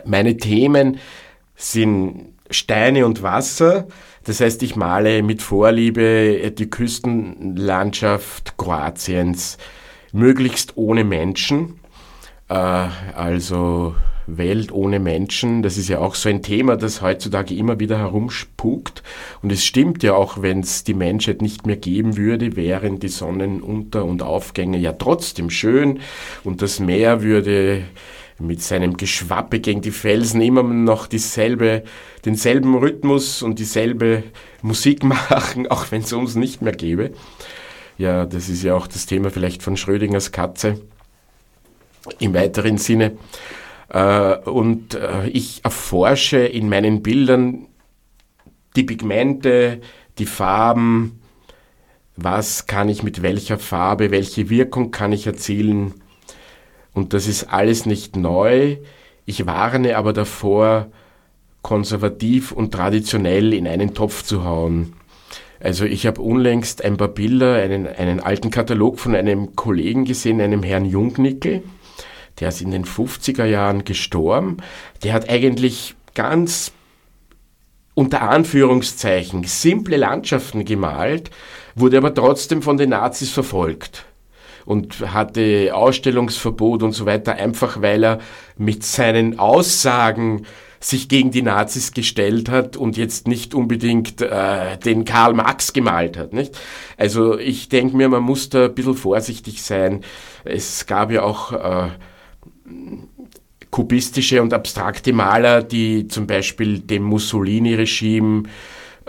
Meine 0.04 0.36
Themen 0.36 0.98
sind 1.56 2.34
Steine 2.52 3.06
und 3.06 3.22
Wasser. 3.22 3.86
Das 4.24 4.40
heißt, 4.40 4.62
ich 4.62 4.76
male 4.76 5.22
mit 5.22 5.42
Vorliebe 5.42 6.52
die 6.56 6.70
Küstenlandschaft 6.70 8.56
Kroatiens, 8.56 9.58
möglichst 10.12 10.76
ohne 10.76 11.04
Menschen. 11.04 11.80
Äh, 12.48 12.54
also 12.54 13.94
Welt 14.26 14.72
ohne 14.72 15.00
Menschen, 15.00 15.62
das 15.62 15.76
ist 15.76 15.88
ja 15.88 15.98
auch 15.98 16.14
so 16.14 16.28
ein 16.28 16.42
Thema, 16.42 16.76
das 16.76 17.02
heutzutage 17.02 17.54
immer 17.54 17.80
wieder 17.80 17.98
herumspukt. 17.98 19.02
Und 19.42 19.50
es 19.50 19.64
stimmt 19.64 20.02
ja 20.02 20.14
auch, 20.14 20.42
wenn 20.42 20.60
es 20.60 20.84
die 20.84 20.94
Menschheit 20.94 21.42
nicht 21.42 21.66
mehr 21.66 21.76
geben 21.76 22.16
würde, 22.16 22.56
wären 22.56 23.00
die 23.00 23.08
Sonnenunter- 23.08 24.04
und 24.04 24.22
Aufgänge 24.22 24.78
ja 24.78 24.92
trotzdem 24.92 25.50
schön 25.50 26.00
und 26.44 26.62
das 26.62 26.78
Meer 26.78 27.22
würde 27.22 27.82
mit 28.38 28.62
seinem 28.62 28.96
Geschwappe 28.96 29.60
gegen 29.60 29.80
die 29.80 29.90
Felsen 29.90 30.40
immer 30.40 30.62
noch 30.62 31.06
dieselbe, 31.06 31.84
denselben 32.24 32.76
Rhythmus 32.76 33.42
und 33.42 33.58
dieselbe 33.58 34.24
Musik 34.62 35.04
machen, 35.04 35.66
auch 35.68 35.90
wenn 35.90 36.02
es 36.02 36.12
uns 36.12 36.34
nicht 36.34 36.62
mehr 36.62 36.72
gäbe. 36.72 37.12
Ja, 37.98 38.26
das 38.26 38.48
ist 38.48 38.62
ja 38.62 38.74
auch 38.74 38.86
das 38.86 39.06
Thema 39.06 39.30
vielleicht 39.30 39.62
von 39.62 39.76
Schrödingers 39.76 40.32
Katze 40.32 40.80
im 42.18 42.34
weiteren 42.34 42.78
Sinne. 42.78 43.16
Äh, 43.88 44.36
und 44.38 44.94
äh, 44.94 45.28
ich 45.28 45.64
erforsche 45.64 46.38
in 46.38 46.68
meinen 46.68 47.02
Bildern 47.02 47.66
die 48.74 48.84
Pigmente, 48.84 49.80
die 50.18 50.26
Farben, 50.26 51.20
was 52.16 52.66
kann 52.66 52.88
ich 52.88 53.02
mit 53.02 53.22
welcher 53.22 53.58
Farbe, 53.58 54.10
welche 54.10 54.50
Wirkung 54.50 54.90
kann 54.90 55.12
ich 55.12 55.26
erzielen 55.26 55.94
und 56.94 57.14
das 57.14 57.26
ist 57.26 57.44
alles 57.44 57.86
nicht 57.86 58.16
neu. 58.16 58.76
Ich 59.24 59.46
warne 59.46 59.96
aber 59.96 60.12
davor, 60.12 60.88
konservativ 61.62 62.52
und 62.52 62.72
traditionell 62.72 63.54
in 63.54 63.66
einen 63.66 63.94
Topf 63.94 64.24
zu 64.24 64.44
hauen. 64.44 64.94
Also 65.60 65.84
ich 65.84 66.06
habe 66.06 66.20
unlängst 66.20 66.84
ein 66.84 66.96
paar 66.96 67.08
Bilder, 67.08 67.54
einen, 67.54 67.86
einen 67.86 68.18
alten 68.18 68.50
Katalog 68.50 68.98
von 68.98 69.14
einem 69.14 69.54
Kollegen 69.54 70.04
gesehen, 70.04 70.40
einem 70.40 70.64
Herrn 70.64 70.84
Jungnickel. 70.84 71.62
Der 72.40 72.48
ist 72.48 72.60
in 72.60 72.72
den 72.72 72.84
50er 72.84 73.44
Jahren 73.44 73.84
gestorben. 73.84 74.56
Der 75.04 75.12
hat 75.12 75.30
eigentlich 75.30 75.94
ganz 76.14 76.72
unter 77.94 78.22
Anführungszeichen 78.22 79.44
simple 79.44 79.98
Landschaften 79.98 80.64
gemalt, 80.64 81.30
wurde 81.76 81.98
aber 81.98 82.12
trotzdem 82.12 82.62
von 82.62 82.76
den 82.76 82.90
Nazis 82.90 83.30
verfolgt 83.30 84.06
und 84.64 85.12
hatte 85.12 85.70
Ausstellungsverbot 85.74 86.82
und 86.82 86.92
so 86.92 87.06
weiter, 87.06 87.34
einfach 87.34 87.82
weil 87.82 88.04
er 88.04 88.18
mit 88.56 88.84
seinen 88.84 89.38
Aussagen 89.38 90.46
sich 90.84 91.08
gegen 91.08 91.30
die 91.30 91.42
Nazis 91.42 91.92
gestellt 91.92 92.48
hat 92.48 92.76
und 92.76 92.96
jetzt 92.96 93.28
nicht 93.28 93.54
unbedingt 93.54 94.20
äh, 94.20 94.76
den 94.78 95.04
Karl 95.04 95.32
Marx 95.32 95.72
gemalt 95.72 96.16
hat. 96.16 96.32
Nicht? 96.32 96.58
Also 96.96 97.38
ich 97.38 97.68
denke 97.68 97.96
mir, 97.96 98.08
man 98.08 98.22
muss 98.22 98.48
da 98.48 98.64
ein 98.64 98.74
bisschen 98.74 98.94
vorsichtig 98.94 99.62
sein. 99.62 100.00
Es 100.44 100.86
gab 100.86 101.12
ja 101.12 101.22
auch 101.22 101.52
äh, 101.52 101.90
kubistische 103.70 104.42
und 104.42 104.52
abstrakte 104.52 105.12
Maler, 105.12 105.62
die 105.62 106.08
zum 106.08 106.26
Beispiel 106.26 106.80
dem 106.80 107.04
Mussolini-Regime 107.04 108.44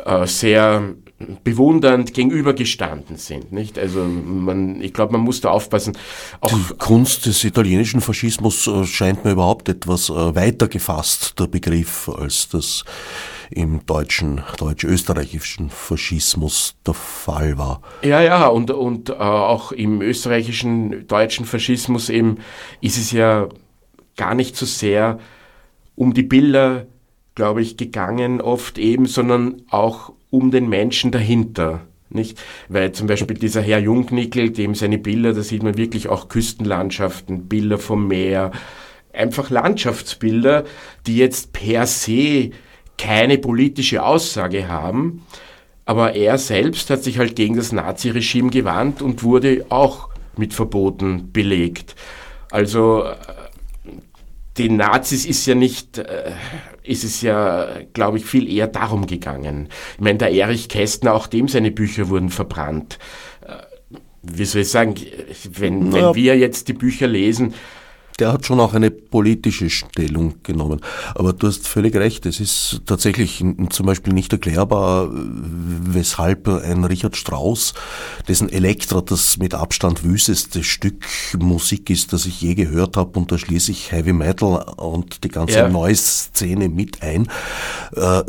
äh, 0.06 0.28
sehr 0.28 0.95
bewundernd 1.44 2.14
gegenübergestanden 2.14 3.18
sind. 3.18 3.52
Nicht? 3.52 3.78
Also 3.78 4.04
man, 4.04 4.82
ich 4.82 4.94
glaube, 4.94 5.14
man 5.14 5.22
muss 5.22 5.42
da 5.42 5.50
aufpassen. 5.50 5.98
Auch 6.42 6.50
Die 6.50 6.74
Kunst 6.78 7.26
des 7.26 7.44
italienischen 7.44 8.02
Faschismus 8.02 8.68
äh, 8.68 8.86
scheint 8.86 9.26
mir 9.26 9.32
überhaupt 9.32 9.70
etwas 9.70 10.10
äh, 10.10 10.36
weiter 10.36 10.68
gefasst, 10.68 11.40
der 11.40 11.48
Begriff, 11.48 12.10
als 12.10 12.50
das 12.50 12.86
im 13.50 13.86
deutschen, 13.86 14.42
deutsch-österreichischen 14.58 15.70
Faschismus 15.70 16.76
der 16.86 16.94
Fall 16.94 17.58
war. 17.58 17.82
Ja, 18.02 18.22
ja, 18.22 18.48
und, 18.48 18.72
und 18.72 19.10
äh, 19.10 19.14
auch 19.14 19.72
im 19.72 20.02
österreichischen, 20.02 21.08
deutschen 21.08 21.46
Faschismus 21.46 22.10
eben 22.10 22.38
ist 22.82 22.98
es 22.98 23.12
ja 23.12 23.50
gar 24.18 24.36
nicht 24.36 24.56
so 24.56 24.66
sehr 24.66 25.20
um 25.96 26.14
die 26.14 26.24
Bilder, 26.24 26.88
glaube 27.36 27.62
ich, 27.62 27.78
gegangen 27.78 28.42
oft 28.42 28.78
eben, 28.78 29.06
sondern 29.06 29.62
auch 29.70 30.14
um 30.34 30.50
den 30.50 30.68
Menschen 30.68 31.12
dahinter. 31.12 31.82
Nicht? 32.10 32.42
Weil 32.68 32.92
zum 32.92 33.06
Beispiel 33.08 33.38
dieser 33.38 33.62
Herr 33.62 33.80
Jungnickel, 33.80 34.50
dem 34.50 34.74
seine 34.74 34.98
Bilder, 34.98 35.34
da 35.34 35.44
sieht 35.44 35.62
man 35.62 35.78
wirklich 35.78 36.10
auch 36.10 36.28
Küstenlandschaften, 36.28 37.48
Bilder 37.48 37.78
vom 37.78 38.08
Meer, 38.08 38.52
einfach 39.14 39.52
Landschaftsbilder, 39.52 40.64
die 41.06 41.18
jetzt 41.18 41.54
per 41.54 41.86
se 41.86 42.50
keine 42.98 43.38
politische 43.38 44.04
Aussage 44.04 44.68
haben. 44.68 45.24
Aber 45.86 46.16
er 46.16 46.40
selbst 46.40 46.90
hat 46.90 47.04
sich 47.04 47.20
halt 47.20 47.36
gegen 47.36 47.56
das 47.56 47.72
Naziregime 47.72 48.50
gewandt 48.50 49.04
und 49.04 49.22
wurde 49.22 49.68
auch 49.70 50.10
mit 50.36 50.54
Verboten 50.54 51.32
belegt. 51.32 51.96
Also 52.50 53.04
äh, 53.04 53.16
den 54.58 54.76
Nazis 54.76 55.26
ist 55.26 55.45
ja 55.45 55.56
nicht, 55.56 55.97
äh, 55.97 56.32
ist 56.84 57.04
es 57.04 57.22
ja, 57.22 57.70
glaube 57.93 58.18
ich, 58.18 58.26
viel 58.26 58.51
eher 58.51 58.68
darum 58.68 59.08
gegangen. 59.08 59.70
Ich 59.95 60.01
meine, 60.01 60.20
der 60.20 60.32
Erich 60.32 60.70
Kästner, 60.70 61.14
auch 61.14 61.28
dem 61.28 61.47
seine 61.47 61.72
Bücher 61.72 62.10
wurden 62.10 62.30
verbrannt. 62.30 62.99
Äh, 63.41 63.97
wie 64.22 64.45
soll 64.45 64.62
ich 64.62 64.70
sagen, 64.70 64.95
wenn, 65.51 65.91
wenn 65.91 66.16
wir 66.16 66.38
jetzt 66.38 66.68
die 66.68 66.74
Bücher 66.74 67.08
lesen, 67.08 67.54
der 68.20 68.34
hat 68.34 68.45
schon 68.45 68.59
auch 68.59 68.74
eine 68.74 68.91
politische 68.91 69.70
Stellung 69.70 70.36
genommen. 70.43 70.82
Aber 71.16 71.34
du 71.34 71.47
hast 71.47 71.68
völlig 71.68 71.95
recht, 71.95 72.26
es 72.26 72.39
ist 72.39 72.82
tatsächlich 72.86 73.43
zum 73.70 73.86
Beispiel 73.86 74.14
nicht 74.14 74.32
erklärbar, 74.32 75.09
weshalb 75.11 76.47
ein 76.47 76.84
Richard 76.84 77.16
Strauss, 77.16 77.74
dessen 78.28 78.49
Elektra 78.49 79.01
das 79.01 79.38
mit 79.38 79.53
Abstand 79.53 80.03
wüsteste 80.03 80.64
Stück 80.64 81.05
Musik 81.38 81.89
ist, 81.89 82.14
das 82.14 82.26
ich 82.26 82.41
je 82.41 82.55
gehört 82.55 82.97
habe, 82.97 83.18
und 83.20 83.32
da 83.32 83.38
schließe 83.38 83.72
ich 83.72 83.91
Heavy 83.91 84.14
Metal 84.14 84.64
und 84.78 85.24
die 85.24 85.30
ganze 85.30 85.59
ja. 85.59 85.70
Noise-Szene 85.70 86.70
mit 86.70 87.01
ein. 87.01 87.28
Äh, 87.95 88.24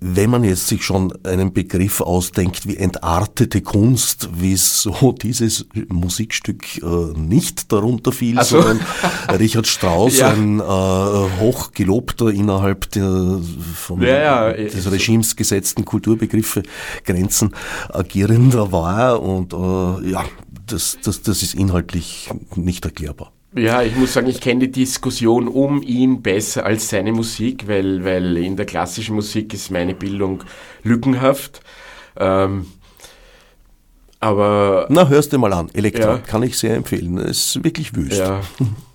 wenn 0.00 0.30
man 0.30 0.44
jetzt 0.44 0.68
sich 0.68 0.84
schon 0.84 1.12
einen 1.24 1.52
Begriff 1.52 2.00
ausdenkt 2.00 2.66
wie 2.66 2.76
entartete 2.76 3.60
Kunst, 3.60 4.28
wieso 4.32 5.12
dieses 5.22 5.66
Musikstück 5.88 6.82
äh, 6.82 7.18
nicht 7.18 7.72
darunter 7.72 8.12
fiel, 8.12 8.38
also. 8.38 8.60
sondern 8.60 8.80
Richard 9.38 9.66
Strauss, 9.66 10.18
ja. 10.18 10.30
ein 10.30 10.60
äh, 10.60 10.62
hochgelobter 10.62 12.28
innerhalb 12.28 12.90
der 12.90 13.40
vom 13.74 14.02
ja, 14.02 14.50
ja. 14.50 14.52
des 14.52 14.90
Regimes 14.90 15.36
gesetzten 15.36 15.84
Kulturbegriffe 15.84 16.62
Grenzen 17.04 17.54
agierender 17.88 18.72
war 18.72 19.22
und 19.22 19.52
äh, 19.52 20.10
ja, 20.10 20.24
das, 20.66 20.98
das, 21.02 21.22
das 21.22 21.42
ist 21.42 21.54
inhaltlich 21.54 22.30
nicht 22.54 22.84
erklärbar. 22.84 23.32
Ja, 23.56 23.82
ich 23.82 23.96
muss 23.96 24.12
sagen, 24.12 24.28
ich 24.28 24.40
kenne 24.40 24.68
die 24.68 24.70
Diskussion 24.70 25.48
um 25.48 25.82
ihn 25.82 26.22
besser 26.22 26.64
als 26.64 26.88
seine 26.88 27.12
Musik, 27.12 27.66
weil, 27.66 28.04
weil 28.04 28.36
in 28.36 28.56
der 28.56 28.64
klassischen 28.64 29.16
Musik 29.16 29.52
ist 29.52 29.72
meine 29.72 29.94
Bildung 29.94 30.44
lückenhaft. 30.84 31.60
Ähm, 32.16 32.66
aber. 34.20 34.86
Na, 34.90 35.08
hörst 35.08 35.32
du 35.32 35.38
mal 35.38 35.52
an. 35.52 35.68
Elektra 35.72 36.12
ja. 36.12 36.18
kann 36.18 36.42
ich 36.44 36.58
sehr 36.58 36.76
empfehlen. 36.76 37.18
Es 37.18 37.56
ist 37.56 37.64
wirklich 37.64 37.96
wüst. 37.96 38.18
Ja. 38.18 38.40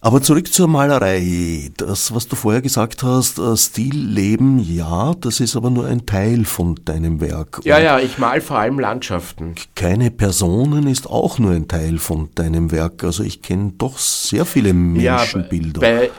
Aber 0.00 0.22
zurück 0.22 0.52
zur 0.52 0.68
Malerei. 0.68 1.70
Das, 1.78 2.14
was 2.14 2.28
du 2.28 2.36
vorher 2.36 2.62
gesagt 2.62 3.02
hast, 3.02 3.40
äh, 3.40 3.56
Stilleben, 3.56 4.60
ja, 4.60 5.14
das 5.20 5.40
ist 5.40 5.56
aber 5.56 5.68
nur 5.68 5.86
ein 5.86 6.06
Teil 6.06 6.44
von 6.44 6.76
deinem 6.84 7.20
Werk. 7.20 7.60
Ja, 7.64 7.78
Und 7.78 7.82
ja, 7.82 7.98
ich 7.98 8.16
mal 8.16 8.40
vor 8.40 8.58
allem 8.58 8.78
Landschaften. 8.78 9.56
Keine 9.74 10.12
Personen 10.12 10.86
ist 10.86 11.10
auch 11.10 11.40
nur 11.40 11.50
ein 11.50 11.66
Teil 11.66 11.98
von 11.98 12.28
deinem 12.36 12.70
Werk. 12.70 13.02
Also 13.02 13.24
ich 13.24 13.42
kenne 13.42 13.72
doch 13.78 13.98
sehr 13.98 14.44
viele 14.44 14.72
Menschenbilder. 14.74 15.82
Ja, 15.82 15.98
bei, 15.98 16.10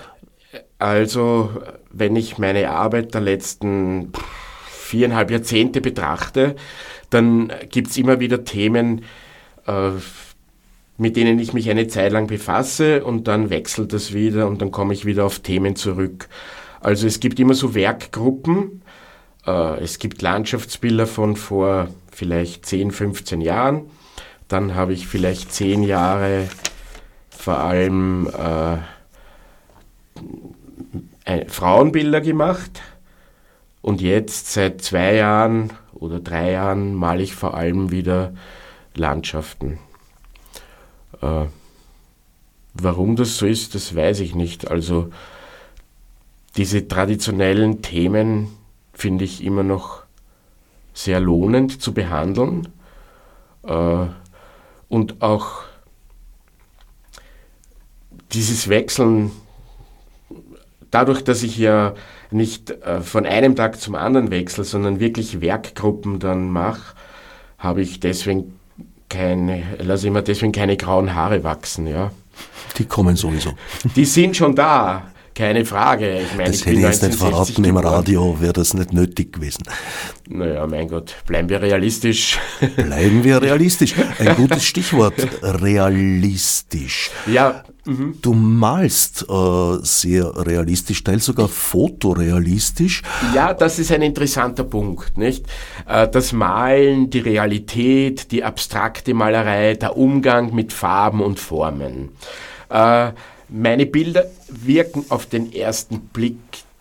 also, 0.80 1.50
wenn 1.90 2.16
ich 2.16 2.38
meine 2.38 2.70
Arbeit 2.70 3.14
der 3.14 3.22
letzten 3.22 4.12
viereinhalb 4.70 5.32
Jahrzehnte 5.32 5.82
betrachte, 5.82 6.56
dann 7.10 7.52
gibt 7.70 7.90
es 7.90 7.98
immer 7.98 8.20
wieder 8.20 8.44
Themen, 8.44 9.04
äh, 9.66 9.92
mit 10.98 11.16
denen 11.16 11.40
ich 11.40 11.54
mich 11.54 11.70
eine 11.70 11.88
Zeit 11.88 12.12
lang 12.12 12.28
befasse 12.28 13.04
und 13.04 13.28
dann 13.28 13.50
wechselt 13.50 13.94
das 13.94 14.14
wieder 14.14 14.48
und 14.48 14.62
dann 14.62 14.72
komme 14.72 14.94
ich 14.94 15.06
wieder 15.06 15.26
auf 15.26 15.40
Themen 15.40 15.76
zurück. 15.76 16.28
Also 16.80 17.08
es 17.08 17.20
gibt 17.20 17.40
immer 17.40 17.54
so 17.54 17.76
Werkgruppen. 17.76 18.82
Äh, 19.46 19.84
es 19.84 20.00
gibt 20.00 20.22
Landschaftsbilder 20.22 21.08
von 21.08 21.36
vor 21.36 21.90
vielleicht 22.12 22.66
10, 22.66 22.92
15 22.92 23.42
Jahren. 23.42 23.84
Dann 24.48 24.76
habe 24.76 24.94
ich 24.94 25.08
vielleicht 25.08 25.54
10 25.54 25.84
Jahre 25.84 26.48
vor 27.30 27.60
allem 27.60 28.28
äh, 31.26 31.46
Frauenbilder 31.48 32.22
gemacht. 32.22 32.82
Und 33.82 34.02
jetzt 34.02 34.52
seit 34.52 34.82
zwei 34.82 35.16
Jahren 35.16 35.72
oder 35.94 36.20
drei 36.20 36.52
Jahren 36.52 36.96
male 36.96 37.24
ich 37.24 37.36
vor 37.36 37.54
allem 37.54 37.92
wieder 37.92 38.34
Landschaften. 38.96 39.80
Äh, 41.22 41.46
warum 42.74 43.16
das 43.16 43.38
so 43.38 43.46
ist, 43.46 43.76
das 43.76 43.96
weiß 43.96 44.20
ich 44.20 44.36
nicht. 44.36 44.70
Also 44.70 45.10
diese 46.56 46.88
traditionellen 46.88 47.82
Themen 47.82 48.50
finde 48.94 49.26
ich 49.26 49.44
immer 49.44 49.64
noch 49.64 50.04
sehr 50.94 51.20
lohnend 51.20 51.82
zu 51.82 51.94
behandeln 51.94 52.68
äh, 53.64 54.06
und 54.90 55.22
auch 55.22 55.62
dieses 58.34 58.68
Wechseln, 58.68 59.32
dadurch, 60.90 61.24
dass 61.24 61.44
ich 61.44 61.58
ja 61.58 61.94
nicht 62.32 62.72
äh, 62.72 63.02
von 63.02 63.26
einem 63.26 63.56
Tag 63.56 63.80
zum 63.80 63.96
anderen 63.96 64.32
wechsle, 64.32 64.64
sondern 64.64 65.00
wirklich 65.00 65.42
Werkgruppen 65.42 66.20
dann 66.20 66.50
mache, 66.50 66.96
habe 67.58 67.82
ich 67.82 68.00
deswegen 68.00 68.57
keine, 69.10 69.64
lasse 69.80 70.08
ich 70.08 70.14
mir 70.14 70.24
deswegen 70.24 70.52
keine 70.52 70.78
grauen 70.78 71.14
Haare 71.14 71.44
wachsen, 71.44 71.88
ja. 71.88 72.12
Die 72.78 72.86
kommen 72.86 73.16
sowieso. 73.16 73.54
Die 73.96 74.06
sind 74.06 74.38
schon 74.38 74.56
da, 74.56 75.12
keine 75.34 75.66
Frage. 75.66 76.20
Ich 76.20 76.36
meine, 76.36 76.50
das 76.50 76.62
ich 76.62 76.66
hätte 76.66 76.78
ich 76.78 76.84
jetzt 76.84 77.04
nicht 77.04 77.18
verraten 77.18 77.64
im 77.64 77.78
Radio, 77.78 78.40
wäre 78.40 78.54
das 78.54 78.74
nicht 78.74 78.94
nötig 78.94 79.34
gewesen. 79.34 79.64
Naja, 80.30 80.66
mein 80.68 80.88
Gott, 80.88 81.16
bleiben 81.26 81.48
wir 81.50 81.62
realistisch. 81.62 82.40
Bleiben 82.76 83.24
wir 83.24 83.42
realistisch. 83.42 83.94
Ein 84.20 84.36
gutes 84.36 84.66
Stichwort, 84.66 85.14
realistisch. 85.42 87.12
Ja. 87.28 87.64
Mhm. 87.88 88.20
Du 88.22 88.34
malst 88.34 89.26
äh, 89.30 89.78
sehr 89.82 90.46
realistisch, 90.46 91.04
teils 91.04 91.26
sogar 91.26 91.48
fotorealistisch. 91.48 93.02
Ja, 93.34 93.54
das 93.54 93.80
ist 93.80 93.92
ein 93.94 94.02
interessanter 94.02 94.66
Punkt, 94.66 95.18
nicht? 95.18 95.46
Äh, 95.88 96.08
das 96.10 96.34
Malen, 96.34 97.10
die 97.10 97.20
Realität, 97.20 98.32
die 98.32 98.44
abstrakte 98.44 99.14
Malerei, 99.14 99.76
der 99.76 99.96
Umgang 99.96 100.54
mit 100.54 100.74
Farben 100.74 101.22
und 101.22 101.40
Formen. 101.40 102.10
Äh, 102.70 103.12
meine 103.50 103.86
Bilder 103.86 104.26
wirken 104.50 105.06
auf 105.08 105.26
den 105.26 105.54
ersten 105.54 106.02
Blick 106.02 106.38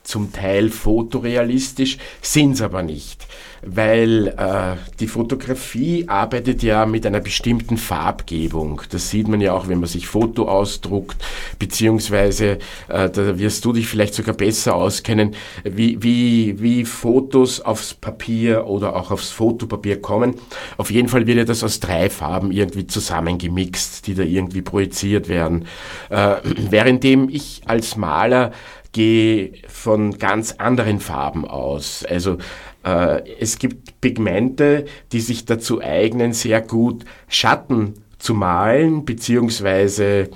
zum 0.07 0.33
Teil 0.33 0.71
fotorealistisch, 0.71 1.99
sind 2.23 2.53
es 2.53 2.63
aber 2.63 2.83
nicht 2.83 3.27
weil 3.67 4.29
äh, 4.29 4.77
die 5.01 5.09
Fotografie 5.09 6.05
arbeitet 6.09 6.63
ja 6.63 6.87
mit 6.87 7.05
einer 7.05 7.21
bestimmten 7.21 7.77
Farbgebung. 7.77 8.83
Das 8.91 9.11
sieht 9.11 9.27
man 9.27 9.41
ja 9.41 9.55
auch, 9.55 9.69
wenn 9.69 9.81
man 9.81 9.89
sich 9.89 10.07
Foto 10.07 10.49
ausdruckt, 10.49 11.17
beziehungsweise 11.59 12.59
äh, 12.89 13.11
da 13.11 13.39
wirst 13.39 13.65
du 13.65 13.73
dich 13.73 13.89
vielleicht 13.89 14.15
sogar 14.15 14.35
besser 14.35 14.77
auskennen, 14.77 15.35
wie, 15.65 16.03
wie, 16.03 16.61
wie 16.61 16.85
Fotos 16.85 17.61
aufs 17.61 17.95
Papier 17.95 18.67
oder 18.67 18.95
auch 18.95 19.11
aufs 19.11 19.31
Fotopapier 19.31 20.01
kommen. 20.01 20.35
Auf 20.77 20.91
jeden 20.91 21.09
Fall 21.09 21.27
wird 21.27 21.39
ja 21.39 21.45
das 21.45 21.65
aus 21.65 21.81
drei 21.81 22.09
Farben 22.09 22.53
irgendwie 22.53 22.87
zusammengemixt, 22.87 24.07
die 24.07 24.15
da 24.15 24.23
irgendwie 24.23 24.63
projiziert 24.63 25.29
werden. 25.29 25.67
Äh, 26.11 26.37
währenddem 26.71 27.29
ich 27.29 27.63
als 27.67 27.97
Maler 27.97 28.53
gehe 28.97 29.53
von 29.69 30.17
ganz 30.17 30.53
anderen 30.53 31.01
Farben 31.01 31.45
aus. 31.45 32.03
Also 32.09 32.39
äh, 32.83 33.21
es 33.39 33.59
gibt 33.59 34.01
Pigmente, 34.01 34.87
die 35.13 35.21
sich 35.21 35.45
dazu 35.45 35.83
eignen, 35.83 36.33
sehr 36.33 36.63
gut 36.63 37.05
Schatten 37.29 37.93
zu 38.17 38.33
malen, 38.33 39.05
beziehungsweise 39.05 40.31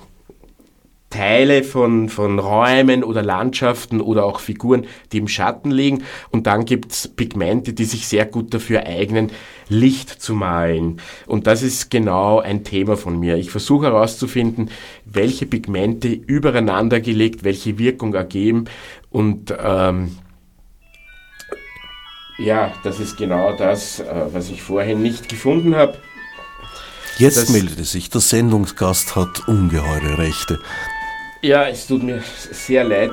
Teile 1.11 1.65
von, 1.65 2.09
von 2.09 2.39
Räumen 2.39 3.03
oder 3.03 3.23
Landschaften 3.23 4.01
oder 4.01 4.25
auch 4.25 4.39
Figuren, 4.39 4.87
die 5.13 5.19
im 5.19 5.29
Schatten 5.29 5.73
liegen. 5.73 6.05
Und 6.31 6.47
dann 6.47 6.65
gibt's 6.65 7.09
Pigmente, 7.09 7.73
die 7.73 7.85
sich 7.85 8.07
sehr 8.07 8.27
gut 8.27 8.55
dafür 8.55 8.87
eignen, 8.87 9.31
Licht 9.69 10.09
zu 10.09 10.35
malen. 10.35 11.01
Und 11.27 11.47
das 11.49 11.63
ist 11.63 11.91
genau 11.91 12.39
ein 12.39 12.65
Thema 12.65 12.97
von 12.97 13.19
mir. 13.19 13.37
Ich 13.37 13.51
versuche 13.51 13.87
herauszufinden, 13.87 14.71
welche 15.05 15.47
Pigmente 15.47 16.09
übereinander 16.09 17.01
gelegt, 17.01 17.45
welche 17.45 17.79
Wirkung 17.79 18.15
ergeben. 18.15 18.67
Und 19.11 19.53
ähm, 19.63 20.17
ja, 22.39 22.73
das 22.85 23.01
ist 23.01 23.17
genau 23.17 23.57
das, 23.57 24.01
äh, 24.01 24.27
was 24.33 24.49
ich 24.49 24.63
vorhin 24.63 25.03
nicht 25.03 25.29
gefunden 25.29 25.75
habe. 25.75 25.99
Jetzt 27.19 27.37
das, 27.37 27.49
meldet 27.51 27.85
sich, 27.85 28.09
der 28.09 28.23
Sendungsgast 28.23 29.15
hat 29.15 29.47
ungeheure 29.47 30.17
Rechte. 30.17 30.59
Ja, 31.43 31.69
es 31.69 31.87
tut 31.87 32.03
mir 32.03 32.23
sehr 32.51 32.85
leid. 32.85 33.13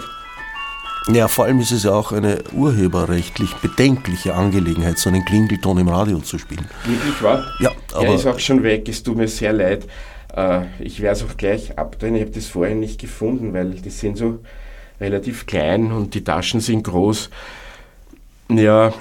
Ja, 1.09 1.30
vor 1.30 1.45
allem 1.45 1.61
ist 1.61 1.71
es 1.71 1.84
ja 1.84 1.93
auch 1.93 2.11
eine 2.11 2.43
urheberrechtlich 2.51 3.53
bedenkliche 3.55 4.34
Angelegenheit, 4.34 4.97
so 4.97 5.09
einen 5.09 5.23
Klingelton 5.23 5.78
im 5.78 5.88
Radio 5.88 6.19
zu 6.19 6.38
spielen. 6.38 6.67
Wirklich 6.86 7.23
wahr? 7.23 7.45
Ja, 7.59 7.71
aber. 7.93 8.07
Er 8.07 8.15
ist 8.15 8.25
auch 8.25 8.39
schon 8.39 8.63
weg, 8.63 8.89
es 8.89 9.03
tut 9.03 9.15
mir 9.15 9.30
sehr 9.30 9.53
leid. 9.53 9.88
Äh, 10.36 10.65
ich 10.80 11.01
werde 11.01 11.19
es 11.19 11.23
auch 11.23 11.38
gleich 11.38 11.78
abdrehen. 11.78 12.15
Ich 12.15 12.21
habe 12.21 12.32
das 12.32 12.47
vorhin 12.47 12.82
nicht 12.82 12.99
gefunden, 12.99 13.53
weil 13.53 13.71
die 13.71 13.89
sind 13.89 14.17
so 14.17 14.39
relativ 14.99 15.45
klein 15.45 15.93
und 15.93 16.13
die 16.13 16.23
Taschen 16.23 16.59
sind 16.59 16.84
groß. 16.84 17.30
Ja, 18.49 18.93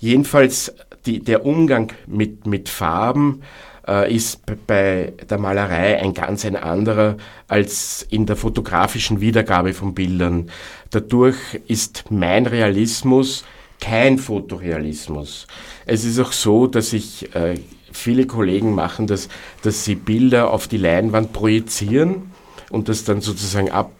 Jedenfalls 0.00 0.74
die, 1.04 1.20
der 1.20 1.44
Umgang 1.44 1.92
mit, 2.06 2.46
mit 2.46 2.68
Farben 2.68 3.42
äh, 3.90 4.14
ist 4.14 4.42
bei 4.66 5.12
der 5.28 5.38
Malerei 5.38 6.00
ein 6.00 6.14
ganz 6.14 6.44
ein 6.44 6.56
anderer 6.56 7.16
als 7.48 8.06
in 8.08 8.24
der 8.24 8.36
fotografischen 8.36 9.20
Wiedergabe 9.20 9.74
von 9.74 9.94
Bildern. 9.94 10.50
Dadurch 10.90 11.36
ist 11.66 12.04
mein 12.10 12.46
Realismus 12.46 13.44
kein 13.80 14.18
Fotorealismus. 14.18 15.46
Es 15.86 16.04
ist 16.04 16.20
auch 16.20 16.32
so, 16.32 16.66
dass 16.66 16.92
ich, 16.92 17.34
äh, 17.34 17.58
viele 17.92 18.26
Kollegen 18.26 18.74
machen 18.74 19.06
das, 19.06 19.28
dass 19.62 19.84
sie 19.84 19.96
Bilder 19.96 20.52
auf 20.52 20.68
die 20.68 20.76
Leinwand 20.76 21.32
projizieren 21.32 22.30
und 22.70 22.88
das 22.88 23.04
dann 23.04 23.20
sozusagen 23.20 23.70
ab 23.70 23.90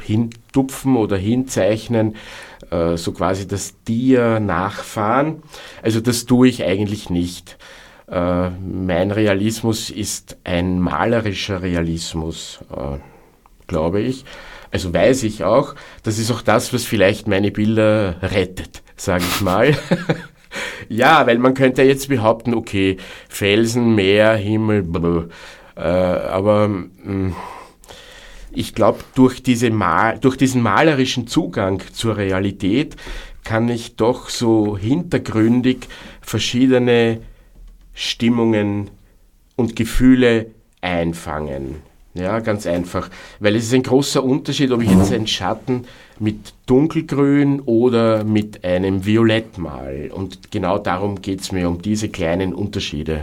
hintupfen 0.00 0.96
oder 0.96 1.16
hinzeichnen, 1.16 2.16
äh, 2.70 2.96
so 2.96 3.12
quasi 3.12 3.48
das 3.48 3.74
Tier 3.84 4.40
nachfahren. 4.40 5.42
Also 5.82 6.00
das 6.00 6.26
tue 6.26 6.48
ich 6.48 6.64
eigentlich 6.64 7.08
nicht. 7.08 7.56
Äh, 8.10 8.50
mein 8.50 9.12
Realismus 9.12 9.88
ist 9.90 10.36
ein 10.42 10.80
malerischer 10.80 11.62
Realismus, 11.62 12.58
äh, 12.70 12.98
glaube 13.66 14.00
ich. 14.00 14.24
Also 14.72 14.92
weiß 14.92 15.22
ich 15.24 15.44
auch, 15.44 15.74
das 16.02 16.18
ist 16.18 16.30
auch 16.30 16.42
das, 16.42 16.72
was 16.72 16.84
vielleicht 16.84 17.28
meine 17.28 17.50
Bilder 17.50 18.16
rettet, 18.22 18.82
sage 18.96 19.24
ich 19.28 19.40
mal. 19.40 19.76
ja, 20.88 21.26
weil 21.26 21.38
man 21.38 21.54
könnte 21.54 21.82
jetzt 21.82 22.08
behaupten, 22.08 22.54
okay, 22.54 22.96
Felsen, 23.28 23.94
Meer, 23.94 24.34
Himmel, 24.34 24.82
blablabla. 24.82 25.28
Äh, 25.76 25.80
aber 25.82 26.68
mh, 26.68 26.88
mm, 27.04 27.36
ich 28.52 28.74
glaube, 28.74 28.98
durch, 29.14 29.44
diese 29.44 29.70
durch 30.20 30.36
diesen 30.36 30.60
malerischen 30.62 31.28
Zugang 31.28 31.80
zur 31.92 32.16
Realität 32.16 32.96
kann 33.44 33.68
ich 33.68 33.94
doch 33.94 34.28
so 34.28 34.76
hintergründig 34.76 35.86
verschiedene 36.20 37.20
Stimmungen 38.00 38.88
und 39.56 39.76
Gefühle 39.76 40.46
einfangen. 40.80 41.82
Ja, 42.14 42.40
ganz 42.40 42.66
einfach. 42.66 43.10
Weil 43.40 43.56
es 43.56 43.66
ist 43.66 43.74
ein 43.74 43.82
großer 43.82 44.24
Unterschied, 44.24 44.72
ob 44.72 44.82
ich 44.82 44.90
jetzt 44.90 45.12
einen 45.12 45.26
Schatten 45.26 45.84
mit 46.18 46.54
dunkelgrün 46.64 47.60
oder 47.60 48.24
mit 48.24 48.64
einem 48.64 49.04
Violett 49.04 49.58
mal. 49.58 50.10
Und 50.12 50.50
genau 50.50 50.78
darum 50.78 51.20
geht 51.20 51.42
es 51.42 51.52
mir, 51.52 51.68
um 51.68 51.82
diese 51.82 52.08
kleinen 52.08 52.54
Unterschiede. 52.54 53.20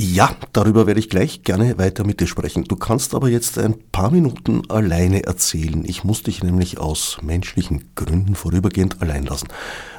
Ja, 0.00 0.36
darüber 0.52 0.86
werde 0.86 1.00
ich 1.00 1.10
gleich 1.10 1.42
gerne 1.42 1.76
weiter 1.76 2.04
mit 2.04 2.20
dir 2.20 2.28
sprechen. 2.28 2.62
Du 2.62 2.76
kannst 2.76 3.16
aber 3.16 3.28
jetzt 3.28 3.58
ein 3.58 3.74
paar 3.90 4.12
Minuten 4.12 4.62
alleine 4.70 5.24
erzählen. 5.24 5.84
Ich 5.84 6.04
muss 6.04 6.22
dich 6.22 6.40
nämlich 6.40 6.78
aus 6.78 7.18
menschlichen 7.20 7.90
Gründen 7.96 8.36
vorübergehend 8.36 9.02
allein 9.02 9.24
lassen. 9.24 9.48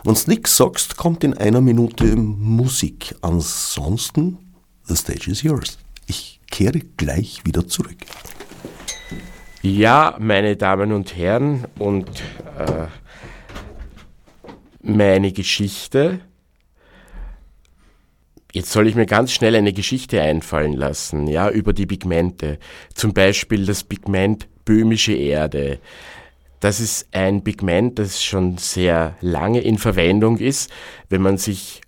Wenn's 0.05 0.25
nix 0.25 0.55
sagst, 0.55 0.95
kommt 0.95 1.25
in 1.25 1.33
einer 1.33 1.59
Minute 1.59 2.15
Musik. 2.15 3.13
Ansonsten, 3.19 4.37
the 4.85 4.95
stage 4.95 5.29
is 5.29 5.43
yours. 5.43 5.77
Ich 6.07 6.39
kehre 6.49 6.79
gleich 6.95 7.41
wieder 7.43 7.67
zurück. 7.67 7.97
Ja, 9.61 10.15
meine 10.17 10.55
Damen 10.55 10.93
und 10.93 11.17
Herren, 11.17 11.65
und 11.77 12.07
äh, 12.57 12.87
meine 14.81 15.33
Geschichte 15.33 16.21
Jetzt 18.51 18.71
soll 18.71 18.87
ich 18.87 18.95
mir 18.95 19.05
ganz 19.05 19.31
schnell 19.31 19.55
eine 19.55 19.73
Geschichte 19.73 20.21
einfallen 20.21 20.73
lassen, 20.73 21.27
ja, 21.27 21.49
über 21.49 21.71
die 21.71 21.85
Pigmente. 21.85 22.57
Zum 22.95 23.13
Beispiel 23.13 23.65
das 23.65 23.83
Pigment 23.83 24.47
böhmische 24.65 25.13
Erde. 25.13 25.79
Das 26.59 26.79
ist 26.79 27.07
ein 27.11 27.43
Pigment, 27.43 27.99
das 27.99 28.23
schon 28.23 28.57
sehr 28.57 29.15
lange 29.21 29.61
in 29.61 29.77
Verwendung 29.77 30.37
ist. 30.37 30.71
Wenn 31.09 31.21
man 31.21 31.37
sich 31.37 31.81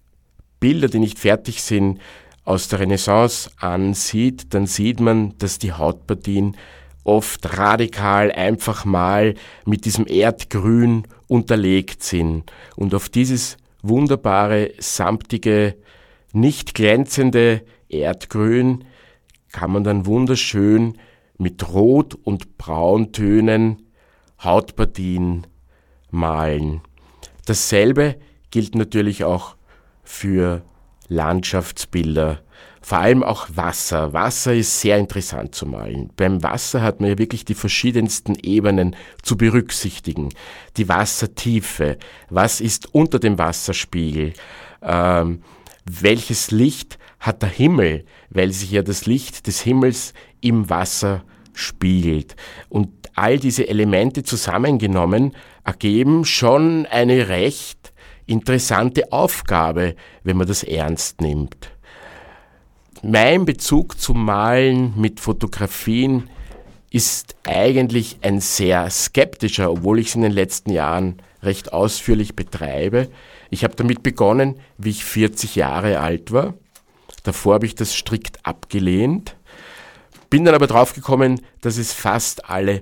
Bilder, 0.60 0.88
die 0.88 1.00
nicht 1.00 1.18
fertig 1.18 1.64
sind, 1.64 2.00
aus 2.46 2.68
der 2.68 2.80
Renaissance 2.80 3.50
ansieht, 3.58 4.54
dann 4.54 4.68
sieht 4.68 5.00
man, 5.00 5.38
dass 5.40 5.58
die 5.58 5.74
Hautpartien 5.74 6.58
oft 7.04 7.58
radikal 7.58 8.32
einfach 8.32 8.86
mal 8.86 9.34
mit 9.66 9.86
diesem 9.86 10.06
Erdgrün 10.08 11.08
unterlegt 11.28 12.04
sind. 12.04 12.52
Und 12.76 12.94
auf 12.94 13.10
dieses 13.10 13.58
wunderbare, 13.82 14.72
samtige 14.78 15.76
nicht 16.34 16.74
glänzende 16.74 17.64
Erdgrün 17.90 18.86
kann 19.52 19.72
man 19.72 19.84
dann 19.84 20.06
wunderschön 20.06 20.98
mit 21.38 21.68
Rot- 21.74 22.16
und 22.16 22.58
Brauntönen 22.58 23.82
Hautpartien 24.44 25.48
malen. 26.10 26.82
Dasselbe 27.46 28.18
gilt 28.50 28.76
natürlich 28.76 29.24
auch 29.24 29.56
für 30.04 30.64
Landschaftsbilder, 31.08 32.42
vor 32.82 32.98
allem 32.98 33.24
auch 33.24 33.48
Wasser. 33.54 34.14
Wasser 34.14 34.56
ist 34.56 34.82
sehr 34.82 34.98
interessant 34.98 35.54
zu 35.54 35.66
malen. 35.66 36.12
Beim 36.16 36.42
Wasser 36.42 36.82
hat 36.82 37.00
man 37.00 37.10
ja 37.10 37.18
wirklich 37.18 37.46
die 37.46 37.54
verschiedensten 37.54 38.36
Ebenen 38.36 38.96
zu 39.22 39.38
berücksichtigen. 39.38 40.30
Die 40.78 40.90
Wassertiefe, 40.90 41.98
was 42.30 42.60
ist 42.60 42.94
unter 42.94 43.20
dem 43.20 43.38
Wasserspiegel, 43.38 44.34
ähm, 44.82 45.44
welches 45.86 46.52
Licht 46.52 46.98
hat 47.20 47.42
der 47.42 47.50
Himmel, 47.50 48.06
weil 48.30 48.52
sich 48.52 48.72
ja 48.72 48.82
das 48.82 49.06
Licht 49.06 49.48
des 49.48 49.62
Himmels 49.62 50.14
im 50.42 50.70
Wasser 50.70 51.24
spiegelt. 51.54 52.36
Und 52.70 52.90
all 53.16 53.40
diese 53.40 53.68
Elemente 53.68 54.24
zusammengenommen 54.24 55.36
ergeben 55.64 56.26
schon 56.26 56.86
eine 56.86 57.28
recht 57.28 57.94
interessante 58.26 59.12
Aufgabe, 59.12 59.96
wenn 60.24 60.38
man 60.38 60.48
das 60.48 60.64
ernst 60.64 61.22
nimmt. 61.22 61.72
Mein 63.04 63.46
Bezug 63.46 64.00
zum 64.00 64.24
Malen 64.24 64.94
mit 64.96 65.20
Fotografien 65.20 66.30
ist 66.92 67.36
eigentlich 67.46 68.20
ein 68.22 68.40
sehr 68.40 68.90
skeptischer, 68.90 69.72
obwohl 69.72 70.00
ich 70.00 70.10
es 70.10 70.16
in 70.16 70.22
den 70.22 70.32
letzten 70.32 70.72
Jahren 70.72 71.18
recht 71.42 71.74
ausführlich 71.74 72.36
betreibe. 72.36 73.10
Ich 73.52 73.64
habe 73.64 73.76
damit 73.76 74.02
begonnen, 74.02 74.60
wie 74.78 74.90
ich 74.90 75.06
40 75.06 75.56
Jahre 75.56 76.00
alt 76.00 76.32
war. 76.32 76.56
Davor 77.24 77.56
habe 77.56 77.66
ich 77.68 77.76
das 77.76 77.94
strikt 77.94 78.44
abgelehnt. 78.44 79.36
Bin 80.30 80.46
dann 80.46 80.56
aber 80.56 80.68
draufgekommen, 80.68 81.42
dass 81.60 81.78
es 81.78 81.94
fast 81.94 82.50
alle 82.50 82.82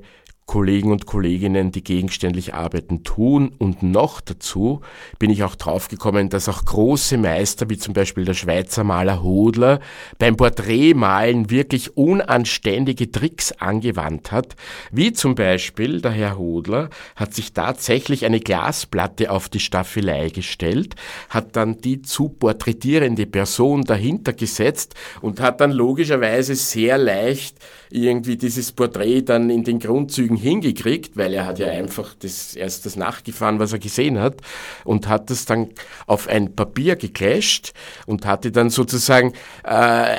Kollegen 0.50 0.92
und 0.92 1.06
Kolleginnen, 1.06 1.72
die 1.72 1.84
gegenständlich 1.84 2.56
arbeiten, 2.56 3.04
tun. 3.04 3.54
Und 3.60 3.84
noch 3.84 4.20
dazu 4.20 4.82
bin 5.20 5.30
ich 5.30 5.44
auch 5.44 5.54
draufgekommen, 5.54 6.30
dass 6.30 6.50
auch 6.50 6.66
große 6.66 7.20
Meister, 7.20 7.70
wie 7.70 7.78
zum 7.78 7.94
Beispiel 7.94 8.26
der 8.26 8.34
Schweizer 8.34 8.84
Maler 8.84 9.22
Hodler, 9.22 9.80
beim 10.18 10.38
Porträtmalen 10.38 11.52
wirklich 11.52 11.96
unanständige 11.96 13.12
Tricks 13.12 13.52
angewandt 13.52 14.32
hat. 14.32 14.56
Wie 14.92 15.14
zum 15.14 15.36
Beispiel 15.36 16.02
der 16.02 16.14
Herr 16.14 16.40
Hodler 16.40 16.90
hat 17.16 17.36
sich 17.36 17.54
tatsächlich 17.54 18.26
eine 18.26 18.40
Glasplatte 18.40 19.30
auf 19.30 19.50
die 19.50 19.60
Staffelei 19.60 20.30
gestellt, 20.30 20.96
hat 21.30 21.56
dann 21.58 21.80
die 21.80 22.02
zu 22.02 22.28
porträtierende 22.28 23.28
Person 23.28 23.84
dahinter 23.84 24.34
gesetzt 24.34 24.96
und 25.22 25.42
hat 25.42 25.62
dann 25.62 25.72
logischerweise 25.72 26.56
sehr 26.56 26.98
leicht 26.98 27.56
irgendwie 27.90 28.38
dieses 28.38 28.72
Porträt 28.72 29.24
dann 29.24 29.50
in 29.50 29.64
den 29.64 29.80
Grundzügen 29.80 30.38
hingekriegt, 30.38 31.18
weil 31.18 31.34
er 31.34 31.46
hat 31.46 31.60
ja 31.60 31.68
einfach 31.68 32.14
das, 32.16 32.56
erst 32.56 32.86
das 32.86 32.96
nachgefahren, 32.96 33.60
was 33.60 33.74
er 33.74 33.80
gesehen 33.80 34.20
hat 34.20 34.42
und 34.86 35.08
hat 35.08 35.30
das 35.30 35.46
dann 35.46 35.70
auf 36.06 36.28
ein 36.28 36.56
Papier 36.56 36.96
geclasht 36.96 37.74
und 38.06 38.26
hatte 38.26 38.52
dann 38.52 38.70
sozusagen 38.70 39.34
äh, 39.64 40.16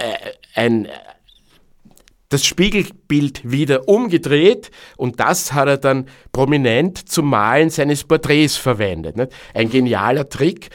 ein 0.55 0.89
das 2.31 2.45
Spiegelbild 2.45 3.51
wieder 3.51 3.89
umgedreht 3.89 4.71
und 4.97 5.19
das 5.19 5.53
hat 5.53 5.67
er 5.67 5.79
dann 5.79 6.07
prominent 6.31 7.09
zum 7.09 7.29
Malen 7.29 7.71
seines 7.71 8.05
Porträts 8.05 8.57
verwendet. 8.57 9.33
Ein 9.53 9.69
genialer 9.69 10.29
Trick, 10.29 10.71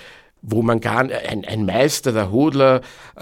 wo 0.47 0.61
man 0.61 0.79
gar 0.79 0.99
ein, 0.99 1.43
ein 1.45 1.65
Meister, 1.65 2.11
der 2.11 2.31
Hodler, 2.31 2.81
äh, 3.15 3.21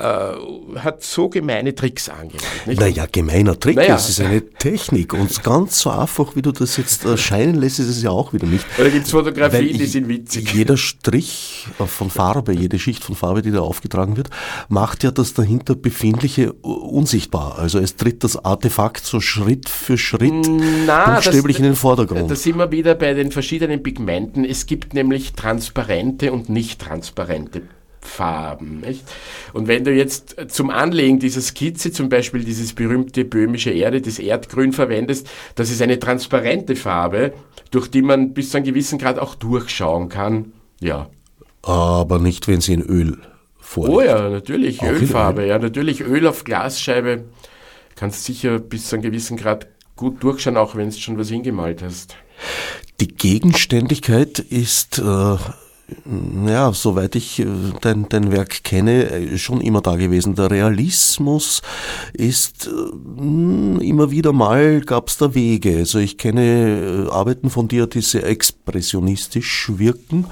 hat 0.79 1.03
so 1.03 1.29
gemeine 1.29 1.73
Tricks 1.73 2.09
angewandt. 2.09 2.67
Nicht? 2.67 2.79
Naja, 2.79 3.05
gemeiner 3.09 3.57
Trick, 3.57 3.77
naja. 3.77 3.93
das 3.93 4.09
ist 4.09 4.19
eine 4.19 4.41
Technik 4.49 5.13
und 5.13 5.43
ganz 5.43 5.79
so 5.79 5.89
einfach, 5.89 6.35
wie 6.35 6.41
du 6.41 6.51
das 6.51 6.75
jetzt 6.77 7.05
erscheinen 7.05 7.55
lässt, 7.55 7.79
ist 7.79 7.87
es 7.87 8.03
ja 8.03 8.09
auch 8.09 8.33
wieder 8.33 8.47
nicht. 8.47 8.65
Oder 8.77 8.89
gibt 8.89 9.05
es 9.05 9.11
Fotografien, 9.11 9.77
die 9.77 9.85
sind 9.85 10.09
witzig. 10.09 10.53
Jeder 10.53 10.75
Strich 10.75 11.67
von 11.85 12.09
Farbe, 12.09 12.53
jede 12.53 12.77
Schicht 12.77 13.03
von 13.03 13.15
Farbe, 13.15 13.41
die 13.41 13.51
da 13.51 13.61
aufgetragen 13.61 14.17
wird, 14.17 14.29
macht 14.67 15.03
ja 15.03 15.11
das 15.11 15.33
dahinter 15.33 15.75
Befindliche 15.75 16.53
unsichtbar. 16.53 17.57
Also 17.57 17.79
es 17.79 17.95
tritt 17.95 18.23
das 18.23 18.43
Artefakt 18.43 19.05
so 19.05 19.21
Schritt 19.21 19.69
für 19.69 19.97
Schritt 19.97 20.33
Na, 20.85 21.15
buchstäblich 21.15 21.57
das, 21.57 21.59
in 21.59 21.71
den 21.71 21.75
Vordergrund. 21.75 22.29
Da 22.29 22.35
sind 22.35 22.57
wir 22.57 22.71
wieder 22.71 22.95
bei 22.95 23.13
den 23.13 23.31
verschiedenen 23.31 23.81
Pigmenten. 23.81 24.43
Es 24.43 24.65
gibt 24.65 24.93
nämlich 24.93 25.33
transparente 25.33 26.33
und 26.33 26.49
nicht 26.49 26.81
transparente 26.81 27.12
transparente 27.13 27.61
Farben. 28.01 28.81
Nicht? 28.81 29.05
Und 29.53 29.67
wenn 29.67 29.85
du 29.85 29.91
jetzt 29.91 30.35
zum 30.49 30.69
Anlegen 30.69 31.19
dieser 31.19 31.41
Skizze 31.41 31.91
zum 31.91 32.09
Beispiel 32.09 32.43
dieses 32.43 32.73
berühmte 32.73 33.23
böhmische 33.23 33.71
Erde, 33.71 34.01
das 34.01 34.19
Erdgrün 34.19 34.73
verwendest, 34.73 35.29
das 35.55 35.71
ist 35.71 35.81
eine 35.81 35.99
transparente 35.99 36.75
Farbe, 36.75 37.33
durch 37.71 37.89
die 37.89 38.01
man 38.01 38.33
bis 38.33 38.49
zu 38.49 38.57
einem 38.57 38.65
gewissen 38.65 38.99
Grad 38.99 39.19
auch 39.19 39.35
durchschauen 39.35 40.09
kann. 40.09 40.51
Ja. 40.81 41.09
Aber 41.61 42.19
nicht, 42.19 42.47
wenn 42.49 42.59
sie 42.59 42.73
in 42.73 42.81
Öl 42.81 43.19
vorliegt. 43.57 43.97
Oh 43.97 44.01
ja, 44.01 44.29
natürlich, 44.29 44.81
auch 44.81 44.87
Ölfarbe. 44.87 45.45
Ja, 45.45 45.57
natürlich 45.57 46.01
Öl 46.01 46.27
auf 46.27 46.43
Glasscheibe 46.43 47.23
kannst 47.95 48.25
sicher 48.25 48.59
bis 48.59 48.89
zu 48.89 48.97
einem 48.97 49.03
gewissen 49.03 49.37
Grad 49.37 49.67
gut 49.95 50.21
durchschauen, 50.23 50.57
auch 50.57 50.75
wenn 50.75 50.89
du 50.89 50.95
schon 50.97 51.17
was 51.17 51.29
hingemalt 51.29 51.81
hast. 51.81 52.17
Die 52.99 53.07
Gegenständigkeit 53.07 54.39
ist 54.39 54.99
äh, 54.99 55.37
ja, 56.45 56.71
soweit 56.73 57.15
ich 57.15 57.39
äh, 57.39 57.45
dein, 57.81 58.07
dein 58.09 58.31
Werk 58.31 58.63
kenne, 58.63 59.09
äh, 59.09 59.37
schon 59.37 59.61
immer 59.61 59.81
da 59.81 59.95
gewesen. 59.95 60.35
Der 60.35 60.49
Realismus 60.49 61.61
ist 62.13 62.67
äh, 62.67 63.85
immer 63.85 64.11
wieder 64.11 64.33
mal 64.33 64.81
gab 64.81 65.09
es 65.09 65.17
da 65.17 65.33
Wege. 65.35 65.77
Also 65.77 65.99
ich 65.99 66.17
kenne 66.17 67.09
Arbeiten 67.11 67.49
von 67.49 67.67
dir, 67.67 67.87
die 67.87 68.01
sehr 68.01 68.25
expressionistisch 68.25 69.71
wirken. 69.75 70.25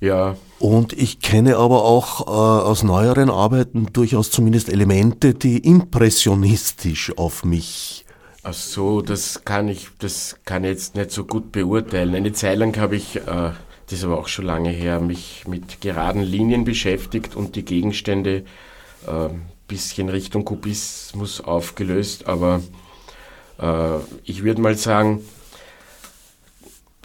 Ja. 0.00 0.36
Und 0.58 0.92
ich 0.92 1.20
kenne 1.20 1.56
aber 1.56 1.84
auch 1.84 2.26
äh, 2.26 2.30
aus 2.30 2.82
neueren 2.82 3.30
Arbeiten 3.30 3.88
durchaus 3.92 4.30
zumindest 4.30 4.68
Elemente, 4.68 5.34
die 5.34 5.58
impressionistisch 5.58 7.16
auf 7.16 7.44
mich 7.44 8.06
Ach 8.48 8.54
so, 8.54 9.02
das 9.02 9.44
kann 9.44 9.66
ich, 9.66 9.88
das 9.98 10.36
kann 10.44 10.62
ich 10.62 10.70
jetzt 10.70 10.94
nicht 10.94 11.10
so 11.10 11.24
gut 11.24 11.50
beurteilen. 11.50 12.14
Eine 12.14 12.32
Zeit 12.32 12.58
lang 12.58 12.76
habe 12.76 12.94
ich, 12.94 13.16
äh, 13.16 13.50
das 13.86 14.00
ist 14.00 14.04
aber 14.04 14.18
auch 14.18 14.28
schon 14.28 14.46
lange 14.46 14.70
her, 14.70 15.00
mich 15.00 15.44
mit 15.46 15.80
geraden 15.80 16.22
Linien 16.22 16.64
beschäftigt 16.64 17.36
und 17.36 17.56
die 17.56 17.64
Gegenstände 17.64 18.44
ein 19.06 19.26
äh, 19.26 19.30
bisschen 19.68 20.08
Richtung 20.08 20.44
Kubismus 20.44 21.40
aufgelöst, 21.40 22.26
aber 22.26 22.62
äh, 23.60 23.98
ich 24.24 24.42
würde 24.42 24.60
mal 24.60 24.76
sagen, 24.76 25.24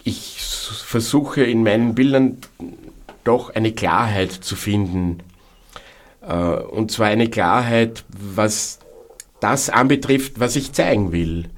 ich 0.04 0.38
versuche 0.84 1.44
in 1.44 1.62
meinen 1.62 1.94
Bildern 1.94 2.38
doch 3.24 3.54
eine 3.54 3.72
Klarheit 3.72 4.32
zu 4.32 4.56
finden. 4.56 5.18
Äh, 6.20 6.34
und 6.34 6.90
zwar 6.90 7.06
eine 7.06 7.30
Klarheit, 7.30 8.04
was 8.08 8.80
das 9.40 9.70
anbetrifft, 9.70 10.40
was 10.40 10.56
ich 10.56 10.72
zeigen 10.72 11.12
will. 11.12 11.48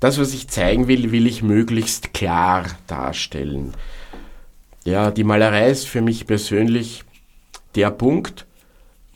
Das, 0.00 0.18
was 0.20 0.32
ich 0.32 0.48
zeigen 0.48 0.86
will, 0.86 1.10
will 1.10 1.26
ich 1.26 1.42
möglichst 1.42 2.14
klar 2.14 2.66
darstellen. 2.86 3.74
Ja, 4.88 5.10
die 5.10 5.22
Malerei 5.22 5.70
ist 5.70 5.86
für 5.86 6.00
mich 6.00 6.26
persönlich 6.26 7.04
der 7.74 7.90
Punkt, 7.90 8.46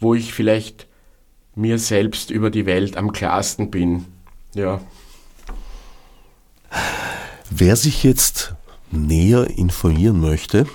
wo 0.01 0.13
ich 0.13 0.35
vielleicht 0.35 0.87
mir 1.55 1.79
selbst 1.79 2.31
über 2.31 2.51
die 2.51 2.67
Welt 2.67 2.99
am 2.99 3.11
klarsten 3.11 3.71
bin. 3.71 4.05
Ja. 4.55 4.83
Wer 7.49 7.77
sich 7.77 8.05
jetzt 8.05 8.55
näher 8.91 9.49
informieren 9.57 10.21
möchte, 10.21 10.67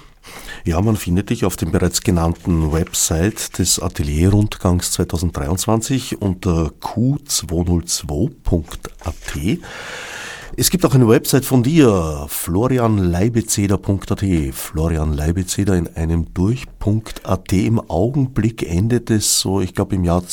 ja, 0.64 0.82
man 0.82 0.98
findet 0.98 1.30
dich 1.30 1.46
auf 1.46 1.58
dem 1.58 1.72
bereits 1.72 2.02
genannten 2.02 2.72
Website 2.72 3.60
des 3.60 3.80
Atelierrundgangs 3.80 4.94
2023 4.94 6.20
unter 6.20 6.72
q202.at. 6.82 9.60
Es 10.56 10.70
gibt 10.70 10.86
auch 10.86 10.96
eine 10.96 11.08
Website 11.08 11.44
von 11.44 11.64
dir, 11.64 12.26
florianleibezeder.at. 12.30 14.26
Florian 14.54 15.14
Leibezeder 15.14 15.76
in 15.76 15.88
einem 15.96 16.34
durch.at. 16.34 17.54
Im 17.54 17.80
Augenblick 17.90 18.64
endet 18.64 19.12
es 19.12 19.40
so, 19.40 19.60
ich 19.60 19.74
glaube 19.74 19.96
im 19.96 20.04
Jahr 20.06 20.26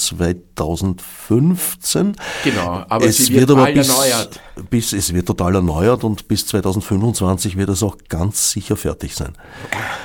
2015. 0.56 2.16
Genau, 2.44 2.84
aber 2.88 3.04
es 3.04 3.30
wird, 3.30 3.48
wird 3.48 3.58
aber 3.58 3.72
bis, 3.72 3.88
erneuert. 3.88 4.40
Bis, 4.70 4.92
es 4.92 5.12
wird 5.12 5.26
total 5.26 5.56
erneuert 5.56 6.04
und 6.04 6.28
bis 6.28 6.46
2025 6.46 7.56
wird 7.56 7.70
es 7.70 7.82
auch 7.82 7.96
ganz 8.08 8.50
sicher 8.50 8.76
fertig 8.76 9.14
sein. 9.14 9.32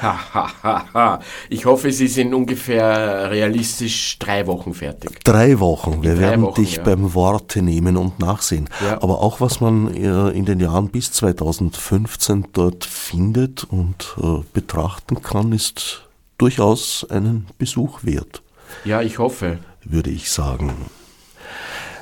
ich 1.49 1.65
hoffe, 1.65 1.89
ist 1.89 2.17
in 2.17 2.33
ungefähr 2.33 3.29
realistisch 3.29 4.17
drei 4.19 4.47
Wochen 4.47 4.73
fertig. 4.73 5.23
Drei 5.23 5.59
Wochen. 5.59 6.01
Wir 6.01 6.15
drei 6.15 6.21
werden 6.21 6.41
Wochen, 6.43 6.61
dich 6.61 6.77
ja. 6.77 6.83
beim 6.83 7.13
Worte 7.13 7.61
nehmen 7.61 7.97
und 7.97 8.19
nachsehen. 8.19 8.69
Ja. 8.81 9.01
Aber 9.01 9.21
auch 9.21 9.41
was 9.41 9.61
man 9.61 9.93
äh, 9.93 10.29
in 10.29 10.45
den 10.45 10.59
Jahren 10.59 10.89
bis 10.89 11.11
2015 11.11 12.47
dort 12.53 12.85
findet 12.85 13.63
und 13.65 14.15
äh, 14.21 14.43
betrachten 14.53 15.21
kann, 15.21 15.51
ist 15.51 16.09
durchaus 16.39 17.05
einen 17.09 17.47
Besuch 17.57 18.03
wert. 18.03 18.41
Ja, 18.85 19.01
ich 19.01 19.19
hoffe. 19.19 19.59
Würde 19.83 20.09
ich 20.09 20.29
sagen. 20.29 20.73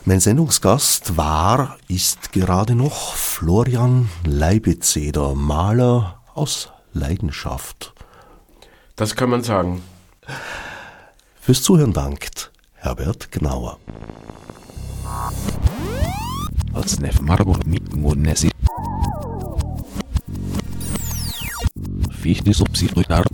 Mein 0.06 0.20
Sendungsgast 0.20 1.18
war, 1.18 1.78
ist 1.88 2.32
gerade 2.32 2.76
noch 2.76 3.14
Florian 3.16 4.10
Leibezeder, 4.24 5.36
Maler 5.36 6.22
aus 6.34 6.70
Leidenschaft. 6.94 7.94
Das 8.96 9.16
kann 9.16 9.30
man 9.30 9.44
sagen. 9.44 9.84
Fürs 11.42 11.62
Zuhören 11.62 11.94
dankt 11.94 12.52
Herbert 12.74 13.32
Gnauer. 13.32 13.80
Odsnev 16.74 17.22
Marburg 17.22 17.66
Nesi. 17.66 18.52
Fichtes 22.12 22.62
Obsidruitar. 22.62 23.26